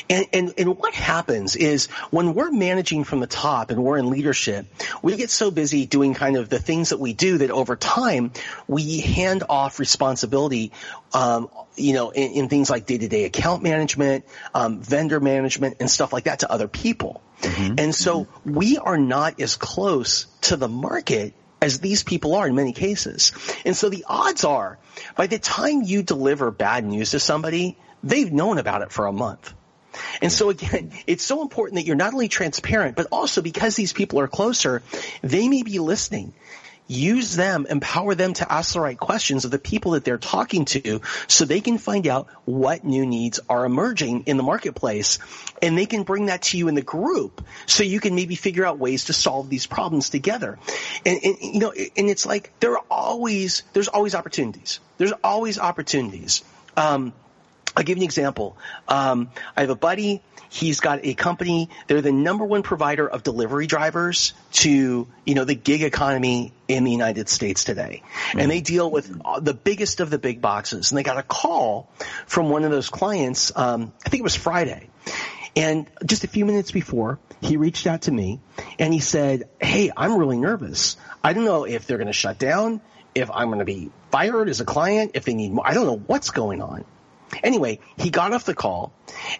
And, 0.09 0.25
and, 0.31 0.53
and 0.57 0.77
what 0.77 0.93
happens 0.93 1.57
is 1.57 1.87
when 2.11 2.33
we're 2.33 2.51
managing 2.51 3.03
from 3.03 3.19
the 3.19 3.27
top 3.27 3.71
and 3.71 3.83
we're 3.83 3.97
in 3.97 4.09
leadership, 4.09 4.65
we 5.01 5.17
get 5.17 5.29
so 5.29 5.51
busy 5.51 5.85
doing 5.85 6.13
kind 6.13 6.37
of 6.37 6.47
the 6.47 6.59
things 6.59 6.89
that 6.89 6.99
we 6.99 7.11
do 7.11 7.39
that 7.39 7.51
over 7.51 7.75
time 7.75 8.31
we 8.69 9.01
hand 9.01 9.43
off 9.49 9.79
responsibility, 9.79 10.71
um, 11.13 11.49
you 11.75 11.93
know, 11.93 12.11
in, 12.11 12.31
in, 12.31 12.49
things 12.49 12.69
like 12.69 12.85
day-to-day 12.85 13.25
account 13.25 13.63
management, 13.63 14.23
um, 14.53 14.79
vendor 14.79 15.19
management, 15.19 15.77
and 15.81 15.91
stuff 15.91 16.13
like 16.13 16.23
that 16.23 16.39
to 16.39 16.49
other 16.49 16.69
people. 16.69 17.21
Mm-hmm. 17.41 17.75
And 17.79 17.93
so 17.93 18.23
mm-hmm. 18.23 18.53
we 18.53 18.77
are 18.77 18.97
not 18.97 19.41
as 19.41 19.57
close 19.57 20.27
to 20.43 20.55
the 20.55 20.69
market 20.69 21.33
as 21.65 21.79
these 21.79 22.03
people 22.03 22.35
are 22.35 22.47
in 22.47 22.53
many 22.53 22.73
cases. 22.73 23.31
And 23.65 23.75
so 23.75 23.89
the 23.89 24.05
odds 24.07 24.43
are, 24.43 24.77
by 25.17 25.25
the 25.25 25.39
time 25.39 25.81
you 25.81 26.03
deliver 26.03 26.51
bad 26.51 26.85
news 26.85 27.11
to 27.11 27.19
somebody, 27.19 27.75
they've 28.03 28.31
known 28.31 28.59
about 28.59 28.83
it 28.83 28.91
for 28.91 29.07
a 29.07 29.11
month. 29.11 29.51
And 30.21 30.31
so 30.31 30.49
again, 30.51 30.91
it's 31.07 31.25
so 31.25 31.41
important 31.41 31.77
that 31.77 31.87
you're 31.87 31.95
not 31.95 32.13
only 32.13 32.27
transparent, 32.27 32.95
but 32.95 33.07
also 33.11 33.41
because 33.41 33.75
these 33.75 33.93
people 33.93 34.19
are 34.19 34.27
closer, 34.27 34.83
they 35.23 35.47
may 35.47 35.63
be 35.63 35.79
listening 35.79 36.33
use 36.87 37.35
them, 37.35 37.65
empower 37.69 38.15
them 38.15 38.33
to 38.33 38.51
ask 38.51 38.73
the 38.73 38.79
right 38.79 38.97
questions 38.97 39.45
of 39.45 39.51
the 39.51 39.59
people 39.59 39.91
that 39.91 40.03
they're 40.03 40.17
talking 40.17 40.65
to 40.65 41.01
so 41.27 41.45
they 41.45 41.61
can 41.61 41.77
find 41.77 42.07
out 42.07 42.27
what 42.45 42.83
new 42.83 43.05
needs 43.05 43.39
are 43.49 43.65
emerging 43.65 44.23
in 44.27 44.37
the 44.37 44.43
marketplace 44.43 45.19
and 45.61 45.77
they 45.77 45.85
can 45.85 46.03
bring 46.03 46.27
that 46.27 46.43
to 46.43 46.57
you 46.57 46.67
in 46.67 46.75
the 46.75 46.81
group 46.81 47.43
so 47.65 47.83
you 47.83 47.99
can 47.99 48.15
maybe 48.15 48.35
figure 48.35 48.65
out 48.65 48.77
ways 48.77 49.05
to 49.05 49.13
solve 49.13 49.49
these 49.49 49.65
problems 49.65 50.09
together. 50.09 50.59
And, 51.05 51.19
and 51.23 51.37
you 51.41 51.59
know, 51.59 51.71
and 51.71 52.09
it's 52.09 52.25
like 52.25 52.51
there 52.59 52.73
are 52.73 52.83
always, 52.89 53.63
there's 53.73 53.87
always 53.87 54.13
opportunities. 54.13 54.79
There's 54.97 55.13
always 55.23 55.57
opportunities. 55.59 56.43
Um, 56.77 57.13
I'll 57.75 57.83
give 57.83 57.97
you 57.97 58.01
an 58.01 58.05
example. 58.05 58.57
Um, 58.87 59.29
I 59.55 59.61
have 59.61 59.69
a 59.69 59.75
buddy 59.75 60.21
He's 60.55 60.79
got 60.79 61.01
a 61.03 61.13
company. 61.13 61.69
They're 61.87 62.01
the 62.01 62.13
number 62.13 62.45
one 62.45 62.63
provider 62.63 63.05
of 63.07 63.23
delivery 63.23 63.67
drivers 63.67 64.33
to, 64.53 65.05
you 65.25 65.35
know, 65.35 65.43
the 65.43 65.53
gig 65.53 65.83
economy 65.83 66.53
in 66.69 66.85
the 66.85 66.91
United 66.91 67.27
States 67.27 67.65
today. 67.65 68.03
Mm-hmm. 68.03 68.39
And 68.39 68.51
they 68.51 68.61
deal 68.61 68.89
with 68.89 69.21
the 69.41 69.53
biggest 69.53 69.99
of 69.99 70.09
the 70.09 70.17
big 70.17 70.41
boxes. 70.41 70.91
And 70.91 70.97
they 70.97 71.03
got 71.03 71.17
a 71.17 71.23
call 71.23 71.89
from 72.25 72.49
one 72.49 72.63
of 72.63 72.71
those 72.71 72.89
clients, 72.89 73.51
um, 73.53 73.91
I 74.05 74.09
think 74.09 74.21
it 74.21 74.23
was 74.23 74.35
Friday. 74.35 74.89
And 75.57 75.87
just 76.05 76.23
a 76.23 76.27
few 76.27 76.45
minutes 76.45 76.71
before, 76.71 77.19
he 77.41 77.57
reached 77.57 77.85
out 77.85 78.03
to 78.03 78.11
me 78.11 78.39
and 78.79 78.93
he 78.93 79.01
said, 79.01 79.49
Hey, 79.61 79.91
I'm 79.95 80.17
really 80.17 80.37
nervous. 80.37 80.95
I 81.21 81.33
don't 81.33 81.43
know 81.43 81.65
if 81.65 81.85
they're 81.85 81.97
going 81.97 82.07
to 82.07 82.13
shut 82.13 82.37
down, 82.37 82.79
if 83.13 83.29
I'm 83.29 83.47
going 83.47 83.59
to 83.59 83.65
be 83.65 83.91
fired 84.09 84.47
as 84.47 84.61
a 84.61 84.65
client, 84.65 85.11
if 85.15 85.25
they 85.25 85.33
need 85.33 85.51
more. 85.51 85.67
I 85.67 85.73
don't 85.73 85.85
know 85.85 85.97
what's 85.97 86.29
going 86.29 86.61
on. 86.61 86.85
Anyway, 87.43 87.79
he 87.97 88.09
got 88.09 88.33
off 88.33 88.45
the 88.45 88.55
call, 88.55 88.93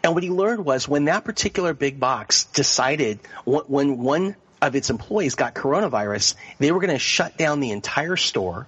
and 0.04 0.13
what 0.13 0.24
he 0.24 0.30
learned 0.30 0.66
was 0.66 0.88
when 0.88 1.05
that 1.05 1.24
particular 1.24 1.74
big 1.74 1.99
box 1.99 2.45
decided 2.45 3.20
when 3.45 3.99
one 3.99 4.36
of 4.62 4.76
its 4.76 4.89
employees 4.89 5.36
got 5.36 5.53
coronavirus, 5.53 6.36
they 6.60 6.72
were 6.72 6.80
going 6.80 6.93
to 6.93 6.99
shut 6.99 7.38
down 7.38 7.60
the 7.60 7.72
entire 7.72 8.16
store 8.16 8.68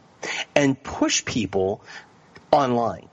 and 0.56 0.82
push 0.82 1.26
people 1.26 1.82
online. 2.52 3.08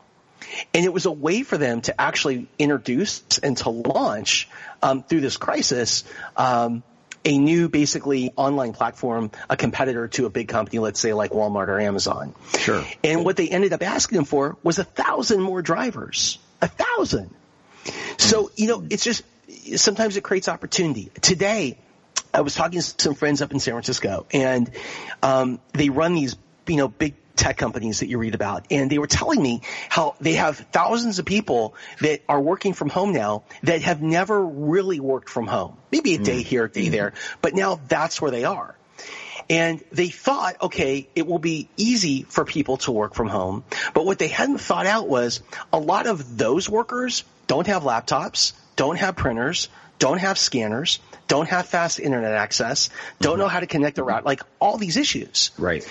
And 0.72 0.84
it 0.84 0.92
was 0.92 1.06
a 1.06 1.12
way 1.12 1.42
for 1.42 1.56
them 1.58 1.80
to 1.82 2.00
actually 2.00 2.48
introduce 2.58 3.22
and 3.42 3.56
to 3.58 3.70
launch 3.70 4.48
um, 4.82 5.02
through 5.02 5.22
this 5.22 5.36
crisis 5.36 6.04
um, 6.36 6.82
a 7.24 7.38
new, 7.38 7.68
basically, 7.68 8.32
online 8.36 8.72
platform, 8.72 9.30
a 9.48 9.56
competitor 9.56 10.08
to 10.08 10.26
a 10.26 10.30
big 10.30 10.48
company, 10.48 10.78
let's 10.78 11.00
say 11.00 11.12
like 11.14 11.30
Walmart 11.30 11.68
or 11.68 11.80
Amazon. 11.80 12.34
Sure. 12.58 12.84
And 13.02 13.24
what 13.24 13.36
they 13.36 13.48
ended 13.48 13.72
up 13.72 13.82
asking 13.82 14.16
them 14.16 14.24
for 14.24 14.56
was 14.62 14.78
a 14.78 14.84
thousand 14.84 15.40
more 15.40 15.62
drivers. 15.62 16.38
A 16.60 16.68
thousand. 16.68 17.34
So, 18.18 18.50
you 18.56 18.68
know, 18.68 18.86
it's 18.90 19.04
just, 19.04 19.24
sometimes 19.76 20.16
it 20.16 20.24
creates 20.24 20.48
opportunity. 20.48 21.10
Today, 21.20 21.78
I 22.32 22.42
was 22.42 22.54
talking 22.54 22.80
to 22.80 22.94
some 22.98 23.14
friends 23.14 23.42
up 23.42 23.52
in 23.52 23.60
San 23.60 23.74
Francisco, 23.74 24.26
and 24.32 24.70
um, 25.22 25.60
they 25.72 25.88
run 25.88 26.14
these, 26.14 26.36
you 26.66 26.76
know, 26.76 26.88
big 26.88 27.14
tech 27.36 27.56
companies 27.56 28.00
that 28.00 28.08
you 28.08 28.18
read 28.18 28.34
about, 28.34 28.66
and 28.70 28.90
they 28.90 28.98
were 28.98 29.06
telling 29.06 29.42
me 29.42 29.62
how 29.88 30.14
they 30.20 30.34
have 30.34 30.56
thousands 30.72 31.18
of 31.18 31.24
people 31.24 31.74
that 32.00 32.22
are 32.28 32.40
working 32.40 32.72
from 32.72 32.88
home 32.88 33.12
now 33.12 33.44
that 33.62 33.82
have 33.82 34.02
never 34.02 34.44
really 34.44 35.00
worked 35.00 35.28
from 35.28 35.46
home. 35.46 35.76
Maybe 35.90 36.14
a 36.14 36.18
day 36.18 36.42
mm. 36.42 36.46
here, 36.46 36.64
a 36.64 36.70
day 36.70 36.88
there, 36.88 37.14
but 37.42 37.54
now 37.54 37.80
that's 37.88 38.20
where 38.20 38.30
they 38.30 38.44
are. 38.44 38.76
And 39.50 39.82
they 39.92 40.08
thought, 40.08 40.62
okay, 40.62 41.08
it 41.14 41.26
will 41.26 41.38
be 41.38 41.68
easy 41.76 42.22
for 42.22 42.44
people 42.44 42.78
to 42.78 42.92
work 42.92 43.14
from 43.14 43.28
home. 43.28 43.64
But 43.92 44.06
what 44.06 44.18
they 44.18 44.28
hadn't 44.28 44.58
thought 44.58 44.86
out 44.86 45.06
was 45.06 45.42
a 45.72 45.78
lot 45.78 46.06
of 46.06 46.38
those 46.38 46.68
workers 46.68 47.24
don't 47.46 47.66
have 47.66 47.82
laptops, 47.82 48.54
don't 48.76 48.96
have 48.96 49.16
printers, 49.16 49.68
don't 49.98 50.18
have 50.18 50.38
scanners, 50.38 50.98
don't 51.28 51.48
have 51.48 51.66
fast 51.66 52.00
internet 52.00 52.32
access, 52.32 52.90
don't 53.20 53.32
mm-hmm. 53.32 53.40
know 53.42 53.48
how 53.48 53.60
to 53.60 53.66
connect 53.66 53.96
the 53.96 54.02
route, 54.02 54.24
like 54.24 54.40
all 54.60 54.78
these 54.78 54.96
issues. 54.96 55.50
Right. 55.58 55.86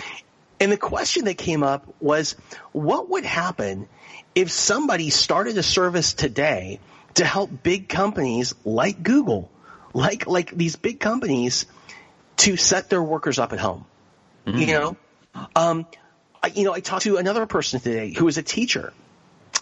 And 0.59 0.71
the 0.71 0.77
question 0.77 1.25
that 1.25 1.37
came 1.37 1.63
up 1.63 1.85
was, 1.99 2.35
what 2.71 3.09
would 3.09 3.25
happen 3.25 3.87
if 4.35 4.51
somebody 4.51 5.09
started 5.09 5.57
a 5.57 5.63
service 5.63 6.13
today 6.13 6.79
to 7.15 7.25
help 7.25 7.49
big 7.63 7.89
companies 7.89 8.55
like 8.63 9.03
Google, 9.03 9.51
like, 9.93 10.25
like 10.27 10.51
these 10.51 10.75
big 10.75 10.99
companies 10.99 11.65
to 12.37 12.55
set 12.55 12.89
their 12.89 13.03
workers 13.03 13.39
up 13.39 13.53
at 13.53 13.59
home? 13.59 13.85
Mm-hmm. 14.45 14.57
You 14.57 14.67
know, 14.67 14.97
um, 15.55 15.85
I, 16.41 16.47
you 16.47 16.63
know, 16.63 16.73
I 16.73 16.79
talked 16.79 17.03
to 17.03 17.17
another 17.17 17.45
person 17.45 17.79
today 17.79 18.13
who 18.13 18.27
is 18.27 18.37
a 18.37 18.43
teacher 18.43 18.93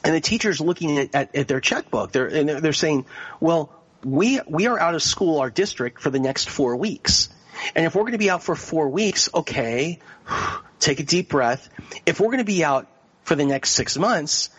and 0.04 0.16
the 0.16 0.22
teacher's 0.22 0.60
looking 0.60 0.98
at, 0.98 1.16
at, 1.16 1.36
at 1.36 1.48
their 1.48 1.60
checkbook. 1.60 2.12
They're, 2.12 2.28
and 2.28 2.50
they're, 2.50 2.62
they're 2.62 2.74
saying, 2.74 3.06
well, 3.40 3.72
we, 4.04 4.40
we 4.48 4.68
are 4.68 4.80
out 4.80 4.96
of 4.96 5.04
school, 5.04 5.40
our 5.40 5.50
district 5.50 6.02
for 6.02 6.10
the 6.10 6.20
next 6.20 6.50
four 6.50 6.76
weeks. 6.76 7.30
And 7.76 7.86
if 7.86 7.96
we're 7.96 8.04
going 8.04 8.14
to 8.14 8.18
be 8.18 8.30
out 8.30 8.44
for 8.44 8.56
four 8.56 8.90
weeks, 8.90 9.30
okay, 9.34 10.00
take 10.80 11.00
a 11.00 11.04
deep 11.04 11.30
breath. 11.30 11.70
If 12.06 12.20
we're 12.20 12.28
going 12.28 12.40
to 12.40 12.44
be 12.44 12.64
out 12.64 12.88
for 13.24 13.36
the 13.36 13.46
next 13.46 13.72
six 13.72 13.98
months, 13.98 14.50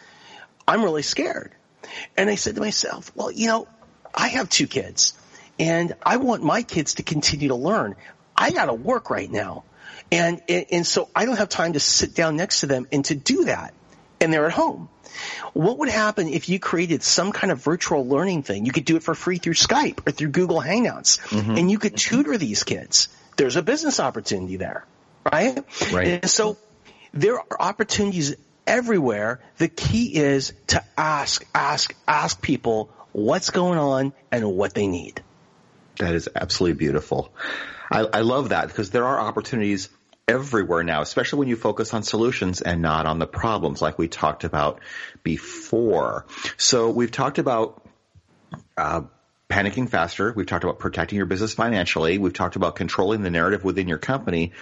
I'm 0.67 0.83
really 0.83 1.03
scared. 1.03 1.53
And 2.17 2.31
I 2.31 2.37
said 2.37 2.55
to 2.55 2.61
myself, 2.61 3.13
well, 3.15 3.31
you 3.31 3.47
know, 3.47 3.69
I 4.15 4.29
have 4.29 4.49
two 4.49 4.67
kids 4.67 5.15
and 5.59 5.95
I 6.03 6.19
want 6.19 6.43
my 6.43 6.63
kids 6.63 6.95
to 6.95 7.03
continue 7.03 7.49
to 7.49 7.55
learn. 7.55 7.97
I 8.37 8.51
got 8.51 8.67
to 8.67 8.75
work 8.75 9.11
right 9.11 9.31
now. 9.31 9.65
And, 10.11 10.43
and 10.49 10.87
so 10.87 11.09
I 11.15 11.25
don't 11.25 11.39
have 11.39 11.49
time 11.49 11.75
to 11.75 11.81
sit 11.81 12.15
down 12.15 12.37
next 12.37 12.61
to 12.61 12.67
them 12.67 12.87
and 12.93 13.05
to 13.07 13.15
do 13.15 13.45
that. 13.45 13.75
And 14.23 14.33
they're 14.33 14.47
at 14.47 14.53
home. 14.53 14.89
What 15.53 15.79
would 15.79 15.91
happen 15.91 16.29
if 16.29 16.49
you 16.49 16.59
created 16.59 17.03
some 17.03 17.33
kind 17.33 17.51
of 17.51 17.63
virtual 17.63 18.07
learning 18.07 18.45
thing? 18.45 18.65
You 18.65 18.73
could 18.73 18.87
do 18.87 18.97
it 18.97 19.03
for 19.03 19.15
free 19.15 19.39
through 19.39 19.55
Skype 19.55 20.07
or 20.07 20.13
through 20.13 20.31
Google 20.31 20.61
Hangouts 20.61 21.21
mm-hmm. 21.29 21.57
and 21.57 21.71
you 21.71 21.79
could 21.79 21.97
tutor 21.97 22.39
these 22.39 22.63
kids. 22.63 23.09
There's 23.37 23.57
a 23.57 23.63
business 23.63 24.01
opportunity 24.01 24.57
there 24.57 24.87
right? 25.25 25.65
Right. 25.93 26.09
And 26.23 26.31
so 26.31 26.57
there 27.13 27.39
are 27.39 27.57
opportunities 27.61 28.35
everywhere. 28.67 29.41
The 29.59 29.69
key 29.69 30.15
is 30.15 30.53
to 30.69 30.83
ask, 30.97 31.45
ask, 31.55 31.95
ask 32.07 32.41
people 32.41 32.91
what's 33.13 33.51
going 33.51 33.79
on 33.79 34.13
and 34.31 34.53
what 34.55 34.75
they 34.75 34.87
need. 34.87 35.23
That 35.99 36.15
is 36.15 36.29
absolutely 36.35 36.79
beautiful. 36.79 37.33
I, 37.91 38.01
I 38.01 38.21
love 38.21 38.51
that 38.51 38.69
because 38.69 38.91
there 38.91 39.05
are 39.05 39.21
opportunities 39.21 39.91
everywhere 40.29 40.83
now, 40.83 41.03
especially 41.03 41.41
when 41.41 41.49
you 41.49 41.57
focus 41.57 41.93
on 41.95 42.03
solutions 42.03 42.61
and 42.61 42.81
not 42.81 43.07
on 43.07 43.19
the 43.19 43.27
problems 43.27 43.83
like 43.83 43.99
we 43.99 44.09
talked 44.09 44.45
about 44.45 44.81
before. 45.23 46.27
So 46.57 46.91
we've 46.91 47.11
talked 47.11 47.39
about 47.39 47.85
uh, 48.77 49.03
panicking 49.51 49.89
faster. 49.89 50.33
We've 50.35 50.47
talked 50.47 50.65
about 50.65 50.79
protecting 50.79 51.17
your 51.17 51.27
business 51.27 51.55
financially. 51.55 52.19
We've 52.19 52.33
talked 52.33 52.57
about 52.57 52.77
controlling 52.77 53.23
the 53.23 53.31
narrative 53.31 53.65
within 53.65 53.89
your 53.89 53.99
company. 53.99 54.53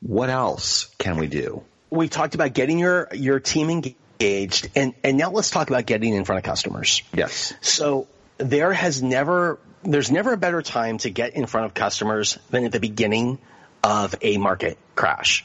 What 0.00 0.30
else 0.30 0.86
can 0.98 1.16
we 1.16 1.26
do? 1.28 1.62
We 1.90 2.08
talked 2.08 2.34
about 2.34 2.52
getting 2.52 2.78
your, 2.78 3.08
your 3.12 3.40
team 3.40 3.70
engaged 3.70 4.68
and, 4.74 4.94
and 5.02 5.16
now 5.16 5.30
let's 5.30 5.50
talk 5.50 5.70
about 5.70 5.86
getting 5.86 6.14
in 6.14 6.24
front 6.24 6.38
of 6.38 6.44
customers. 6.44 7.02
Yes. 7.12 7.54
So 7.60 8.08
there 8.38 8.72
has 8.72 9.02
never, 9.02 9.58
there's 9.82 10.10
never 10.10 10.32
a 10.32 10.36
better 10.36 10.62
time 10.62 10.98
to 10.98 11.10
get 11.10 11.34
in 11.34 11.46
front 11.46 11.66
of 11.66 11.74
customers 11.74 12.38
than 12.50 12.64
at 12.64 12.72
the 12.72 12.80
beginning 12.80 13.38
of 13.84 14.14
a 14.22 14.38
market 14.38 14.78
crash. 14.96 15.44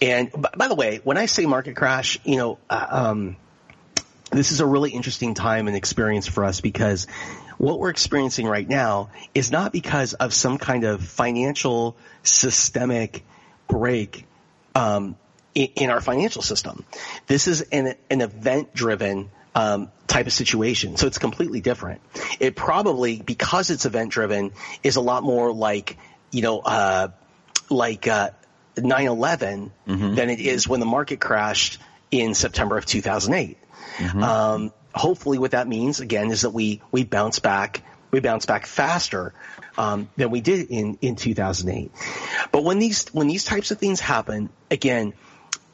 And 0.00 0.30
by 0.56 0.68
the 0.68 0.74
way, 0.74 1.00
when 1.04 1.18
I 1.18 1.26
say 1.26 1.46
market 1.46 1.76
crash, 1.76 2.18
you 2.24 2.36
know, 2.36 2.58
uh, 2.70 2.86
um, 2.90 3.36
this 4.30 4.52
is 4.52 4.60
a 4.60 4.66
really 4.66 4.90
interesting 4.90 5.34
time 5.34 5.68
and 5.68 5.76
experience 5.76 6.26
for 6.26 6.44
us 6.44 6.60
because 6.60 7.06
what 7.58 7.78
we're 7.78 7.90
experiencing 7.90 8.46
right 8.46 8.68
now 8.68 9.10
is 9.34 9.50
not 9.50 9.72
because 9.72 10.14
of 10.14 10.32
some 10.32 10.58
kind 10.58 10.84
of 10.84 11.04
financial 11.04 11.96
systemic 12.22 13.24
break 13.68 14.26
um, 14.74 15.16
in, 15.54 15.68
in, 15.76 15.90
our 15.90 16.00
financial 16.00 16.40
system. 16.40 16.84
This 17.26 17.48
is 17.48 17.62
an, 17.62 17.94
an 18.10 18.20
event 18.20 18.74
driven 18.74 19.30
um, 19.54 19.90
type 20.06 20.26
of 20.26 20.32
situation, 20.32 20.96
so 20.96 21.06
it's 21.06 21.18
completely 21.18 21.60
different. 21.60 22.00
It 22.38 22.54
probably 22.54 23.20
because 23.20 23.70
it's 23.70 23.86
event 23.86 24.12
driven 24.12 24.52
is 24.82 24.96
a 24.96 25.00
lot 25.00 25.24
more 25.24 25.52
like 25.52 25.96
you 26.30 26.42
know 26.42 26.60
uh, 26.60 27.08
like 27.70 28.06
uh, 28.08 28.30
9/11 28.76 29.70
mm-hmm. 29.86 30.14
than 30.14 30.30
it 30.30 30.40
is 30.40 30.68
when 30.68 30.80
the 30.80 30.86
market 30.86 31.20
crashed 31.20 31.78
in 32.10 32.34
September 32.34 32.78
of 32.78 32.86
2008. 32.86 33.58
Mm-hmm. 33.96 34.22
Um, 34.22 34.72
hopefully, 34.94 35.38
what 35.38 35.52
that 35.52 35.68
means 35.68 36.00
again 36.00 36.30
is 36.30 36.42
that 36.42 36.50
we 36.50 36.82
we 36.90 37.04
bounce 37.04 37.38
back 37.38 37.82
we 38.10 38.20
bounce 38.20 38.46
back 38.46 38.66
faster 38.66 39.34
um, 39.76 40.08
than 40.16 40.30
we 40.30 40.40
did 40.40 40.70
in 40.70 40.98
in 41.00 41.16
2008. 41.16 41.90
But 42.52 42.64
when 42.64 42.78
these 42.78 43.06
when 43.08 43.28
these 43.28 43.44
types 43.44 43.70
of 43.70 43.78
things 43.78 44.00
happen, 44.00 44.50
again, 44.70 45.14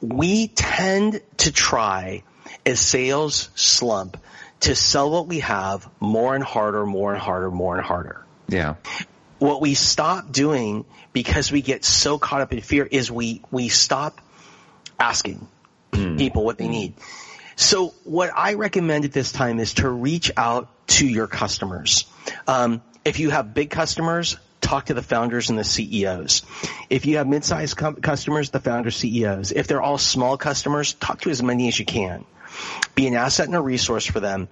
we 0.01 0.49
tend 0.49 1.21
to 1.39 1.53
try 1.53 2.23
as 2.67 2.81
sales 2.81 3.51
slump 3.55 4.17
to 4.61 4.75
sell 4.75 5.11
what 5.11 5.27
we 5.27 5.41
have 5.41 5.89
more 6.01 6.35
and 6.35 6.45
harder, 6.45 6.87
more 6.87 7.13
and 7.13 7.23
harder, 7.23 7.51
more 7.51 7.77
and 7.77 7.85
harder. 7.85 8.25
Yeah. 8.49 8.75
What 9.39 9.61
we 9.61 9.75
stop 9.75 10.33
doing 10.33 10.85
because 11.13 11.51
we 11.51 11.63
get 11.63 11.85
so 11.85 12.19
caught 12.19 12.41
up 12.41 12.53
in 12.53 12.61
fear 12.61 12.85
is 12.85 13.11
we 13.11 13.43
we 13.51 13.69
stop 13.69 14.21
asking 14.99 15.47
mm. 15.93 16.19
people 16.19 16.45
what 16.45 16.59
they 16.59 16.69
need. 16.69 16.95
So 17.57 17.95
what 18.05 18.31
I 18.35 18.55
recommend 18.55 19.05
at 19.05 19.13
this 19.13 19.33
time 19.33 19.61
is 19.61 19.75
to 19.75 19.89
reach 19.89 20.31
out 20.37 20.69
to 20.89 21.07
your 21.07 21.27
customers. 21.27 22.05
Um, 22.49 22.83
if 23.05 23.21
you 23.21 23.31
have 23.31 23.55
big 23.55 23.71
customers, 23.71 24.37
talk 24.61 24.87
to 24.87 24.95
the 24.95 25.03
founders 25.03 25.51
and 25.51 25.59
the 25.59 25.65
CEOs. 25.65 26.43
If 26.91 27.07
you 27.07 27.19
have 27.19 27.29
mid-sized 27.29 27.77
com- 27.77 27.97
customers, 27.97 28.51
the 28.51 28.61
founders, 28.61 28.97
CEOs. 28.97 29.53
If 29.53 29.67
they're 29.67 29.83
all 29.83 29.99
small 29.99 30.37
customers, 30.37 30.95
talk 30.95 31.21
to 31.23 31.31
as 31.31 31.43
many 31.43 31.69
as 31.69 31.79
you 31.79 31.85
can. 31.85 32.25
Be 32.95 33.07
an 33.07 33.15
asset 33.15 33.47
and 33.47 33.55
a 33.55 33.61
resource 33.61 34.07
for 34.07 34.21
them 34.21 34.49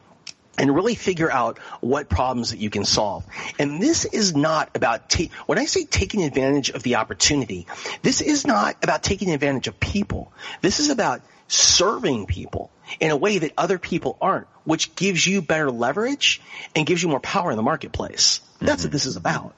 and 0.59 0.75
really 0.75 0.95
figure 0.95 1.31
out 1.31 1.59
what 1.81 2.09
problems 2.09 2.51
that 2.51 2.59
you 2.59 2.71
can 2.71 2.85
solve. 2.85 3.25
And 3.59 3.83
this 3.83 4.05
is 4.05 4.35
not 4.37 4.71
about, 4.75 5.09
ta- 5.09 5.25
when 5.47 5.59
I 5.59 5.65
say 5.65 5.85
taking 5.85 6.23
advantage 6.23 6.71
of 6.71 6.83
the 6.83 6.97
opportunity, 6.97 7.67
this 8.03 8.21
is 8.21 8.47
not 8.47 8.77
about 8.83 9.03
taking 9.03 9.31
advantage 9.31 9.69
of 9.69 9.81
people. 9.81 10.33
This 10.61 10.79
is 10.79 10.91
about 10.91 11.23
serving 11.49 12.27
people 12.27 12.71
in 13.01 13.11
a 13.11 13.17
way 13.17 13.39
that 13.39 13.53
other 13.57 13.79
people 13.79 14.17
aren't, 14.21 14.47
which 14.65 14.95
gives 14.95 15.27
you 15.27 15.43
better 15.43 15.71
leverage 15.71 16.41
and 16.75 16.87
gives 16.87 17.03
you 17.03 17.09
more 17.09 17.21
power 17.21 17.51
in 17.51 17.57
the 17.57 17.63
marketplace. 17.63 18.41
That's 18.59 18.83
mm-hmm. 18.83 18.87
what 18.87 18.93
this 18.93 19.07
is 19.07 19.17
about. 19.17 19.55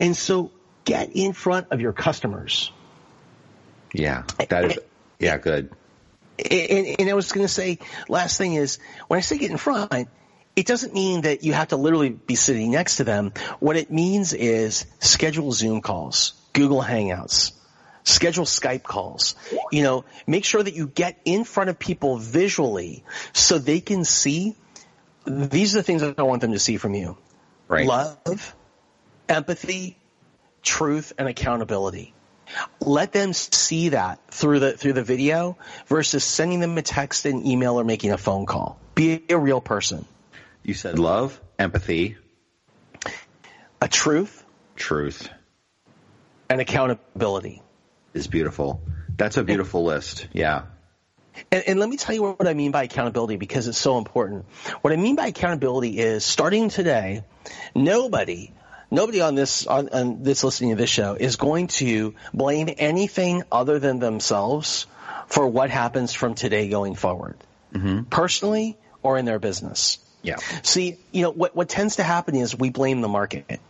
And 0.00 0.16
so 0.16 0.50
get 0.84 1.10
in 1.14 1.32
front 1.32 1.68
of 1.70 1.80
your 1.80 1.92
customers. 1.92 2.72
Yeah, 3.92 4.24
that 4.48 4.64
is, 4.64 4.78
yeah, 5.18 5.36
good. 5.36 5.70
And, 6.38 6.96
and 6.98 7.10
I 7.10 7.14
was 7.14 7.32
going 7.32 7.44
to 7.46 7.52
say, 7.52 7.78
last 8.08 8.38
thing 8.38 8.54
is, 8.54 8.78
when 9.08 9.18
I 9.18 9.20
say 9.20 9.38
get 9.38 9.50
in 9.50 9.56
front, 9.56 10.08
it 10.54 10.66
doesn't 10.66 10.92
mean 10.92 11.22
that 11.22 11.44
you 11.44 11.52
have 11.52 11.68
to 11.68 11.76
literally 11.76 12.10
be 12.10 12.34
sitting 12.34 12.70
next 12.70 12.96
to 12.96 13.04
them. 13.04 13.32
What 13.60 13.76
it 13.76 13.90
means 13.90 14.32
is 14.32 14.86
schedule 14.98 15.52
Zoom 15.52 15.80
calls, 15.80 16.34
Google 16.52 16.82
Hangouts, 16.82 17.52
Schedule 18.04 18.44
Skype 18.44 18.82
calls. 18.82 19.36
You 19.70 19.82
know, 19.82 20.04
make 20.26 20.44
sure 20.44 20.62
that 20.62 20.74
you 20.74 20.86
get 20.86 21.20
in 21.24 21.44
front 21.44 21.70
of 21.70 21.78
people 21.78 22.18
visually 22.18 23.04
so 23.32 23.58
they 23.58 23.80
can 23.80 24.04
see 24.04 24.56
these 25.24 25.74
are 25.74 25.78
the 25.78 25.82
things 25.84 26.02
that 26.02 26.18
I 26.18 26.22
want 26.22 26.40
them 26.40 26.52
to 26.52 26.58
see 26.58 26.76
from 26.76 26.94
you. 26.94 27.16
Right. 27.68 27.86
Love, 27.86 28.54
empathy, 29.28 29.96
truth, 30.62 31.12
and 31.16 31.28
accountability. 31.28 32.12
Let 32.80 33.12
them 33.12 33.32
see 33.32 33.90
that 33.90 34.20
through 34.28 34.60
the 34.60 34.72
through 34.76 34.94
the 34.94 35.02
video 35.02 35.56
versus 35.86 36.24
sending 36.24 36.60
them 36.60 36.76
a 36.78 36.82
text, 36.82 37.26
an 37.26 37.46
email, 37.46 37.78
or 37.78 37.84
making 37.84 38.12
a 38.12 38.18
phone 38.18 38.46
call. 38.46 38.78
Be 38.94 39.22
a 39.28 39.38
real 39.38 39.60
person. 39.60 40.04
You 40.62 40.74
said 40.74 40.98
love, 40.98 41.40
empathy, 41.58 42.16
a 43.80 43.88
truth, 43.88 44.44
truth, 44.76 45.28
and 46.48 46.60
accountability 46.60 47.62
is 48.14 48.26
beautiful. 48.26 48.82
That's 49.16 49.36
a 49.36 49.44
beautiful 49.44 49.84
list. 49.84 50.28
Yeah. 50.32 50.64
And, 51.50 51.64
and, 51.66 51.80
let 51.80 51.88
me 51.88 51.96
tell 51.96 52.14
you 52.14 52.22
what 52.22 52.46
I 52.46 52.52
mean 52.52 52.72
by 52.72 52.82
accountability 52.82 53.36
because 53.36 53.66
it's 53.66 53.78
so 53.78 53.96
important. 53.96 54.44
What 54.82 54.92
I 54.92 54.96
mean 54.96 55.16
by 55.16 55.28
accountability 55.28 55.98
is 55.98 56.24
starting 56.24 56.68
today, 56.68 57.24
nobody, 57.74 58.52
nobody 58.92 59.20
on 59.22 59.34
this 59.34 59.66
on, 59.66 59.88
on 59.88 60.22
this 60.22 60.44
listening 60.44 60.70
to 60.70 60.76
this 60.76 60.90
show 60.90 61.16
is 61.18 61.36
going 61.36 61.66
to 61.66 62.14
blame 62.32 62.68
anything 62.76 63.42
other 63.50 63.80
than 63.80 63.98
themselves 63.98 64.86
for 65.26 65.48
what 65.48 65.70
happens 65.70 66.12
from 66.12 66.34
today 66.34 66.68
going 66.68 66.94
forward, 66.94 67.36
mm-hmm. 67.72 68.02
personally 68.02 68.76
or 69.02 69.18
in 69.18 69.24
their 69.24 69.40
business. 69.40 69.98
Yeah. 70.22 70.36
See, 70.62 70.98
you 71.10 71.22
know 71.22 71.30
what 71.30 71.56
what 71.56 71.68
tends 71.68 71.96
to 71.96 72.04
happen 72.04 72.36
is 72.36 72.56
we 72.56 72.70
blame 72.70 73.00
the 73.00 73.08
market. 73.08 73.60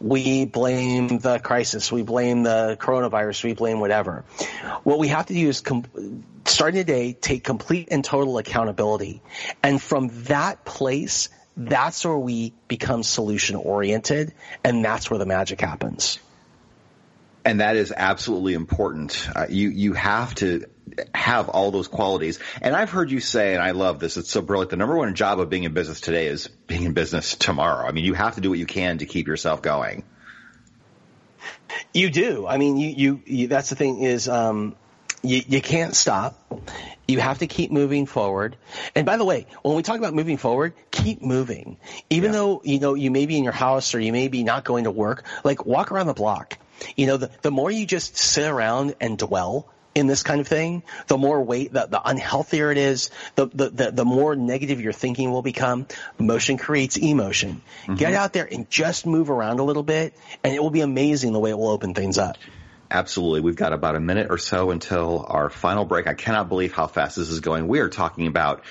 We 0.00 0.46
blame 0.46 1.18
the 1.18 1.38
crisis. 1.38 1.92
We 1.92 2.02
blame 2.02 2.44
the 2.44 2.78
coronavirus. 2.80 3.44
We 3.44 3.52
blame 3.52 3.80
whatever. 3.80 4.24
What 4.84 4.98
we 4.98 5.08
have 5.08 5.26
to 5.26 5.34
do 5.34 5.48
is, 5.48 5.60
com- 5.60 6.24
starting 6.46 6.80
today, 6.80 7.12
take 7.12 7.44
complete 7.44 7.88
and 7.90 8.02
total 8.02 8.38
accountability. 8.38 9.20
And 9.62 9.82
from 9.82 10.08
that 10.24 10.64
place, 10.64 11.28
that's 11.56 12.04
where 12.04 12.16
we 12.16 12.52
become 12.68 13.02
solution 13.02 13.56
oriented 13.56 14.34
and 14.62 14.84
that's 14.84 15.10
where 15.10 15.18
the 15.18 15.26
magic 15.26 15.60
happens. 15.60 16.18
And 17.44 17.60
that 17.60 17.76
is 17.76 17.92
absolutely 17.96 18.54
important. 18.54 19.28
Uh, 19.34 19.46
you, 19.48 19.70
you 19.70 19.92
have 19.92 20.34
to 20.36 20.66
have 21.14 21.48
all 21.48 21.70
those 21.70 21.88
qualities. 21.88 22.40
And 22.60 22.74
I've 22.74 22.90
heard 22.90 23.10
you 23.10 23.20
say, 23.20 23.54
and 23.54 23.62
I 23.62 23.70
love 23.70 24.00
this, 24.00 24.16
it's 24.16 24.30
so 24.30 24.42
brilliant. 24.42 24.70
The 24.70 24.76
number 24.76 24.96
one 24.96 25.14
job 25.14 25.38
of 25.38 25.48
being 25.48 25.64
in 25.64 25.72
business 25.72 26.00
today 26.00 26.26
is 26.26 26.48
being 26.48 26.82
in 26.82 26.92
business 26.92 27.36
tomorrow. 27.36 27.86
I 27.86 27.92
mean, 27.92 28.04
you 28.04 28.14
have 28.14 28.34
to 28.34 28.40
do 28.40 28.50
what 28.50 28.58
you 28.58 28.66
can 28.66 28.98
to 28.98 29.06
keep 29.06 29.28
yourself 29.28 29.62
going. 29.62 30.04
You 31.94 32.10
do. 32.10 32.46
I 32.46 32.58
mean, 32.58 32.76
you, 32.76 32.88
you, 32.88 33.22
you 33.26 33.48
that's 33.48 33.70
the 33.70 33.76
thing 33.76 34.00
is, 34.00 34.28
um, 34.28 34.74
you, 35.22 35.42
you 35.46 35.60
can't 35.60 35.94
stop. 35.94 36.34
You 37.06 37.20
have 37.20 37.38
to 37.38 37.46
keep 37.46 37.70
moving 37.70 38.06
forward. 38.06 38.56
And 38.94 39.06
by 39.06 39.16
the 39.16 39.24
way, 39.24 39.46
when 39.62 39.76
we 39.76 39.82
talk 39.82 39.98
about 39.98 40.14
moving 40.14 40.36
forward, 40.36 40.74
keep 40.90 41.22
moving. 41.22 41.76
Even 42.10 42.32
yeah. 42.32 42.38
though, 42.38 42.62
you 42.64 42.80
know, 42.80 42.94
you 42.94 43.10
may 43.10 43.26
be 43.26 43.36
in 43.36 43.44
your 43.44 43.52
house 43.52 43.94
or 43.94 44.00
you 44.00 44.12
may 44.12 44.28
be 44.28 44.42
not 44.42 44.64
going 44.64 44.84
to 44.84 44.90
work, 44.90 45.24
like 45.44 45.64
walk 45.64 45.92
around 45.92 46.06
the 46.06 46.14
block. 46.14 46.58
You 46.96 47.06
know, 47.06 47.16
the, 47.16 47.30
the 47.42 47.50
more 47.50 47.70
you 47.70 47.86
just 47.86 48.16
sit 48.16 48.48
around 48.48 48.96
and 49.00 49.16
dwell 49.16 49.68
in 49.94 50.06
this 50.06 50.22
kind 50.22 50.42
of 50.42 50.46
thing, 50.46 50.82
the 51.06 51.16
more 51.16 51.42
weight, 51.42 51.72
the, 51.72 51.86
the 51.86 51.98
unhealthier 51.98 52.70
it 52.70 52.76
is, 52.76 53.10
the, 53.34 53.46
the, 53.46 53.70
the, 53.70 53.90
the, 53.92 54.04
more 54.04 54.36
negative 54.36 54.78
your 54.78 54.92
thinking 54.92 55.32
will 55.32 55.40
become. 55.40 55.86
Motion 56.18 56.58
creates 56.58 56.98
emotion. 56.98 57.62
Mm-hmm. 57.84 57.94
Get 57.94 58.12
out 58.12 58.34
there 58.34 58.46
and 58.50 58.68
just 58.68 59.06
move 59.06 59.30
around 59.30 59.58
a 59.58 59.62
little 59.62 59.82
bit 59.82 60.12
and 60.44 60.54
it 60.54 60.62
will 60.62 60.70
be 60.70 60.82
amazing 60.82 61.32
the 61.32 61.38
way 61.38 61.48
it 61.48 61.56
will 61.56 61.70
open 61.70 61.94
things 61.94 62.18
up. 62.18 62.36
Absolutely. 62.90 63.40
We've 63.40 63.56
got 63.56 63.72
about 63.72 63.96
a 63.96 64.00
minute 64.00 64.28
or 64.30 64.38
so 64.38 64.70
until 64.70 65.24
our 65.28 65.50
final 65.50 65.84
break. 65.84 66.06
I 66.06 66.14
cannot 66.14 66.48
believe 66.48 66.72
how 66.72 66.86
fast 66.86 67.16
this 67.16 67.30
is 67.30 67.40
going. 67.40 67.66
We 67.68 67.80
are 67.80 67.88
talking 67.88 68.26
about 68.26 68.62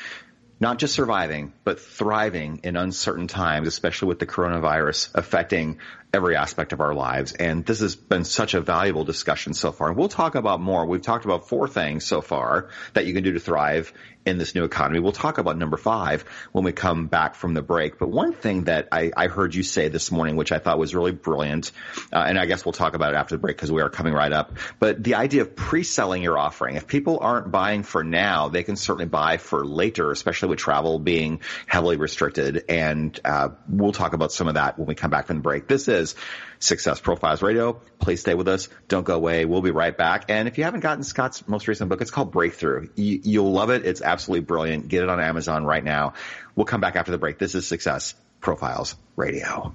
not 0.59 0.79
just 0.79 0.93
surviving, 0.93 1.53
but 1.65 1.81
thriving 1.81 2.61
in 2.63 2.77
uncertain 2.77 3.27
times, 3.27 3.67
especially 3.67 4.07
with 4.07 4.19
the 4.19 4.25
coronavirus 4.25 5.09
affecting 5.13 5.79
every 6.13 6.37
aspect 6.37 6.71
of 6.71 6.79
our 6.79 6.93
lives. 6.93 7.33
And 7.33 7.65
this 7.65 7.81
has 7.81 7.97
been 7.97 8.23
such 8.23 8.53
a 8.53 8.61
valuable 8.61 9.03
discussion 9.03 9.53
so 9.53 9.73
far. 9.73 9.89
And 9.89 9.97
we'll 9.97 10.07
talk 10.07 10.35
about 10.35 10.61
more. 10.61 10.85
We've 10.85 11.01
talked 11.01 11.25
about 11.25 11.49
four 11.49 11.67
things 11.67 12.05
so 12.05 12.21
far 12.21 12.69
that 12.93 13.05
you 13.05 13.13
can 13.13 13.23
do 13.23 13.33
to 13.33 13.39
thrive 13.39 13.91
in 14.25 14.37
this 14.37 14.55
new 14.55 14.63
economy. 14.63 14.99
We'll 14.99 15.11
talk 15.11 15.37
about 15.37 15.57
number 15.57 15.77
five 15.77 16.23
when 16.51 16.63
we 16.63 16.71
come 16.71 17.07
back 17.07 17.35
from 17.35 17.53
the 17.53 17.61
break. 17.61 17.99
But 17.99 18.09
one 18.09 18.33
thing 18.33 18.65
that 18.65 18.87
I, 18.91 19.11
I 19.15 19.27
heard 19.27 19.53
you 19.53 19.63
say 19.63 19.89
this 19.89 20.11
morning, 20.11 20.35
which 20.35 20.51
I 20.51 20.59
thought 20.59 20.79
was 20.79 20.95
really 20.95 21.11
brilliant, 21.11 21.71
uh, 22.11 22.17
and 22.19 22.39
I 22.39 22.45
guess 22.45 22.65
we'll 22.65 22.73
talk 22.73 22.95
about 22.95 23.13
it 23.13 23.17
after 23.17 23.35
the 23.35 23.39
break 23.39 23.55
because 23.55 23.71
we 23.71 23.81
are 23.81 23.89
coming 23.89 24.13
right 24.13 24.31
up. 24.31 24.57
But 24.79 25.03
the 25.03 25.15
idea 25.15 25.41
of 25.41 25.55
pre-selling 25.55 26.23
your 26.23 26.37
offering. 26.37 26.75
If 26.75 26.87
people 26.87 27.19
aren't 27.21 27.51
buying 27.51 27.83
for 27.83 28.03
now, 28.03 28.49
they 28.49 28.63
can 28.63 28.75
certainly 28.75 29.05
buy 29.05 29.37
for 29.37 29.65
later, 29.65 30.11
especially 30.11 30.49
with 30.49 30.59
travel 30.59 30.99
being 30.99 31.41
heavily 31.67 31.97
restricted. 31.97 32.65
And 32.69 33.19
uh, 33.23 33.49
we'll 33.67 33.91
talk 33.91 34.13
about 34.13 34.31
some 34.31 34.47
of 34.47 34.55
that 34.55 34.77
when 34.77 34.87
we 34.87 34.95
come 34.95 35.11
back 35.11 35.27
from 35.27 35.37
the 35.37 35.41
break. 35.41 35.67
This 35.67 35.87
is 35.87 36.15
is 36.54 36.54
Success 36.59 36.99
Profiles 36.99 37.41
Radio. 37.41 37.73
Please 37.99 38.21
stay 38.21 38.33
with 38.33 38.47
us. 38.47 38.69
Don't 38.87 39.03
go 39.03 39.15
away. 39.15 39.45
We'll 39.45 39.61
be 39.61 39.71
right 39.71 39.95
back. 39.95 40.25
And 40.29 40.47
if 40.47 40.57
you 40.57 40.63
haven't 40.63 40.81
gotten 40.81 41.03
Scott's 41.03 41.47
most 41.47 41.67
recent 41.67 41.89
book, 41.89 42.01
it's 42.01 42.11
called 42.11 42.31
Breakthrough. 42.31 42.89
You, 42.95 43.43
will 43.43 43.51
love 43.51 43.69
it. 43.69 43.85
It's 43.85 44.01
absolutely 44.01 44.45
brilliant. 44.45 44.87
Get 44.87 45.03
it 45.03 45.09
on 45.09 45.19
Amazon 45.19 45.65
right 45.65 45.83
now. 45.83 46.13
We'll 46.55 46.65
come 46.65 46.81
back 46.81 46.95
after 46.95 47.11
the 47.11 47.17
break. 47.17 47.37
This 47.37 47.55
is 47.55 47.67
Success 47.67 48.15
Profiles 48.41 48.95
Radio. 49.15 49.73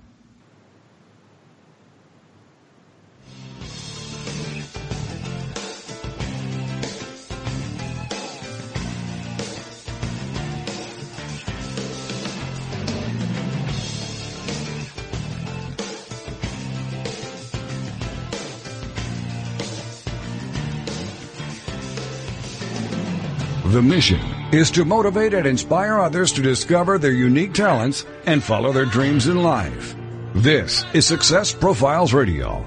The 23.81 23.87
mission 23.87 24.21
is 24.53 24.71
to 24.73 24.85
motivate 24.85 25.33
and 25.33 25.47
inspire 25.47 26.01
others 26.01 26.33
to 26.33 26.43
discover 26.43 26.99
their 26.99 27.13
unique 27.13 27.55
talents 27.55 28.05
and 28.27 28.45
follow 28.45 28.73
their 28.73 28.85
dreams 28.85 29.27
in 29.27 29.43
life. 29.43 29.97
This 30.35 30.85
is 30.93 31.07
Success 31.07 31.55
Profiles 31.55 32.13
Radio. 32.13 32.63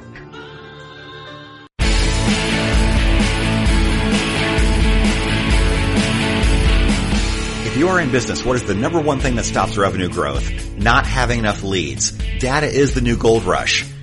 If 7.68 7.78
you 7.78 7.89
are 7.89 8.01
in 8.01 8.11
business, 8.11 8.43
what 8.43 8.55
is 8.55 8.64
the 8.64 8.74
number 8.74 8.99
one 8.99 9.20
thing 9.20 9.36
that 9.36 9.45
stops 9.45 9.78
revenue 9.78 10.09
growth? 10.09 10.76
Not 10.80 11.05
having 11.05 11.38
enough 11.38 11.61
leads. 11.61 12.11
Data 12.39 12.66
is 12.66 12.95
the 12.95 13.01
new 13.01 13.18
gold 13.18 13.43
rush. 13.43 13.86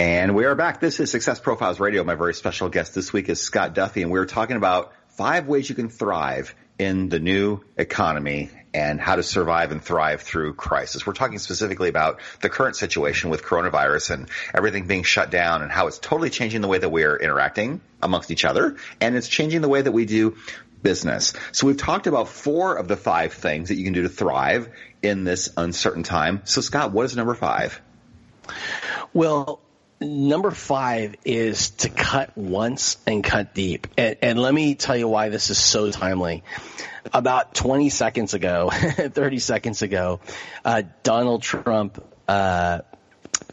And 0.00 0.34
we 0.34 0.46
are 0.46 0.54
back. 0.54 0.80
This 0.80 0.98
is 0.98 1.10
Success 1.10 1.40
Profiles 1.40 1.78
Radio. 1.78 2.02
My 2.04 2.14
very 2.14 2.32
special 2.32 2.70
guest 2.70 2.94
this 2.94 3.12
week 3.12 3.28
is 3.28 3.38
Scott 3.38 3.74
Duffy, 3.74 4.00
and 4.00 4.10
we 4.10 4.18
are 4.18 4.24
talking 4.24 4.56
about 4.56 4.94
five 5.08 5.46
ways 5.46 5.68
you 5.68 5.74
can 5.74 5.90
thrive 5.90 6.54
in 6.78 7.10
the 7.10 7.18
new 7.20 7.60
economy 7.76 8.48
and 8.72 8.98
how 8.98 9.16
to 9.16 9.22
survive 9.22 9.72
and 9.72 9.84
thrive 9.84 10.22
through 10.22 10.54
crisis. 10.54 11.06
We're 11.06 11.12
talking 11.12 11.38
specifically 11.38 11.90
about 11.90 12.20
the 12.40 12.48
current 12.48 12.76
situation 12.76 13.28
with 13.28 13.42
coronavirus 13.42 14.12
and 14.12 14.30
everything 14.54 14.86
being 14.86 15.02
shut 15.02 15.30
down 15.30 15.60
and 15.60 15.70
how 15.70 15.86
it's 15.86 15.98
totally 15.98 16.30
changing 16.30 16.62
the 16.62 16.68
way 16.68 16.78
that 16.78 16.88
we're 16.88 17.16
interacting 17.16 17.82
amongst 18.02 18.30
each 18.30 18.46
other 18.46 18.76
and 19.02 19.16
it's 19.16 19.28
changing 19.28 19.60
the 19.60 19.68
way 19.68 19.82
that 19.82 19.92
we 19.92 20.06
do 20.06 20.34
business. 20.82 21.34
So 21.52 21.66
we've 21.66 21.76
talked 21.76 22.06
about 22.06 22.28
four 22.28 22.76
of 22.76 22.88
the 22.88 22.96
five 22.96 23.34
things 23.34 23.68
that 23.68 23.74
you 23.74 23.84
can 23.84 23.92
do 23.92 24.04
to 24.04 24.08
thrive 24.08 24.70
in 25.02 25.24
this 25.24 25.50
uncertain 25.58 26.04
time. 26.04 26.40
So 26.44 26.62
Scott, 26.62 26.90
what 26.90 27.04
is 27.04 27.14
number 27.14 27.34
five? 27.34 27.82
Well, 29.12 29.60
number 30.00 30.50
five 30.50 31.16
is 31.24 31.70
to 31.70 31.88
cut 31.90 32.36
once 32.36 32.96
and 33.06 33.22
cut 33.22 33.54
deep. 33.54 33.86
And, 33.96 34.16
and, 34.22 34.38
let 34.38 34.52
me 34.54 34.74
tell 34.74 34.96
you 34.96 35.08
why 35.08 35.28
this 35.28 35.50
is 35.50 35.58
so 35.58 35.90
timely. 35.90 36.42
About 37.12 37.54
20 37.54 37.90
seconds 37.90 38.34
ago, 38.34 38.70
30 38.72 39.38
seconds 39.38 39.82
ago, 39.82 40.20
uh, 40.64 40.82
Donald 41.02 41.42
Trump, 41.42 42.02
uh, 42.28 42.80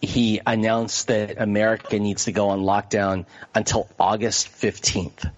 he 0.01 0.41
announced 0.45 1.07
that 1.07 1.39
America 1.41 1.99
needs 1.99 2.25
to 2.25 2.31
go 2.31 2.49
on 2.49 2.61
lockdown 2.61 3.25
until 3.55 3.89
August 3.99 4.49
15th. 4.49 5.31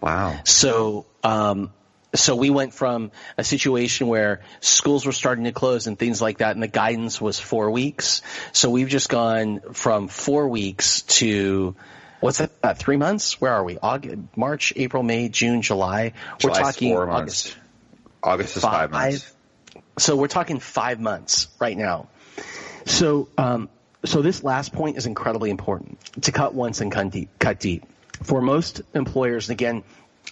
Wow. 0.00 0.38
So, 0.44 1.06
um, 1.22 1.72
so 2.14 2.36
we 2.36 2.50
went 2.50 2.72
from 2.72 3.10
a 3.36 3.44
situation 3.44 4.06
where 4.06 4.40
schools 4.60 5.04
were 5.04 5.12
starting 5.12 5.44
to 5.44 5.52
close 5.52 5.86
and 5.86 5.98
things 5.98 6.22
like 6.22 6.38
that, 6.38 6.54
and 6.54 6.62
the 6.62 6.68
guidance 6.68 7.20
was 7.20 7.38
four 7.38 7.70
weeks. 7.70 8.22
So 8.52 8.70
we've 8.70 8.88
just 8.88 9.08
gone 9.08 9.60
from 9.72 10.08
four 10.08 10.48
weeks 10.48 11.02
to 11.02 11.74
what's 12.20 12.38
that? 12.38 12.50
Uh, 12.62 12.74
three 12.74 12.96
months? 12.96 13.40
Where 13.40 13.52
are 13.52 13.64
we? 13.64 13.78
August, 13.78 14.16
March, 14.36 14.72
April, 14.76 15.02
May, 15.02 15.28
June, 15.28 15.62
July. 15.62 16.12
We're 16.42 16.50
talking 16.50 16.96
August. 16.96 17.08
Months. 17.08 17.56
August 18.22 18.56
is 18.56 18.62
five, 18.62 18.90
five, 18.90 19.12
months. 19.12 19.32
So 19.98 20.16
we're 20.16 20.28
talking 20.28 20.58
five 20.58 21.00
months 21.00 21.48
right 21.60 21.76
now. 21.76 22.08
So, 22.86 23.28
um, 23.38 23.68
so 24.04 24.22
this 24.22 24.42
last 24.42 24.72
point 24.72 24.96
is 24.96 25.06
incredibly 25.06 25.50
important 25.50 25.98
to 26.22 26.32
cut 26.32 26.54
once 26.54 26.80
and 26.80 26.90
cut 26.90 27.10
deep. 27.10 27.30
Cut 27.38 27.60
deep. 27.60 27.84
For 28.22 28.40
most 28.40 28.82
employers, 28.94 29.48
and 29.48 29.58
again, 29.58 29.82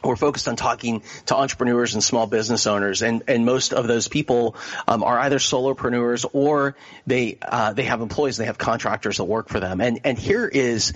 we're 0.02 0.16
focused 0.16 0.48
on 0.48 0.56
talking 0.56 1.02
to 1.26 1.36
entrepreneurs 1.36 1.94
and 1.94 2.02
small 2.02 2.26
business 2.26 2.66
owners, 2.66 3.02
and, 3.02 3.22
and 3.28 3.44
most 3.44 3.72
of 3.72 3.86
those 3.86 4.08
people 4.08 4.56
um, 4.88 5.02
are 5.02 5.18
either 5.20 5.38
solopreneurs 5.38 6.24
or 6.32 6.76
they 7.06 7.38
uh, 7.42 7.72
they 7.72 7.84
have 7.84 8.00
employees, 8.00 8.36
they 8.36 8.46
have 8.46 8.58
contractors 8.58 9.18
that 9.18 9.24
work 9.24 9.48
for 9.48 9.60
them. 9.60 9.80
And 9.80 10.00
and 10.04 10.18
here 10.18 10.46
is 10.46 10.92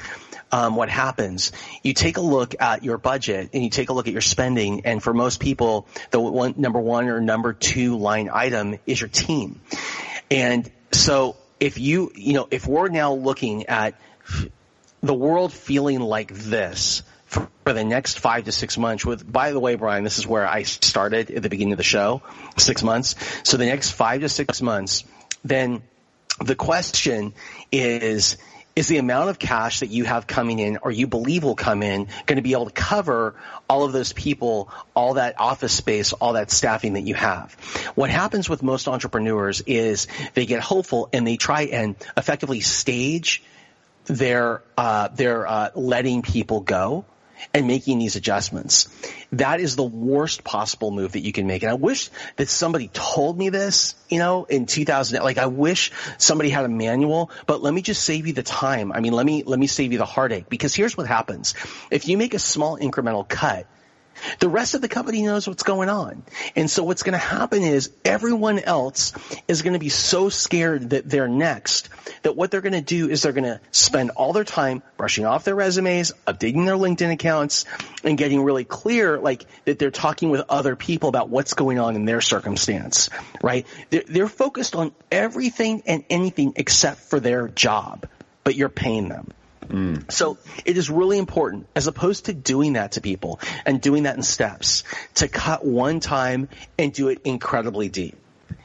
um, 0.50 0.76
what 0.76 0.88
happens. 0.88 1.52
You 1.82 1.92
take 1.92 2.16
a 2.16 2.22
look 2.22 2.54
at 2.60 2.84
your 2.84 2.98
budget 2.98 3.50
and 3.52 3.62
you 3.62 3.70
take 3.70 3.90
a 3.90 3.92
look 3.92 4.06
at 4.06 4.12
your 4.12 4.22
spending, 4.22 4.86
and 4.86 5.02
for 5.02 5.12
most 5.12 5.40
people, 5.40 5.86
the 6.10 6.20
one 6.20 6.54
number 6.56 6.80
one 6.80 7.08
or 7.08 7.20
number 7.20 7.52
two 7.52 7.98
line 7.98 8.30
item 8.32 8.78
is 8.86 9.00
your 9.00 9.08
team. 9.08 9.60
And 10.30 10.70
so 10.92 11.36
if 11.60 11.78
you 11.78 12.12
you 12.14 12.32
know 12.32 12.48
if 12.50 12.66
we're 12.66 12.88
now 12.88 13.14
looking 13.14 13.66
at 13.66 13.94
the 15.02 15.14
world 15.14 15.52
feeling 15.52 16.00
like 16.00 16.32
this 16.32 17.02
for, 17.64 17.72
the 17.72 17.84
next 17.84 18.18
five 18.20 18.44
to 18.44 18.52
six 18.52 18.78
months 18.78 19.04
with, 19.04 19.30
by 19.30 19.52
the 19.52 19.60
way, 19.60 19.74
Brian, 19.74 20.04
this 20.04 20.18
is 20.18 20.26
where 20.26 20.46
I 20.46 20.62
started 20.62 21.30
at 21.30 21.42
the 21.42 21.48
beginning 21.48 21.72
of 21.72 21.78
the 21.78 21.84
show, 21.84 22.22
six 22.56 22.82
months. 22.82 23.16
So 23.42 23.56
the 23.56 23.66
next 23.66 23.90
five 23.90 24.20
to 24.20 24.28
six 24.28 24.62
months, 24.62 25.04
then 25.44 25.82
the 26.40 26.54
question 26.54 27.34
is, 27.72 28.36
is 28.76 28.88
the 28.88 28.98
amount 28.98 29.30
of 29.30 29.38
cash 29.38 29.80
that 29.80 29.88
you 29.88 30.04
have 30.04 30.26
coming 30.26 30.58
in 30.58 30.78
or 30.82 30.90
you 30.90 31.06
believe 31.06 31.42
will 31.42 31.56
come 31.56 31.82
in 31.82 32.08
going 32.26 32.36
to 32.36 32.42
be 32.42 32.52
able 32.52 32.66
to 32.66 32.72
cover 32.72 33.34
all 33.68 33.84
of 33.84 33.92
those 33.92 34.12
people, 34.12 34.70
all 34.94 35.14
that 35.14 35.40
office 35.40 35.72
space, 35.72 36.12
all 36.12 36.34
that 36.34 36.50
staffing 36.50 36.92
that 36.92 37.00
you 37.00 37.14
have? 37.14 37.54
What 37.94 38.10
happens 38.10 38.48
with 38.48 38.62
most 38.62 38.86
entrepreneurs 38.86 39.62
is 39.62 40.06
they 40.34 40.44
get 40.44 40.60
hopeful 40.60 41.08
and 41.12 41.26
they 41.26 41.38
try 41.38 41.62
and 41.62 41.96
effectively 42.16 42.60
stage 42.60 43.42
their, 44.04 44.62
uh, 44.76 45.08
their, 45.08 45.46
uh, 45.46 45.70
letting 45.74 46.22
people 46.22 46.60
go 46.60 47.06
and 47.52 47.66
making 47.66 47.98
these 47.98 48.16
adjustments. 48.16 48.88
That 49.32 49.60
is 49.60 49.76
the 49.76 49.84
worst 49.84 50.44
possible 50.44 50.90
move 50.90 51.12
that 51.12 51.20
you 51.20 51.32
can 51.32 51.46
make. 51.46 51.62
And 51.62 51.70
I 51.70 51.74
wish 51.74 52.10
that 52.36 52.48
somebody 52.48 52.88
told 52.92 53.38
me 53.38 53.48
this, 53.48 53.94
you 54.08 54.18
know, 54.18 54.44
in 54.44 54.66
2000. 54.66 55.22
Like 55.22 55.38
I 55.38 55.46
wish 55.46 55.92
somebody 56.18 56.50
had 56.50 56.64
a 56.64 56.68
manual, 56.68 57.30
but 57.46 57.62
let 57.62 57.72
me 57.72 57.82
just 57.82 58.02
save 58.02 58.26
you 58.26 58.32
the 58.32 58.42
time. 58.42 58.92
I 58.92 59.00
mean, 59.00 59.12
let 59.12 59.26
me, 59.26 59.42
let 59.44 59.58
me 59.58 59.66
save 59.66 59.92
you 59.92 59.98
the 59.98 60.04
heartache 60.04 60.48
because 60.48 60.74
here's 60.74 60.96
what 60.96 61.06
happens. 61.06 61.54
If 61.90 62.08
you 62.08 62.16
make 62.16 62.34
a 62.34 62.38
small 62.38 62.78
incremental 62.78 63.28
cut, 63.28 63.66
the 64.38 64.48
rest 64.48 64.74
of 64.74 64.80
the 64.80 64.88
company 64.88 65.22
knows 65.22 65.48
what's 65.48 65.62
going 65.62 65.88
on. 65.88 66.22
And 66.54 66.70
so 66.70 66.82
what's 66.84 67.02
going 67.02 67.12
to 67.12 67.18
happen 67.18 67.62
is 67.62 67.90
everyone 68.04 68.58
else 68.58 69.12
is 69.48 69.62
going 69.62 69.74
to 69.74 69.78
be 69.78 69.88
so 69.88 70.28
scared 70.28 70.90
that 70.90 71.08
they're 71.08 71.28
next 71.28 71.88
that 72.22 72.36
what 72.36 72.50
they're 72.50 72.60
going 72.60 72.72
to 72.72 72.80
do 72.80 73.08
is 73.08 73.22
they're 73.22 73.32
going 73.32 73.44
to 73.44 73.60
spend 73.70 74.10
all 74.10 74.32
their 74.32 74.44
time 74.44 74.82
brushing 74.96 75.24
off 75.24 75.44
their 75.44 75.54
resumes, 75.54 76.12
updating 76.26 76.66
their 76.66 76.74
LinkedIn 76.74 77.12
accounts, 77.12 77.64
and 78.02 78.18
getting 78.18 78.42
really 78.42 78.64
clear, 78.64 79.18
like 79.18 79.44
that 79.64 79.78
they're 79.78 79.90
talking 79.90 80.30
with 80.30 80.42
other 80.48 80.76
people 80.76 81.08
about 81.08 81.28
what's 81.28 81.54
going 81.54 81.78
on 81.78 81.96
in 81.96 82.04
their 82.04 82.20
circumstance, 82.20 83.10
right? 83.42 83.66
They're, 83.90 84.04
they're 84.06 84.28
focused 84.28 84.74
on 84.74 84.92
everything 85.10 85.82
and 85.86 86.04
anything 86.10 86.54
except 86.56 87.00
for 87.00 87.20
their 87.20 87.48
job, 87.48 88.08
but 88.44 88.54
you're 88.54 88.68
paying 88.68 89.08
them. 89.08 89.30
So 90.08 90.38
it 90.64 90.76
is 90.76 90.90
really 90.90 91.18
important, 91.18 91.66
as 91.74 91.86
opposed 91.86 92.26
to 92.26 92.32
doing 92.32 92.74
that 92.74 92.92
to 92.92 93.00
people 93.00 93.40
and 93.64 93.80
doing 93.80 94.04
that 94.04 94.16
in 94.16 94.22
steps, 94.22 94.84
to 95.14 95.28
cut 95.28 95.64
one 95.64 96.00
time 96.00 96.48
and 96.78 96.92
do 96.92 97.08
it 97.08 97.20
incredibly 97.24 97.88
deep. 97.88 98.16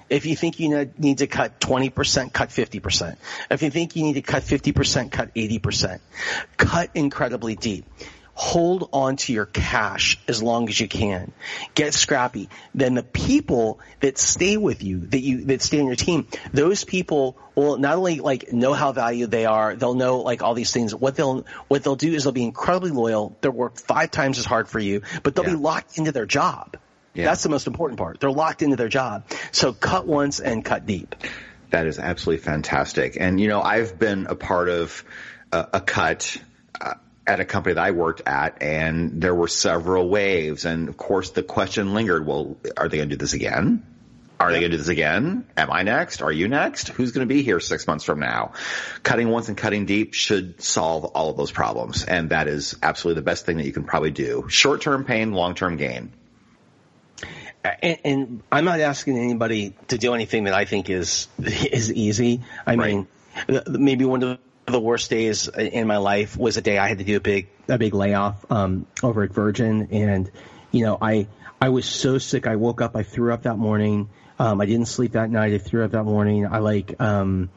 If 0.10 0.26
you 0.26 0.36
think 0.36 0.60
you 0.60 0.92
need 0.98 1.20
to 1.20 1.28
cut 1.28 1.60
20%, 1.62 2.34
cut 2.34 2.50
50%. 2.50 3.16
If 3.50 3.64
you 3.64 3.72
think 3.72 3.96
you 3.96 4.04
need 4.04 4.14
to 4.14 4.22
cut 4.22 4.44
50%, 4.44 5.10
cut 5.10 5.34
80%. 5.34 6.00
Cut 6.58 6.90
incredibly 6.94 7.56
deep 7.56 7.86
hold 8.42 8.90
on 8.92 9.18
to 9.18 9.32
your 9.32 9.46
cash 9.46 10.18
as 10.28 10.42
long 10.42 10.68
as 10.68 10.80
you 10.80 10.88
can. 10.88 11.32
Get 11.76 11.94
scrappy. 11.94 12.50
Then 12.74 12.96
the 12.96 13.04
people 13.04 13.80
that 14.00 14.18
stay 14.18 14.58
with 14.58 14.82
you, 14.82 15.02
that 15.02 15.20
you, 15.20 15.46
that 15.46 15.62
stay 15.62 15.80
on 15.80 15.86
your 15.86 15.96
team, 15.96 16.26
those 16.52 16.84
people 16.84 17.38
will 17.54 17.78
not 17.78 17.98
only 17.98 18.20
like 18.20 18.52
know 18.52 18.74
how 18.74 18.94
valued 18.94 19.30
they 19.30 19.46
are, 19.46 19.76
they'll 19.76 19.94
know 19.94 20.22
like 20.22 20.42
all 20.42 20.56
these 20.56 20.72
things. 20.72 20.96
What 20.96 21.16
they'll, 21.16 21.46
what 21.68 21.84
they'll 21.84 21.96
do 21.96 22.14
is 22.14 22.24
they'll 22.24 22.34
be 22.34 22.44
incredibly 22.44 22.90
loyal. 22.90 23.38
They'll 23.42 23.52
work 23.52 23.78
five 23.78 24.10
times 24.10 24.40
as 24.40 24.46
hard 24.46 24.68
for 24.68 24.80
you, 24.80 25.04
but 25.22 25.36
they'll 25.36 25.46
yeah. 25.46 25.52
be 25.52 25.58
locked 25.58 26.00
into 26.00 26.12
their 26.12 26.26
job. 26.26 26.78
Yeah. 27.14 27.26
That's 27.26 27.44
the 27.44 27.50
most 27.50 27.68
important 27.68 28.00
part. 28.00 28.22
They're 28.22 28.32
locked 28.32 28.64
into 28.64 28.76
their 28.76 28.90
job. 28.90 29.24
So 29.52 29.72
cut 29.72 30.08
once 30.08 30.40
and 30.40 30.66
cut 30.66 30.88
deep. 30.88 31.14
That 31.70 31.86
is 31.86 32.00
absolutely 32.00 32.44
fantastic. 32.44 33.18
And 33.20 33.40
you 33.40 33.50
know, 33.50 33.62
I've 33.62 34.00
been 34.00 34.26
a 34.26 34.36
part 34.36 34.68
of 34.68 35.04
a, 35.52 35.68
a 35.74 35.82
cut 35.82 36.38
uh, 36.82 36.96
at 37.32 37.40
a 37.40 37.46
company 37.46 37.76
that 37.76 37.84
I 37.84 37.92
worked 37.92 38.24
at 38.26 38.62
and 38.62 39.22
there 39.22 39.34
were 39.34 39.48
several 39.48 40.10
waves. 40.10 40.66
And 40.66 40.90
of 40.90 40.98
course 40.98 41.30
the 41.30 41.44
question 41.44 41.94
lingered, 41.94 42.26
well, 42.26 42.58
are 42.76 42.90
they 42.90 42.98
going 42.98 43.10
to 43.10 43.16
do 43.16 43.20
this 43.20 43.34
again? 43.34 43.86
Are 44.38 44.52
they 44.52 44.60
going 44.60 44.72
to 44.72 44.78
do 44.78 44.80
this 44.80 44.90
again? 44.90 45.46
Am 45.56 45.72
I 45.72 45.84
next? 45.84 46.22
Are 46.22 46.32
you 46.32 46.48
next? 46.48 46.90
Who's 46.90 47.12
going 47.12 47.28
to 47.28 47.34
be 47.34 47.44
here 47.44 47.60
six 47.60 47.86
months 47.86 48.04
from 48.04 48.20
now? 48.20 48.54
Cutting 49.04 49.30
once 49.30 49.50
and 49.50 49.58
cutting 49.58 49.86
deep 49.86 50.14
should 50.14 50.62
solve 50.62 51.06
all 51.06 51.30
of 51.30 51.38
those 51.38 51.52
problems. 51.52 52.04
And 52.04 52.32
that 52.32 52.48
is 52.48 52.76
absolutely 52.82 53.22
the 53.22 53.26
best 53.26 53.46
thing 53.46 53.58
that 53.58 53.66
you 53.66 53.72
can 53.72 53.84
probably 53.84 54.12
do. 54.12 54.46
Short-term 54.50 55.06
pain, 55.06 55.32
long-term 55.32 55.78
gain. 55.78 56.12
And, 57.64 58.00
and, 58.04 58.44
I'm 58.52 58.66
not 58.66 58.80
asking 58.80 59.20
anybody 59.20 59.76
to 59.90 60.00
do 60.00 60.16
anything 60.16 60.46
that 60.46 60.56
I 60.56 60.66
think 60.66 60.90
is 60.90 61.28
is 61.40 61.94
easy. 61.94 62.42
I 62.66 62.76
right. 62.76 62.96
mean, 62.96 63.08
maybe 63.68 64.04
one 64.06 64.24
of 64.24 64.40
the 64.66 64.80
worst 64.80 65.10
days 65.10 65.48
in 65.48 65.88
my 65.88 65.98
life 65.98 66.38
was 66.38 66.58
a 66.58 66.62
day 66.62 66.78
I 66.78 66.88
had 66.88 67.00
to 67.00 67.04
do 67.04 67.18
a 67.18 67.20
big 67.20 67.50
a 67.68 67.78
big 67.78 67.94
layoff 67.94 68.46
um, 68.52 68.86
over 69.04 69.24
at 69.24 69.34
Virgin, 69.34 69.90
and 69.92 70.32
you 70.72 70.86
know 70.86 70.98
I 71.02 71.28
I 71.60 71.70
was 71.70 71.86
so 71.86 72.18
sick. 72.18 72.48
I 72.48 72.56
woke 72.56 72.82
up, 72.82 72.96
I 72.96 73.04
threw 73.04 73.34
up 73.34 73.44
that 73.44 73.58
morning. 73.58 74.10
Um, 74.40 74.60
I 74.60 74.66
didn't 74.66 74.88
sleep 74.88 75.12
that 75.12 75.30
night. 75.30 75.54
I 75.54 75.58
threw 75.60 75.86
up 75.86 75.92
that 75.92 76.04
morning. 76.04 76.48
I 76.48 76.60
like 76.60 77.00
um, 77.00 77.50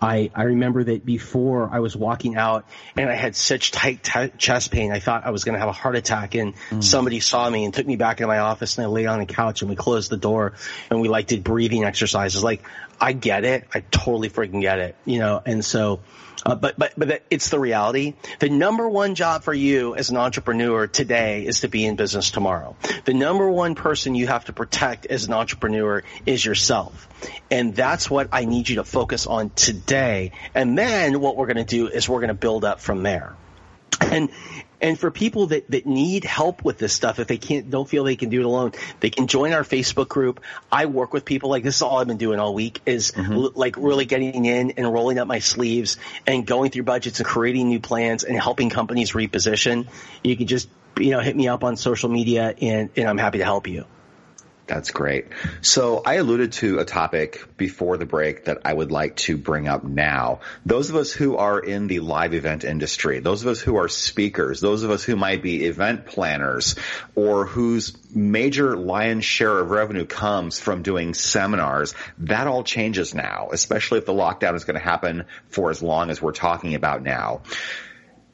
I, 0.00 0.30
I 0.34 0.42
remember 0.44 0.84
that 0.84 1.06
before 1.06 1.70
I 1.72 1.80
was 1.80 1.96
walking 1.96 2.36
out 2.36 2.66
and 2.96 3.08
I 3.08 3.14
had 3.14 3.34
such 3.34 3.70
tight 3.70 4.02
t- 4.02 4.30
chest 4.36 4.70
pain. 4.70 4.92
I 4.92 5.00
thought 5.00 5.24
I 5.24 5.30
was 5.30 5.44
going 5.44 5.54
to 5.54 5.58
have 5.58 5.68
a 5.68 5.72
heart 5.72 5.96
attack 5.96 6.34
and 6.34 6.54
mm. 6.70 6.84
somebody 6.84 7.20
saw 7.20 7.48
me 7.48 7.64
and 7.64 7.72
took 7.72 7.86
me 7.86 7.96
back 7.96 8.18
into 8.20 8.28
my 8.28 8.38
office 8.38 8.76
and 8.76 8.86
I 8.86 8.90
laid 8.90 9.06
on 9.06 9.20
the 9.20 9.26
couch 9.26 9.62
and 9.62 9.70
we 9.70 9.76
closed 9.76 10.10
the 10.10 10.18
door 10.18 10.52
and 10.90 11.00
we 11.00 11.08
like 11.08 11.26
did 11.26 11.42
breathing 11.42 11.84
exercises. 11.84 12.44
Like 12.44 12.62
I 13.00 13.12
get 13.14 13.44
it. 13.44 13.66
I 13.72 13.80
totally 13.80 14.28
freaking 14.28 14.60
get 14.60 14.78
it, 14.80 14.96
you 15.06 15.18
know, 15.18 15.42
and 15.44 15.64
so, 15.64 16.00
uh, 16.46 16.54
but 16.54 16.78
but 16.78 16.92
but 16.96 17.22
it's 17.28 17.48
the 17.50 17.58
reality. 17.58 18.14
The 18.38 18.48
number 18.48 18.88
one 18.88 19.16
job 19.16 19.42
for 19.42 19.52
you 19.52 19.96
as 19.96 20.10
an 20.10 20.16
entrepreneur 20.16 20.86
today 20.86 21.44
is 21.44 21.60
to 21.60 21.68
be 21.68 21.84
in 21.84 21.96
business 21.96 22.30
tomorrow. 22.30 22.76
The 23.04 23.14
number 23.14 23.50
one 23.50 23.74
person 23.74 24.14
you 24.14 24.28
have 24.28 24.44
to 24.44 24.52
protect 24.52 25.06
as 25.06 25.26
an 25.26 25.32
entrepreneur 25.32 26.04
is 26.24 26.44
yourself, 26.44 27.08
and 27.50 27.74
that's 27.74 28.08
what 28.08 28.28
I 28.30 28.44
need 28.44 28.68
you 28.68 28.76
to 28.76 28.84
focus 28.84 29.26
on 29.26 29.50
today. 29.50 30.30
And 30.54 30.78
then 30.78 31.20
what 31.20 31.36
we're 31.36 31.46
going 31.46 31.56
to 31.56 31.64
do 31.64 31.88
is 31.88 32.08
we're 32.08 32.20
going 32.20 32.28
to 32.28 32.34
build 32.34 32.64
up 32.64 32.80
from 32.80 33.02
there. 33.02 33.34
And 34.00 34.28
And 34.80 34.98
for 34.98 35.10
people 35.10 35.46
that, 35.48 35.70
that 35.70 35.86
need 35.86 36.24
help 36.24 36.64
with 36.64 36.78
this 36.78 36.92
stuff, 36.92 37.18
if 37.18 37.26
they 37.26 37.38
can't, 37.38 37.70
don't 37.70 37.88
feel 37.88 38.04
they 38.04 38.16
can 38.16 38.28
do 38.28 38.40
it 38.40 38.46
alone, 38.46 38.72
they 39.00 39.10
can 39.10 39.26
join 39.26 39.52
our 39.52 39.62
Facebook 39.62 40.08
group. 40.08 40.40
I 40.70 40.86
work 40.86 41.12
with 41.12 41.24
people 41.24 41.50
like 41.50 41.62
this 41.62 41.76
is 41.76 41.82
all 41.82 41.98
I've 41.98 42.06
been 42.06 42.18
doing 42.18 42.38
all 42.38 42.54
week 42.54 42.80
is 42.84 43.12
mm-hmm. 43.12 43.32
l- 43.32 43.52
like 43.54 43.76
really 43.76 44.04
getting 44.04 44.44
in 44.44 44.72
and 44.72 44.92
rolling 44.92 45.18
up 45.18 45.26
my 45.26 45.38
sleeves 45.38 45.96
and 46.26 46.46
going 46.46 46.70
through 46.70 46.84
budgets 46.84 47.20
and 47.20 47.26
creating 47.26 47.68
new 47.68 47.80
plans 47.80 48.24
and 48.24 48.38
helping 48.38 48.70
companies 48.70 49.12
reposition. 49.12 49.88
You 50.22 50.36
can 50.36 50.46
just, 50.46 50.68
you 50.98 51.10
know, 51.10 51.20
hit 51.20 51.36
me 51.36 51.48
up 51.48 51.64
on 51.64 51.76
social 51.76 52.08
media 52.08 52.54
and, 52.60 52.90
and 52.96 53.08
I'm 53.08 53.18
happy 53.18 53.38
to 53.38 53.44
help 53.44 53.68
you. 53.68 53.86
That's 54.66 54.90
great. 54.90 55.26
So 55.60 56.02
I 56.04 56.14
alluded 56.14 56.52
to 56.54 56.80
a 56.80 56.84
topic 56.84 57.56
before 57.56 57.96
the 57.98 58.06
break 58.06 58.46
that 58.46 58.58
I 58.64 58.74
would 58.74 58.90
like 58.90 59.14
to 59.16 59.36
bring 59.36 59.68
up 59.68 59.84
now. 59.84 60.40
Those 60.64 60.90
of 60.90 60.96
us 60.96 61.12
who 61.12 61.36
are 61.36 61.60
in 61.60 61.86
the 61.86 62.00
live 62.00 62.34
event 62.34 62.64
industry, 62.64 63.20
those 63.20 63.42
of 63.42 63.48
us 63.48 63.60
who 63.60 63.76
are 63.76 63.88
speakers, 63.88 64.60
those 64.60 64.82
of 64.82 64.90
us 64.90 65.04
who 65.04 65.14
might 65.14 65.40
be 65.40 65.66
event 65.66 66.06
planners 66.06 66.74
or 67.14 67.46
whose 67.46 67.96
major 68.12 68.76
lion's 68.76 69.24
share 69.24 69.56
of 69.56 69.70
revenue 69.70 70.04
comes 70.04 70.58
from 70.58 70.82
doing 70.82 71.14
seminars, 71.14 71.94
that 72.18 72.48
all 72.48 72.64
changes 72.64 73.14
now, 73.14 73.50
especially 73.52 73.98
if 73.98 74.06
the 74.06 74.12
lockdown 74.12 74.56
is 74.56 74.64
going 74.64 74.78
to 74.78 74.84
happen 74.84 75.26
for 75.48 75.70
as 75.70 75.80
long 75.80 76.10
as 76.10 76.20
we're 76.20 76.32
talking 76.32 76.74
about 76.74 77.02
now. 77.02 77.42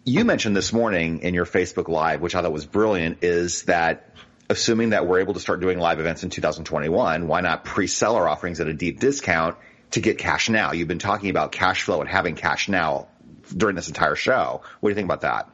You 0.05 0.25
mentioned 0.25 0.57
this 0.57 0.73
morning 0.73 1.21
in 1.21 1.33
your 1.33 1.47
Facebook 1.47 1.87
Live, 1.87 2.21
which 2.21 2.35
I 2.35 2.43
thought 2.43 2.53
was 2.53 2.67
brilliant, 2.67 3.23
is 3.23 3.65
that 3.65 4.12
assuming 4.53 4.91
that 4.91 5.07
we're 5.07 5.21
able 5.21 5.35
to 5.35 5.41
start 5.41 5.61
doing 5.61 5.79
live 5.79 5.99
events 5.99 6.23
in 6.23 6.31
2021, 6.31 7.27
why 7.27 7.41
not 7.41 7.65
pre-sell 7.65 8.15
our 8.17 8.29
offerings 8.29 8.61
at 8.61 8.69
a 8.69 8.75
deep 8.75 9.01
discount 9.01 9.57
to 9.93 10.01
get 10.01 10.19
cash 10.19 10.49
now? 10.49 10.73
You've 10.73 10.89
been 10.89 10.99
talking 10.99 11.31
about 11.31 11.51
cash 11.51 11.83
flow 11.83 12.01
and 12.01 12.09
having 12.09 12.37
cash 12.37 12.69
now 12.69 13.09
during 13.57 13.75
this 13.75 13.89
entire 13.89 14.15
show. 14.15 14.63
What 14.81 14.89
do 14.89 14.93
you 14.93 14.95
think 14.95 15.07
about 15.07 15.23
that? 15.23 15.49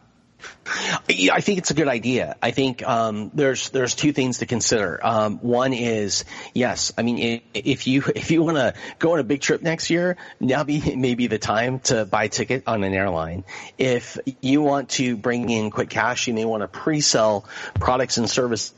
I 1.09 1.41
think 1.41 1.59
it's 1.59 1.71
a 1.71 1.75
good 1.75 1.89
idea. 1.89 2.37
I 2.41 2.53
think 2.53 2.87
um, 2.87 3.31
there's 3.35 3.71
there's 3.71 3.97
two 3.97 4.13
things 4.13 4.39
to 4.39 4.47
consider. 4.47 5.01
Um, 5.05 5.39
one 5.39 5.73
is 5.73 6.25
yes, 6.55 6.93
I 6.97 7.03
mean 7.03 7.43
if 7.55 7.87
you 7.89 8.05
if 8.15 8.31
you 8.31 8.43
want 8.43 8.57
to 8.57 8.75
go 8.99 9.15
on 9.15 9.19
a 9.19 9.25
big 9.25 9.41
trip 9.41 9.63
next 9.63 9.91
year, 9.91 10.17
now 10.39 10.63
be 10.63 10.95
maybe 10.97 11.27
the 11.27 11.39
time 11.39 11.81
to 11.81 12.05
buy 12.05 12.25
a 12.25 12.29
ticket 12.29 12.65
on 12.67 12.85
an 12.85 12.95
airline. 12.95 13.45
If 13.79 14.19
you 14.41 14.63
want 14.63 14.91
to 14.91 15.17
bring 15.17 15.51
in 15.51 15.71
quick 15.71 15.91
cash, 15.91 16.29
you 16.29 16.35
may 16.35 16.45
want 16.45 16.63
to 16.63 16.69
pre-sell 16.69 17.45
products 17.81 18.17
and 18.19 18.31
services 18.31 18.75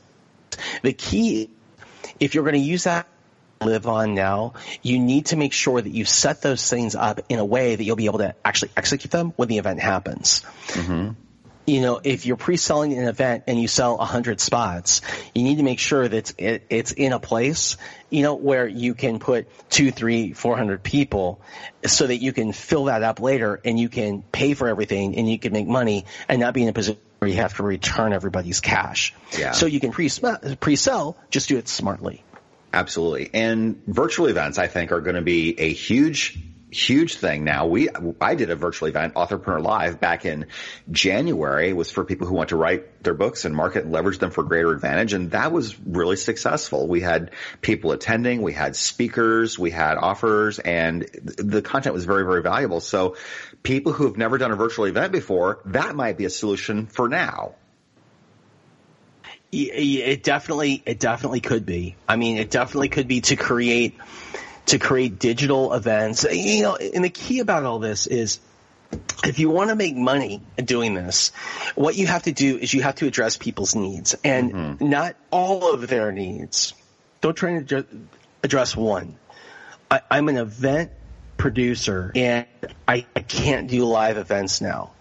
the 0.81 0.93
key, 0.93 1.49
if 2.19 2.35
you're 2.35 2.43
going 2.43 2.55
to 2.55 2.59
use 2.59 2.85
that 2.85 3.07
live 3.61 3.87
on 3.87 4.15
now, 4.15 4.53
you 4.81 4.99
need 4.99 5.27
to 5.27 5.35
make 5.35 5.53
sure 5.53 5.81
that 5.81 5.89
you 5.89 6.05
set 6.05 6.41
those 6.41 6.67
things 6.69 6.95
up 6.95 7.21
in 7.29 7.39
a 7.39 7.45
way 7.45 7.75
that 7.75 7.83
you'll 7.83 7.95
be 7.95 8.05
able 8.05 8.19
to 8.19 8.35
actually 8.43 8.71
execute 8.75 9.11
them 9.11 9.33
when 9.35 9.47
the 9.47 9.57
event 9.57 9.79
happens. 9.79 10.43
Mm-hmm. 10.67 11.11
You 11.67 11.81
know, 11.81 12.01
if 12.03 12.25
you're 12.25 12.37
pre-selling 12.37 12.97
an 12.97 13.07
event 13.07 13.43
and 13.47 13.61
you 13.61 13.67
sell 13.67 13.97
100 13.97 14.41
spots, 14.41 15.01
you 15.35 15.43
need 15.43 15.57
to 15.57 15.63
make 15.63 15.77
sure 15.77 16.07
that 16.07 16.33
it's, 16.37 16.63
it's 16.69 16.91
in 16.91 17.13
a 17.13 17.19
place, 17.19 17.77
you 18.09 18.23
know, 18.23 18.33
where 18.33 18.67
you 18.67 18.95
can 18.95 19.19
put 19.19 19.47
two, 19.69 19.91
three, 19.91 20.33
four 20.33 20.57
hundred 20.57 20.81
people 20.81 21.39
so 21.85 22.07
that 22.07 22.17
you 22.17 22.33
can 22.33 22.51
fill 22.51 22.85
that 22.85 23.03
up 23.03 23.19
later 23.19 23.61
and 23.63 23.79
you 23.79 23.89
can 23.89 24.23
pay 24.23 24.55
for 24.55 24.67
everything 24.67 25.15
and 25.17 25.29
you 25.29 25.37
can 25.37 25.53
make 25.53 25.67
money 25.67 26.05
and 26.27 26.39
not 26.39 26.55
be 26.55 26.63
in 26.63 26.69
a 26.69 26.73
position 26.73 26.99
where 27.21 27.29
you 27.29 27.37
have 27.37 27.55
to 27.57 27.61
return 27.61 28.13
everybody's 28.13 28.61
cash. 28.61 29.13
Yeah. 29.37 29.51
So 29.51 29.67
you 29.67 29.79
can 29.79 29.91
pre 29.91 30.09
pre-sell, 30.59 31.17
just 31.29 31.49
do 31.49 31.57
it 31.57 31.67
smartly. 31.67 32.23
Absolutely. 32.73 33.29
And 33.31 33.79
virtual 33.85 34.25
events, 34.25 34.57
I 34.57 34.65
think, 34.65 34.91
are 34.91 35.01
going 35.01 35.17
to 35.17 35.21
be 35.21 35.53
a 35.59 35.71
huge 35.71 36.39
huge 36.71 37.15
thing 37.15 37.43
now. 37.43 37.67
We, 37.67 37.89
I 38.19 38.35
did 38.35 38.49
a 38.49 38.55
virtual 38.55 38.87
event, 38.87 39.15
Authorpreneur 39.15 39.61
Live, 39.61 39.99
back 39.99 40.25
in 40.25 40.47
January. 40.89 41.69
It 41.69 41.75
was 41.75 41.91
for 41.91 42.05
people 42.05 42.27
who 42.27 42.33
want 42.33 42.49
to 42.49 42.55
write 42.55 43.03
their 43.03 43.13
books 43.13 43.45
and 43.45 43.55
market 43.55 43.83
and 43.83 43.91
leverage 43.91 44.19
them 44.19 44.31
for 44.31 44.43
greater 44.43 44.71
advantage. 44.71 45.13
And 45.13 45.31
that 45.31 45.51
was 45.51 45.77
really 45.79 46.15
successful. 46.15 46.87
We 46.87 47.01
had 47.01 47.31
people 47.61 47.91
attending, 47.91 48.41
we 48.41 48.53
had 48.53 48.75
speakers, 48.75 49.59
we 49.59 49.69
had 49.69 49.97
offers, 49.97 50.59
and 50.59 51.01
the 51.01 51.61
content 51.61 51.93
was 51.93 52.05
very, 52.05 52.23
very 52.23 52.41
valuable. 52.41 52.79
So 52.79 53.17
people 53.61 53.91
who 53.91 54.05
have 54.05 54.17
never 54.17 54.37
done 54.37 54.51
a 54.51 54.55
virtual 54.55 54.85
event 54.85 55.11
before, 55.11 55.59
that 55.65 55.95
might 55.95 56.17
be 56.17 56.25
a 56.25 56.29
solution 56.29 56.87
for 56.87 57.09
now. 57.09 57.55
It 59.53 60.23
definitely, 60.23 60.81
it 60.85 60.97
definitely 60.97 61.41
could 61.41 61.65
be. 61.65 61.97
I 62.07 62.15
mean, 62.15 62.37
it 62.37 62.49
definitely 62.49 62.87
could 62.87 63.09
be 63.09 63.19
to 63.21 63.35
create 63.35 63.97
to 64.67 64.79
create 64.79 65.19
digital 65.19 65.73
events. 65.73 66.25
You 66.31 66.63
know, 66.63 66.75
and 66.75 67.03
the 67.03 67.09
key 67.09 67.39
about 67.39 67.63
all 67.63 67.79
this 67.79 68.07
is 68.07 68.39
if 69.23 69.39
you 69.39 69.49
want 69.49 69.69
to 69.69 69.75
make 69.75 69.95
money 69.95 70.41
doing 70.57 70.93
this, 70.93 71.31
what 71.75 71.95
you 71.95 72.07
have 72.07 72.23
to 72.23 72.31
do 72.31 72.57
is 72.57 72.73
you 72.73 72.81
have 72.81 72.95
to 72.95 73.07
address 73.07 73.37
people's 73.37 73.75
needs 73.75 74.15
and 74.23 74.53
mm-hmm. 74.53 74.89
not 74.89 75.15
all 75.29 75.73
of 75.73 75.87
their 75.87 76.11
needs. 76.11 76.73
Don't 77.21 77.35
try 77.35 77.61
to 77.61 77.85
address 78.43 78.75
one. 78.75 79.15
I, 79.89 80.01
am 80.11 80.29
an 80.29 80.37
event 80.37 80.91
producer 81.37 82.11
and 82.15 82.45
I, 82.87 83.05
I 83.15 83.19
can't 83.21 83.67
do 83.67 83.85
live 83.85 84.17
events 84.17 84.61
now. 84.61 84.91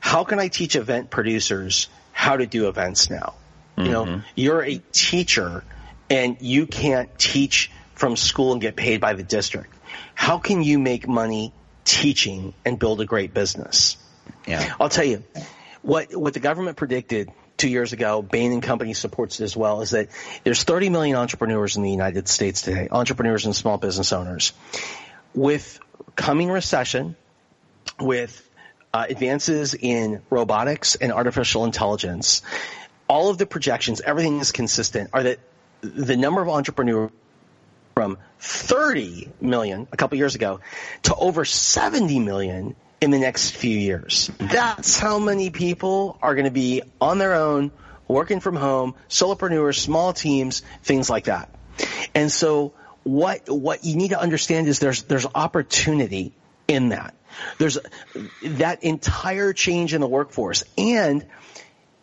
How 0.00 0.24
can 0.24 0.38
I 0.38 0.48
teach 0.48 0.74
event 0.74 1.10
producers 1.10 1.88
how 2.12 2.36
to 2.36 2.46
do 2.46 2.68
events 2.68 3.08
now? 3.08 3.34
Mm-hmm. 3.76 3.82
You 3.86 3.92
know, 3.92 4.04
mm-hmm. 4.04 4.20
you're 4.34 4.62
a 4.62 4.78
teacher 4.92 5.64
and 6.10 6.36
you 6.40 6.66
can't 6.66 7.16
teach 7.18 7.70
from 8.02 8.16
school 8.16 8.50
and 8.50 8.60
get 8.60 8.74
paid 8.74 9.00
by 9.00 9.12
the 9.12 9.22
district. 9.22 9.72
How 10.16 10.38
can 10.38 10.64
you 10.64 10.80
make 10.80 11.06
money 11.06 11.52
teaching 11.84 12.52
and 12.64 12.76
build 12.76 13.00
a 13.00 13.04
great 13.04 13.32
business? 13.32 13.96
Yeah. 14.44 14.74
I'll 14.80 14.88
tell 14.88 15.04
you 15.04 15.22
what 15.82 16.12
what 16.16 16.34
the 16.34 16.40
government 16.40 16.76
predicted 16.76 17.30
two 17.56 17.68
years 17.68 17.92
ago, 17.92 18.20
Bain 18.20 18.50
and 18.50 18.60
Company 18.60 18.92
supports 18.92 19.38
it 19.38 19.44
as 19.44 19.56
well, 19.56 19.82
is 19.82 19.90
that 19.90 20.08
there's 20.42 20.64
30 20.64 20.88
million 20.88 21.16
entrepreneurs 21.16 21.76
in 21.76 21.84
the 21.84 21.92
United 21.92 22.26
States 22.26 22.62
today, 22.62 22.88
entrepreneurs 22.90 23.46
and 23.46 23.54
small 23.54 23.78
business 23.78 24.12
owners. 24.12 24.52
With 25.32 25.78
coming 26.16 26.50
recession, 26.50 27.14
with 28.00 28.34
uh, 28.92 29.06
advances 29.08 29.74
in 29.74 30.22
robotics 30.28 30.96
and 30.96 31.12
artificial 31.12 31.64
intelligence, 31.64 32.42
all 33.06 33.30
of 33.30 33.38
the 33.38 33.46
projections, 33.46 34.00
everything 34.00 34.40
is 34.40 34.50
consistent, 34.50 35.10
are 35.12 35.22
that 35.22 35.38
the 35.82 36.16
number 36.16 36.42
of 36.42 36.48
entrepreneurs 36.48 37.12
from 37.94 38.18
30 38.40 39.28
million 39.40 39.86
a 39.92 39.96
couple 39.96 40.18
years 40.18 40.34
ago 40.34 40.60
to 41.02 41.14
over 41.14 41.44
70 41.44 42.18
million 42.18 42.74
in 43.00 43.10
the 43.10 43.18
next 43.18 43.50
few 43.50 43.76
years. 43.76 44.30
That's 44.38 44.98
how 44.98 45.18
many 45.18 45.50
people 45.50 46.18
are 46.22 46.34
going 46.34 46.44
to 46.44 46.52
be 46.52 46.82
on 47.00 47.18
their 47.18 47.34
own, 47.34 47.72
working 48.06 48.40
from 48.40 48.56
home, 48.56 48.94
solopreneurs, 49.08 49.78
small 49.78 50.12
teams, 50.12 50.62
things 50.82 51.10
like 51.10 51.24
that. 51.24 51.54
And 52.14 52.30
so 52.30 52.74
what 53.02 53.48
what 53.48 53.84
you 53.84 53.96
need 53.96 54.10
to 54.10 54.20
understand 54.20 54.68
is 54.68 54.78
there's 54.78 55.02
there's 55.04 55.26
opportunity 55.34 56.32
in 56.68 56.90
that. 56.90 57.14
There's 57.58 57.78
that 58.44 58.84
entire 58.84 59.52
change 59.52 59.94
in 59.94 60.00
the 60.00 60.06
workforce 60.06 60.64
and 60.76 61.26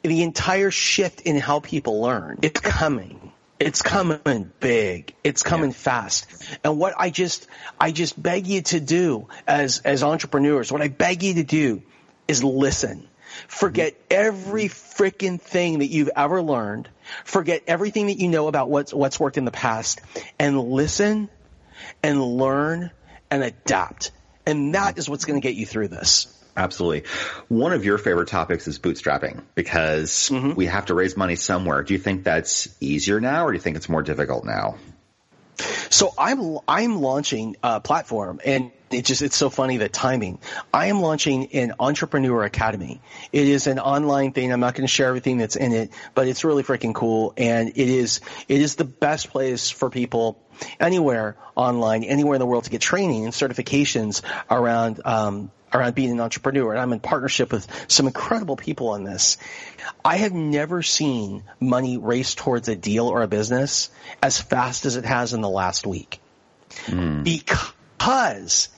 the 0.01 0.23
entire 0.23 0.71
shift 0.71 1.21
in 1.21 1.37
how 1.37 1.59
people 1.59 2.01
learn. 2.01 2.39
It's 2.41 2.59
coming. 2.59 3.31
It's 3.59 3.81
coming 3.81 4.51
big. 4.59 5.13
It's 5.23 5.43
coming 5.43 5.71
yeah. 5.71 5.75
fast. 5.75 6.27
And 6.63 6.79
what 6.79 6.93
I 6.97 7.09
just, 7.09 7.47
I 7.79 7.91
just 7.91 8.21
beg 8.21 8.47
you 8.47 8.61
to 8.63 8.79
do 8.79 9.27
as, 9.45 9.79
as 9.79 10.01
entrepreneurs, 10.01 10.71
what 10.71 10.81
I 10.81 10.87
beg 10.87 11.23
you 11.23 11.35
to 11.35 11.43
do 11.43 11.83
is 12.27 12.43
listen. 12.43 13.07
Forget 13.47 13.95
every 14.09 14.65
freaking 14.65 15.41
thing 15.41 15.79
that 15.79 15.87
you've 15.87 16.09
ever 16.15 16.41
learned. 16.41 16.89
Forget 17.25 17.63
everything 17.67 18.07
that 18.07 18.17
you 18.17 18.29
know 18.29 18.47
about 18.47 18.69
what's, 18.69 18.93
what's 18.93 19.19
worked 19.19 19.37
in 19.37 19.45
the 19.45 19.51
past 19.51 20.01
and 20.39 20.59
listen 20.59 21.29
and 22.01 22.23
learn 22.23 22.91
and 23.29 23.43
adapt. 23.43 24.11
And 24.45 24.73
that 24.73 24.97
is 24.97 25.09
what's 25.09 25.25
going 25.25 25.39
to 25.39 25.45
get 25.45 25.55
you 25.55 25.65
through 25.65 25.89
this. 25.89 26.38
Absolutely. 26.59 27.09
One 27.47 27.71
of 27.71 27.85
your 27.85 27.97
favorite 27.97 28.27
topics 28.27 28.67
is 28.67 28.79
bootstrapping 28.79 29.43
because 29.55 30.29
mm-hmm. 30.29 30.55
we 30.55 30.65
have 30.65 30.87
to 30.87 30.93
raise 30.93 31.15
money 31.15 31.37
somewhere. 31.37 31.83
Do 31.83 31.93
you 31.93 31.99
think 31.99 32.25
that's 32.25 32.67
easier 32.81 33.21
now 33.21 33.45
or 33.45 33.51
do 33.51 33.55
you 33.55 33.61
think 33.61 33.77
it's 33.77 33.87
more 33.87 34.03
difficult 34.03 34.43
now? 34.43 34.75
So 35.89 36.13
I'm 36.17 36.59
I'm 36.67 37.01
launching 37.01 37.55
a 37.63 37.79
platform 37.79 38.41
and 38.45 38.71
it 38.91 39.05
just 39.05 39.21
it's 39.21 39.37
so 39.37 39.49
funny 39.49 39.77
the 39.77 39.87
timing. 39.87 40.39
I 40.73 40.87
am 40.87 40.99
launching 40.99 41.47
an 41.53 41.73
entrepreneur 41.79 42.43
academy. 42.43 43.01
It 43.31 43.47
is 43.47 43.67
an 43.67 43.79
online 43.79 44.33
thing. 44.33 44.51
I'm 44.51 44.59
not 44.59 44.75
going 44.75 44.87
to 44.87 44.91
share 44.91 45.07
everything 45.07 45.37
that's 45.37 45.55
in 45.55 45.71
it, 45.71 45.91
but 46.13 46.27
it's 46.27 46.43
really 46.43 46.63
freaking 46.63 46.93
cool 46.93 47.33
and 47.37 47.69
it 47.69 47.77
is 47.77 48.19
it 48.49 48.61
is 48.61 48.75
the 48.75 48.85
best 48.85 49.29
place 49.29 49.69
for 49.69 49.89
people 49.89 50.41
anywhere 50.77 51.37
online, 51.55 52.03
anywhere 52.03 52.35
in 52.35 52.39
the 52.39 52.45
world 52.45 52.65
to 52.65 52.69
get 52.69 52.81
training 52.81 53.23
and 53.23 53.33
certifications 53.33 54.23
around 54.49 54.99
um, 55.05 55.51
around 55.73 55.95
being 55.95 56.11
an 56.11 56.19
entrepreneur. 56.19 56.71
And 56.71 56.79
I'm 56.79 56.93
in 56.93 56.99
partnership 56.99 57.51
with 57.51 57.67
some 57.87 58.07
incredible 58.07 58.55
people 58.55 58.89
on 58.89 59.03
this. 59.03 59.37
I 60.03 60.17
have 60.17 60.33
never 60.33 60.81
seen 60.81 61.43
money 61.59 61.97
race 61.97 62.35
towards 62.35 62.67
a 62.67 62.75
deal 62.75 63.07
or 63.07 63.21
a 63.21 63.27
business 63.27 63.89
as 64.21 64.39
fast 64.39 64.85
as 64.85 64.95
it 64.95 65.05
has 65.05 65.33
in 65.33 65.41
the 65.41 65.49
last 65.49 65.85
week. 65.85 66.19
Mm. 66.85 67.23
Because 67.23 68.69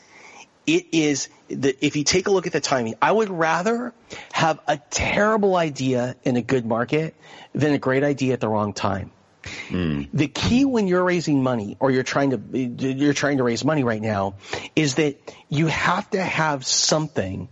it 0.67 0.87
is 0.91 1.29
the, 1.47 1.75
if 1.85 1.95
you 1.95 2.03
take 2.03 2.27
a 2.27 2.31
look 2.31 2.47
at 2.47 2.53
the 2.53 2.61
timing, 2.61 2.95
I 3.01 3.11
would 3.11 3.29
rather 3.29 3.93
have 4.31 4.59
a 4.67 4.77
terrible 4.89 5.55
idea 5.55 6.15
in 6.23 6.37
a 6.37 6.41
good 6.41 6.65
market 6.65 7.15
than 7.53 7.73
a 7.73 7.77
great 7.77 8.03
idea 8.03 8.33
at 8.33 8.39
the 8.39 8.47
wrong 8.47 8.73
time. 8.73 9.11
Mm. 9.43 10.09
The 10.13 10.27
key 10.27 10.65
when 10.65 10.87
you're 10.87 11.03
raising 11.03 11.41
money 11.41 11.77
or 11.79 11.91
you're 11.91 12.03
trying 12.03 12.31
to 12.31 12.57
you're 12.57 13.13
trying 13.13 13.37
to 13.37 13.43
raise 13.43 13.65
money 13.65 13.83
right 13.83 14.01
now 14.01 14.35
is 14.75 14.95
that 14.95 15.17
you 15.49 15.67
have 15.67 16.09
to 16.11 16.21
have 16.21 16.65
something 16.65 17.49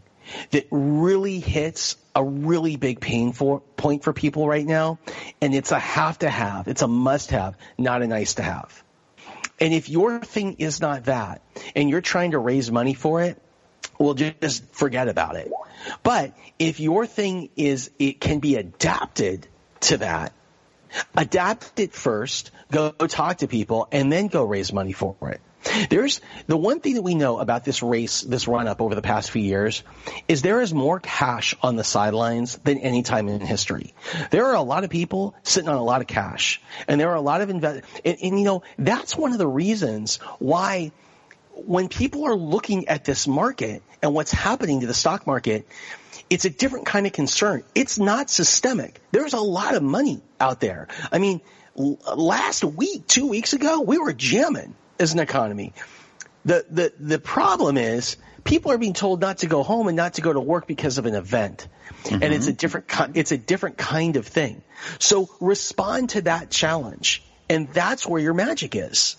that 0.51 0.67
really 0.69 1.39
hits 1.39 1.97
a 2.15 2.23
really 2.23 2.75
big 2.75 2.99
pain 2.99 3.31
for, 3.31 3.61
point 3.77 4.03
for 4.03 4.13
people 4.13 4.47
right 4.47 4.65
now 4.65 4.99
and 5.41 5.55
it's 5.55 5.71
a 5.71 5.79
have 5.79 6.19
to 6.19 6.29
have. 6.29 6.67
It's 6.67 6.81
a 6.81 6.87
must 6.87 7.31
have 7.31 7.57
not 7.77 8.01
a 8.01 8.07
nice 8.07 8.35
to 8.35 8.43
have. 8.43 8.83
And 9.59 9.73
if 9.73 9.89
your 9.89 10.19
thing 10.19 10.57
is 10.59 10.79
not 10.81 11.05
that 11.05 11.41
and 11.75 11.89
you're 11.89 12.01
trying 12.01 12.31
to 12.31 12.39
raise 12.39 12.71
money 12.71 12.93
for 12.93 13.21
it 13.23 13.41
well 13.97 14.13
just 14.13 14.65
forget 14.73 15.07
about 15.07 15.35
it. 15.35 15.51
But 16.03 16.37
if 16.57 16.79
your 16.79 17.05
thing 17.05 17.49
is 17.55 17.91
it 17.99 18.21
can 18.21 18.39
be 18.39 18.55
adapted 18.55 19.47
to 19.81 19.97
that 19.97 20.33
Adapt 21.15 21.79
it 21.79 21.93
first, 21.93 22.51
go 22.71 22.91
talk 22.91 23.37
to 23.37 23.47
people, 23.47 23.87
and 23.91 24.11
then 24.11 24.27
go 24.27 24.43
raise 24.43 24.73
money 24.73 24.91
for 24.91 25.15
it. 25.21 25.41
There's 25.89 26.21
the 26.47 26.55
one 26.55 26.79
thing 26.79 26.95
that 26.95 27.01
we 27.01 27.15
know 27.15 27.39
about 27.39 27.65
this 27.65 27.83
race, 27.83 28.21
this 28.21 28.47
run 28.47 28.67
up 28.67 28.81
over 28.81 28.95
the 28.95 29.01
past 29.01 29.29
few 29.29 29.41
years, 29.41 29.83
is 30.27 30.41
there 30.41 30.61
is 30.61 30.73
more 30.73 30.99
cash 30.99 31.53
on 31.61 31.75
the 31.75 31.83
sidelines 31.83 32.57
than 32.59 32.77
any 32.77 33.03
time 33.03 33.27
in 33.27 33.41
history. 33.41 33.93
There 34.31 34.45
are 34.45 34.55
a 34.55 34.61
lot 34.61 34.83
of 34.83 34.89
people 34.89 35.35
sitting 35.43 35.69
on 35.69 35.75
a 35.75 35.83
lot 35.83 36.01
of 36.01 36.07
cash, 36.07 36.61
and 36.87 36.99
there 36.99 37.09
are 37.09 37.15
a 37.15 37.21
lot 37.21 37.41
of 37.41 37.49
invest. 37.49 37.83
And, 38.05 38.17
and 38.21 38.39
you 38.39 38.45
know 38.45 38.63
that's 38.77 39.17
one 39.17 39.33
of 39.33 39.37
the 39.37 39.47
reasons 39.47 40.17
why 40.39 40.91
when 41.65 41.89
people 41.89 42.25
are 42.25 42.35
looking 42.35 42.87
at 42.87 43.05
this 43.05 43.27
market 43.27 43.83
and 44.01 44.13
what's 44.13 44.31
happening 44.31 44.81
to 44.81 44.87
the 44.87 44.93
stock 44.93 45.27
market, 45.27 45.67
it's 46.29 46.45
a 46.45 46.49
different 46.49 46.85
kind 46.85 47.07
of 47.07 47.13
concern. 47.13 47.63
It's 47.75 47.97
not 47.97 48.29
systemic. 48.29 49.01
There's 49.11 49.33
a 49.33 49.39
lot 49.39 49.75
of 49.75 49.83
money 49.83 50.21
out 50.39 50.59
there. 50.59 50.87
I 51.11 51.19
mean, 51.19 51.41
last 51.75 52.63
week, 52.63 53.07
two 53.07 53.27
weeks 53.27 53.53
ago, 53.53 53.81
we 53.81 53.97
were 53.97 54.13
jamming 54.13 54.75
as 54.99 55.13
an 55.13 55.19
economy. 55.19 55.73
The, 56.45 56.65
the, 56.69 56.93
the 56.99 57.19
problem 57.19 57.77
is 57.77 58.17
people 58.43 58.71
are 58.71 58.77
being 58.77 58.93
told 58.93 59.21
not 59.21 59.39
to 59.39 59.47
go 59.47 59.63
home 59.63 59.87
and 59.87 59.97
not 59.97 60.15
to 60.15 60.21
go 60.21 60.31
to 60.31 60.39
work 60.39 60.67
because 60.67 60.97
of 60.97 61.05
an 61.05 61.15
event. 61.15 61.67
Mm-hmm. 62.03 62.23
And 62.23 62.33
it's 62.33 62.47
a 62.47 62.53
different, 62.53 62.87
it's 63.15 63.31
a 63.31 63.37
different 63.37 63.77
kind 63.77 64.15
of 64.15 64.27
thing. 64.27 64.61
So 64.99 65.29
respond 65.39 66.11
to 66.11 66.21
that 66.23 66.49
challenge. 66.49 67.23
And 67.49 67.67
that's 67.73 68.05
where 68.05 68.21
your 68.21 68.33
magic 68.33 68.75
is. 68.75 69.17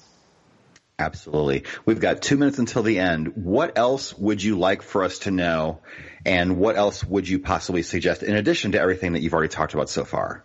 Absolutely. 1.00 1.64
We've 1.86 1.98
got 1.98 2.20
two 2.20 2.36
minutes 2.36 2.58
until 2.58 2.82
the 2.82 2.98
end. 2.98 3.28
What 3.34 3.78
else 3.78 4.16
would 4.18 4.42
you 4.42 4.58
like 4.58 4.82
for 4.82 5.02
us 5.02 5.20
to 5.20 5.30
know? 5.30 5.80
And 6.26 6.58
what 6.58 6.76
else 6.76 7.02
would 7.02 7.26
you 7.26 7.38
possibly 7.38 7.82
suggest 7.82 8.22
in 8.22 8.36
addition 8.36 8.72
to 8.72 8.80
everything 8.80 9.14
that 9.14 9.22
you've 9.22 9.32
already 9.32 9.48
talked 9.48 9.72
about 9.72 9.88
so 9.88 10.04
far? 10.04 10.44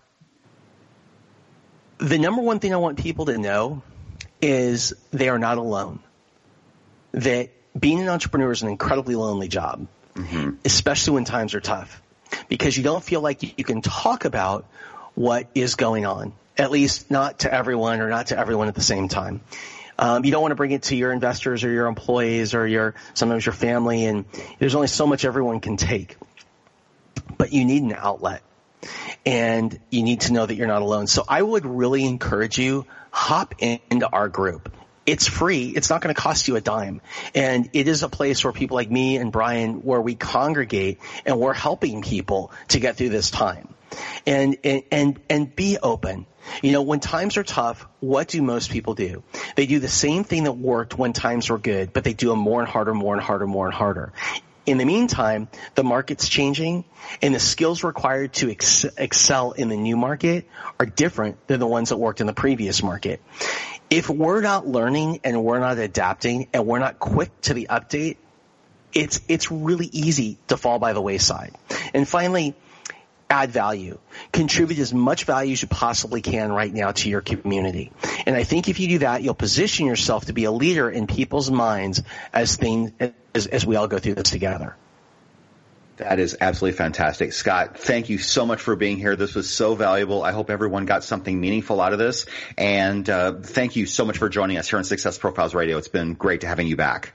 The 1.97 2.17
number 2.17 2.41
one 2.41 2.59
thing 2.59 2.73
I 2.73 2.77
want 2.77 2.97
people 2.97 3.25
to 3.25 3.37
know 3.37 3.83
is 4.41 4.93
they 5.11 5.27
are 5.27 5.39
not 5.39 5.57
alone. 5.57 5.99
That 7.11 7.49
being 7.77 7.99
an 7.99 8.07
entrepreneur 8.07 8.51
is 8.51 8.61
an 8.61 8.69
incredibly 8.69 9.15
lonely 9.15 9.49
job, 9.49 9.87
mm-hmm. 10.13 10.51
especially 10.63 11.15
when 11.15 11.25
times 11.25 11.53
are 11.53 11.59
tough, 11.59 12.01
because 12.47 12.77
you 12.77 12.83
don't 12.83 13.03
feel 13.03 13.19
like 13.19 13.57
you 13.57 13.63
can 13.65 13.81
talk 13.81 14.23
about 14.23 14.65
what 15.15 15.49
is 15.53 15.75
going 15.75 16.05
on, 16.05 16.31
at 16.57 16.71
least 16.71 17.11
not 17.11 17.39
to 17.39 17.53
everyone 17.53 17.99
or 17.99 18.09
not 18.09 18.27
to 18.27 18.39
everyone 18.39 18.69
at 18.69 18.75
the 18.75 18.81
same 18.81 19.09
time. 19.09 19.41
Um, 19.97 20.25
you 20.25 20.31
don't 20.31 20.41
want 20.41 20.51
to 20.51 20.55
bring 20.55 20.71
it 20.71 20.83
to 20.83 20.95
your 20.95 21.11
investors 21.11 21.63
or 21.63 21.71
your 21.71 21.87
employees 21.87 22.53
or 22.53 22.67
your 22.67 22.95
sometimes 23.13 23.45
your 23.45 23.53
family, 23.53 24.05
and 24.05 24.25
there's 24.59 24.75
only 24.75 24.87
so 24.87 25.07
much 25.07 25.25
everyone 25.25 25.59
can 25.59 25.77
take. 25.77 26.17
But 27.37 27.53
you 27.53 27.65
need 27.65 27.83
an 27.83 27.93
outlet, 27.93 28.41
and 29.25 29.77
you 29.89 30.03
need 30.03 30.21
to 30.21 30.33
know 30.33 30.45
that 30.45 30.55
you're 30.55 30.67
not 30.67 30.81
alone. 30.81 31.07
So 31.07 31.23
I 31.27 31.41
would 31.41 31.65
really 31.65 32.05
encourage 32.05 32.57
you 32.57 32.85
hop 33.11 33.55
into 33.61 34.09
our 34.11 34.27
group. 34.27 34.71
It's 35.05 35.27
free. 35.27 35.69
It's 35.69 35.89
not 35.89 36.01
going 36.01 36.13
to 36.13 36.19
cost 36.19 36.47
you 36.47 36.55
a 36.55 36.61
dime. 36.61 36.99
And 37.35 37.69
it 37.73 37.87
is 37.87 38.03
a 38.03 38.09
place 38.09 38.43
where 38.43 38.51
people 38.51 38.75
like 38.75 38.89
me 38.89 39.17
and 39.17 39.31
Brian, 39.31 39.83
where 39.83 40.01
we 40.01 40.15
congregate 40.15 40.99
and 41.25 41.39
we're 41.39 41.53
helping 41.53 42.01
people 42.01 42.51
to 42.69 42.79
get 42.79 42.97
through 42.97 43.09
this 43.09 43.29
time. 43.29 43.69
And, 44.25 44.57
and, 44.63 44.83
and, 44.91 45.19
and 45.29 45.55
be 45.55 45.77
open. 45.81 46.25
You 46.61 46.71
know, 46.71 46.81
when 46.81 46.99
times 46.99 47.37
are 47.37 47.43
tough, 47.43 47.85
what 47.99 48.27
do 48.27 48.41
most 48.41 48.71
people 48.71 48.93
do? 48.93 49.23
They 49.55 49.65
do 49.65 49.79
the 49.79 49.87
same 49.87 50.23
thing 50.23 50.43
that 50.43 50.53
worked 50.53 50.97
when 50.97 51.13
times 51.13 51.49
were 51.49 51.57
good, 51.57 51.93
but 51.93 52.03
they 52.03 52.13
do 52.13 52.29
them 52.29 52.39
more 52.39 52.59
and 52.59 52.69
harder, 52.69 52.93
more 52.93 53.13
and 53.13 53.23
harder, 53.23 53.47
more 53.47 53.65
and 53.65 53.73
harder. 53.73 54.13
In 54.65 54.79
the 54.79 54.85
meantime, 54.85 55.47
the 55.75 55.83
market's 55.83 56.27
changing 56.27 56.85
and 57.21 57.35
the 57.35 57.39
skills 57.39 57.83
required 57.83 58.33
to 58.33 58.49
ex- 58.49 58.85
excel 58.97 59.51
in 59.51 59.69
the 59.69 59.77
new 59.77 59.95
market 59.95 60.47
are 60.79 60.87
different 60.87 61.45
than 61.47 61.59
the 61.59 61.67
ones 61.67 61.89
that 61.89 61.97
worked 61.97 62.19
in 62.19 62.27
the 62.27 62.33
previous 62.33 62.81
market. 62.81 63.21
If 63.91 64.09
we're 64.09 64.41
not 64.41 64.65
learning 64.65 65.19
and 65.23 65.43
we're 65.43 65.59
not 65.59 65.77
adapting 65.77 66.47
and 66.51 66.65
we're 66.65 66.79
not 66.79 66.97
quick 66.97 67.29
to 67.41 67.53
the 67.53 67.67
update, 67.69 68.17
it's, 68.91 69.21
it's 69.27 69.51
really 69.51 69.85
easy 69.85 70.39
to 70.47 70.57
fall 70.57 70.79
by 70.79 70.93
the 70.93 71.01
wayside. 71.01 71.53
And 71.93 72.07
finally, 72.07 72.55
add 73.29 73.51
value. 73.51 73.97
Contribute 74.31 74.79
as 74.79 74.93
much 74.93 75.23
value 75.25 75.53
as 75.53 75.61
you 75.61 75.67
possibly 75.67 76.21
can 76.21 76.51
right 76.51 76.73
now 76.73 76.91
to 76.91 77.09
your 77.09 77.21
community. 77.21 77.91
And 78.25 78.35
I 78.35 78.43
think 78.43 78.69
if 78.69 78.79
you 78.79 78.87
do 78.87 78.97
that, 78.99 79.23
you'll 79.23 79.33
position 79.33 79.85
yourself 79.87 80.25
to 80.25 80.33
be 80.33 80.45
a 80.45 80.51
leader 80.51 80.89
in 80.89 81.07
people's 81.07 81.49
minds 81.49 82.03
as 82.33 82.55
things, 82.55 82.91
as, 83.33 83.47
as 83.47 83.65
we 83.65 83.75
all 83.75 83.87
go 83.87 83.99
through 83.99 84.15
this 84.15 84.29
together. 84.29 84.75
That 85.97 86.19
is 86.19 86.35
absolutely 86.41 86.77
fantastic. 86.77 87.31
Scott, 87.31 87.77
thank 87.77 88.09
you 88.09 88.17
so 88.17 88.45
much 88.45 88.59
for 88.59 88.75
being 88.75 88.97
here. 88.97 89.15
This 89.15 89.33
was 89.33 89.49
so 89.49 89.75
valuable. 89.75 90.23
I 90.23 90.33
hope 90.33 90.49
everyone 90.49 90.85
got 90.85 91.05
something 91.05 91.39
meaningful 91.39 91.79
out 91.79 91.93
of 91.93 91.99
this. 91.99 92.25
And 92.57 93.09
uh, 93.09 93.35
thank 93.41 93.77
you 93.77 93.85
so 93.85 94.03
much 94.03 94.17
for 94.17 94.27
joining 94.27 94.57
us 94.57 94.69
here 94.69 94.77
on 94.77 94.83
Success 94.83 95.17
Profiles 95.17 95.55
Radio. 95.55 95.77
It's 95.77 95.87
been 95.87 96.13
great 96.13 96.41
to 96.41 96.47
having 96.47 96.67
you 96.67 96.75
back. 96.75 97.13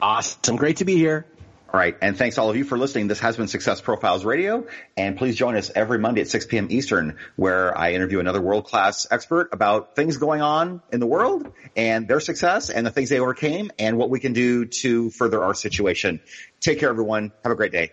Awesome. 0.00 0.56
Great 0.56 0.76
to 0.78 0.84
be 0.84 0.96
here. 0.96 1.26
All 1.72 1.78
right. 1.78 1.96
And 2.02 2.18
thanks 2.18 2.36
all 2.36 2.50
of 2.50 2.56
you 2.56 2.64
for 2.64 2.76
listening. 2.76 3.06
This 3.06 3.20
has 3.20 3.36
been 3.36 3.46
Success 3.46 3.80
Profiles 3.80 4.24
Radio. 4.24 4.66
And 4.96 5.16
please 5.16 5.36
join 5.36 5.54
us 5.54 5.70
every 5.72 6.00
Monday 6.00 6.22
at 6.22 6.28
6 6.28 6.46
p.m. 6.46 6.66
Eastern, 6.68 7.16
where 7.36 7.78
I 7.78 7.92
interview 7.92 8.18
another 8.18 8.40
world-class 8.40 9.06
expert 9.12 9.50
about 9.52 9.94
things 9.94 10.16
going 10.16 10.42
on 10.42 10.82
in 10.92 10.98
the 10.98 11.06
world 11.06 11.52
and 11.76 12.08
their 12.08 12.18
success 12.18 12.70
and 12.70 12.84
the 12.84 12.90
things 12.90 13.08
they 13.08 13.20
overcame 13.20 13.70
and 13.78 13.96
what 13.96 14.10
we 14.10 14.18
can 14.18 14.32
do 14.32 14.64
to 14.64 15.10
further 15.10 15.44
our 15.44 15.54
situation. 15.54 16.20
Take 16.60 16.80
care, 16.80 16.88
everyone. 16.88 17.30
Have 17.44 17.52
a 17.52 17.56
great 17.56 17.70
day. 17.70 17.92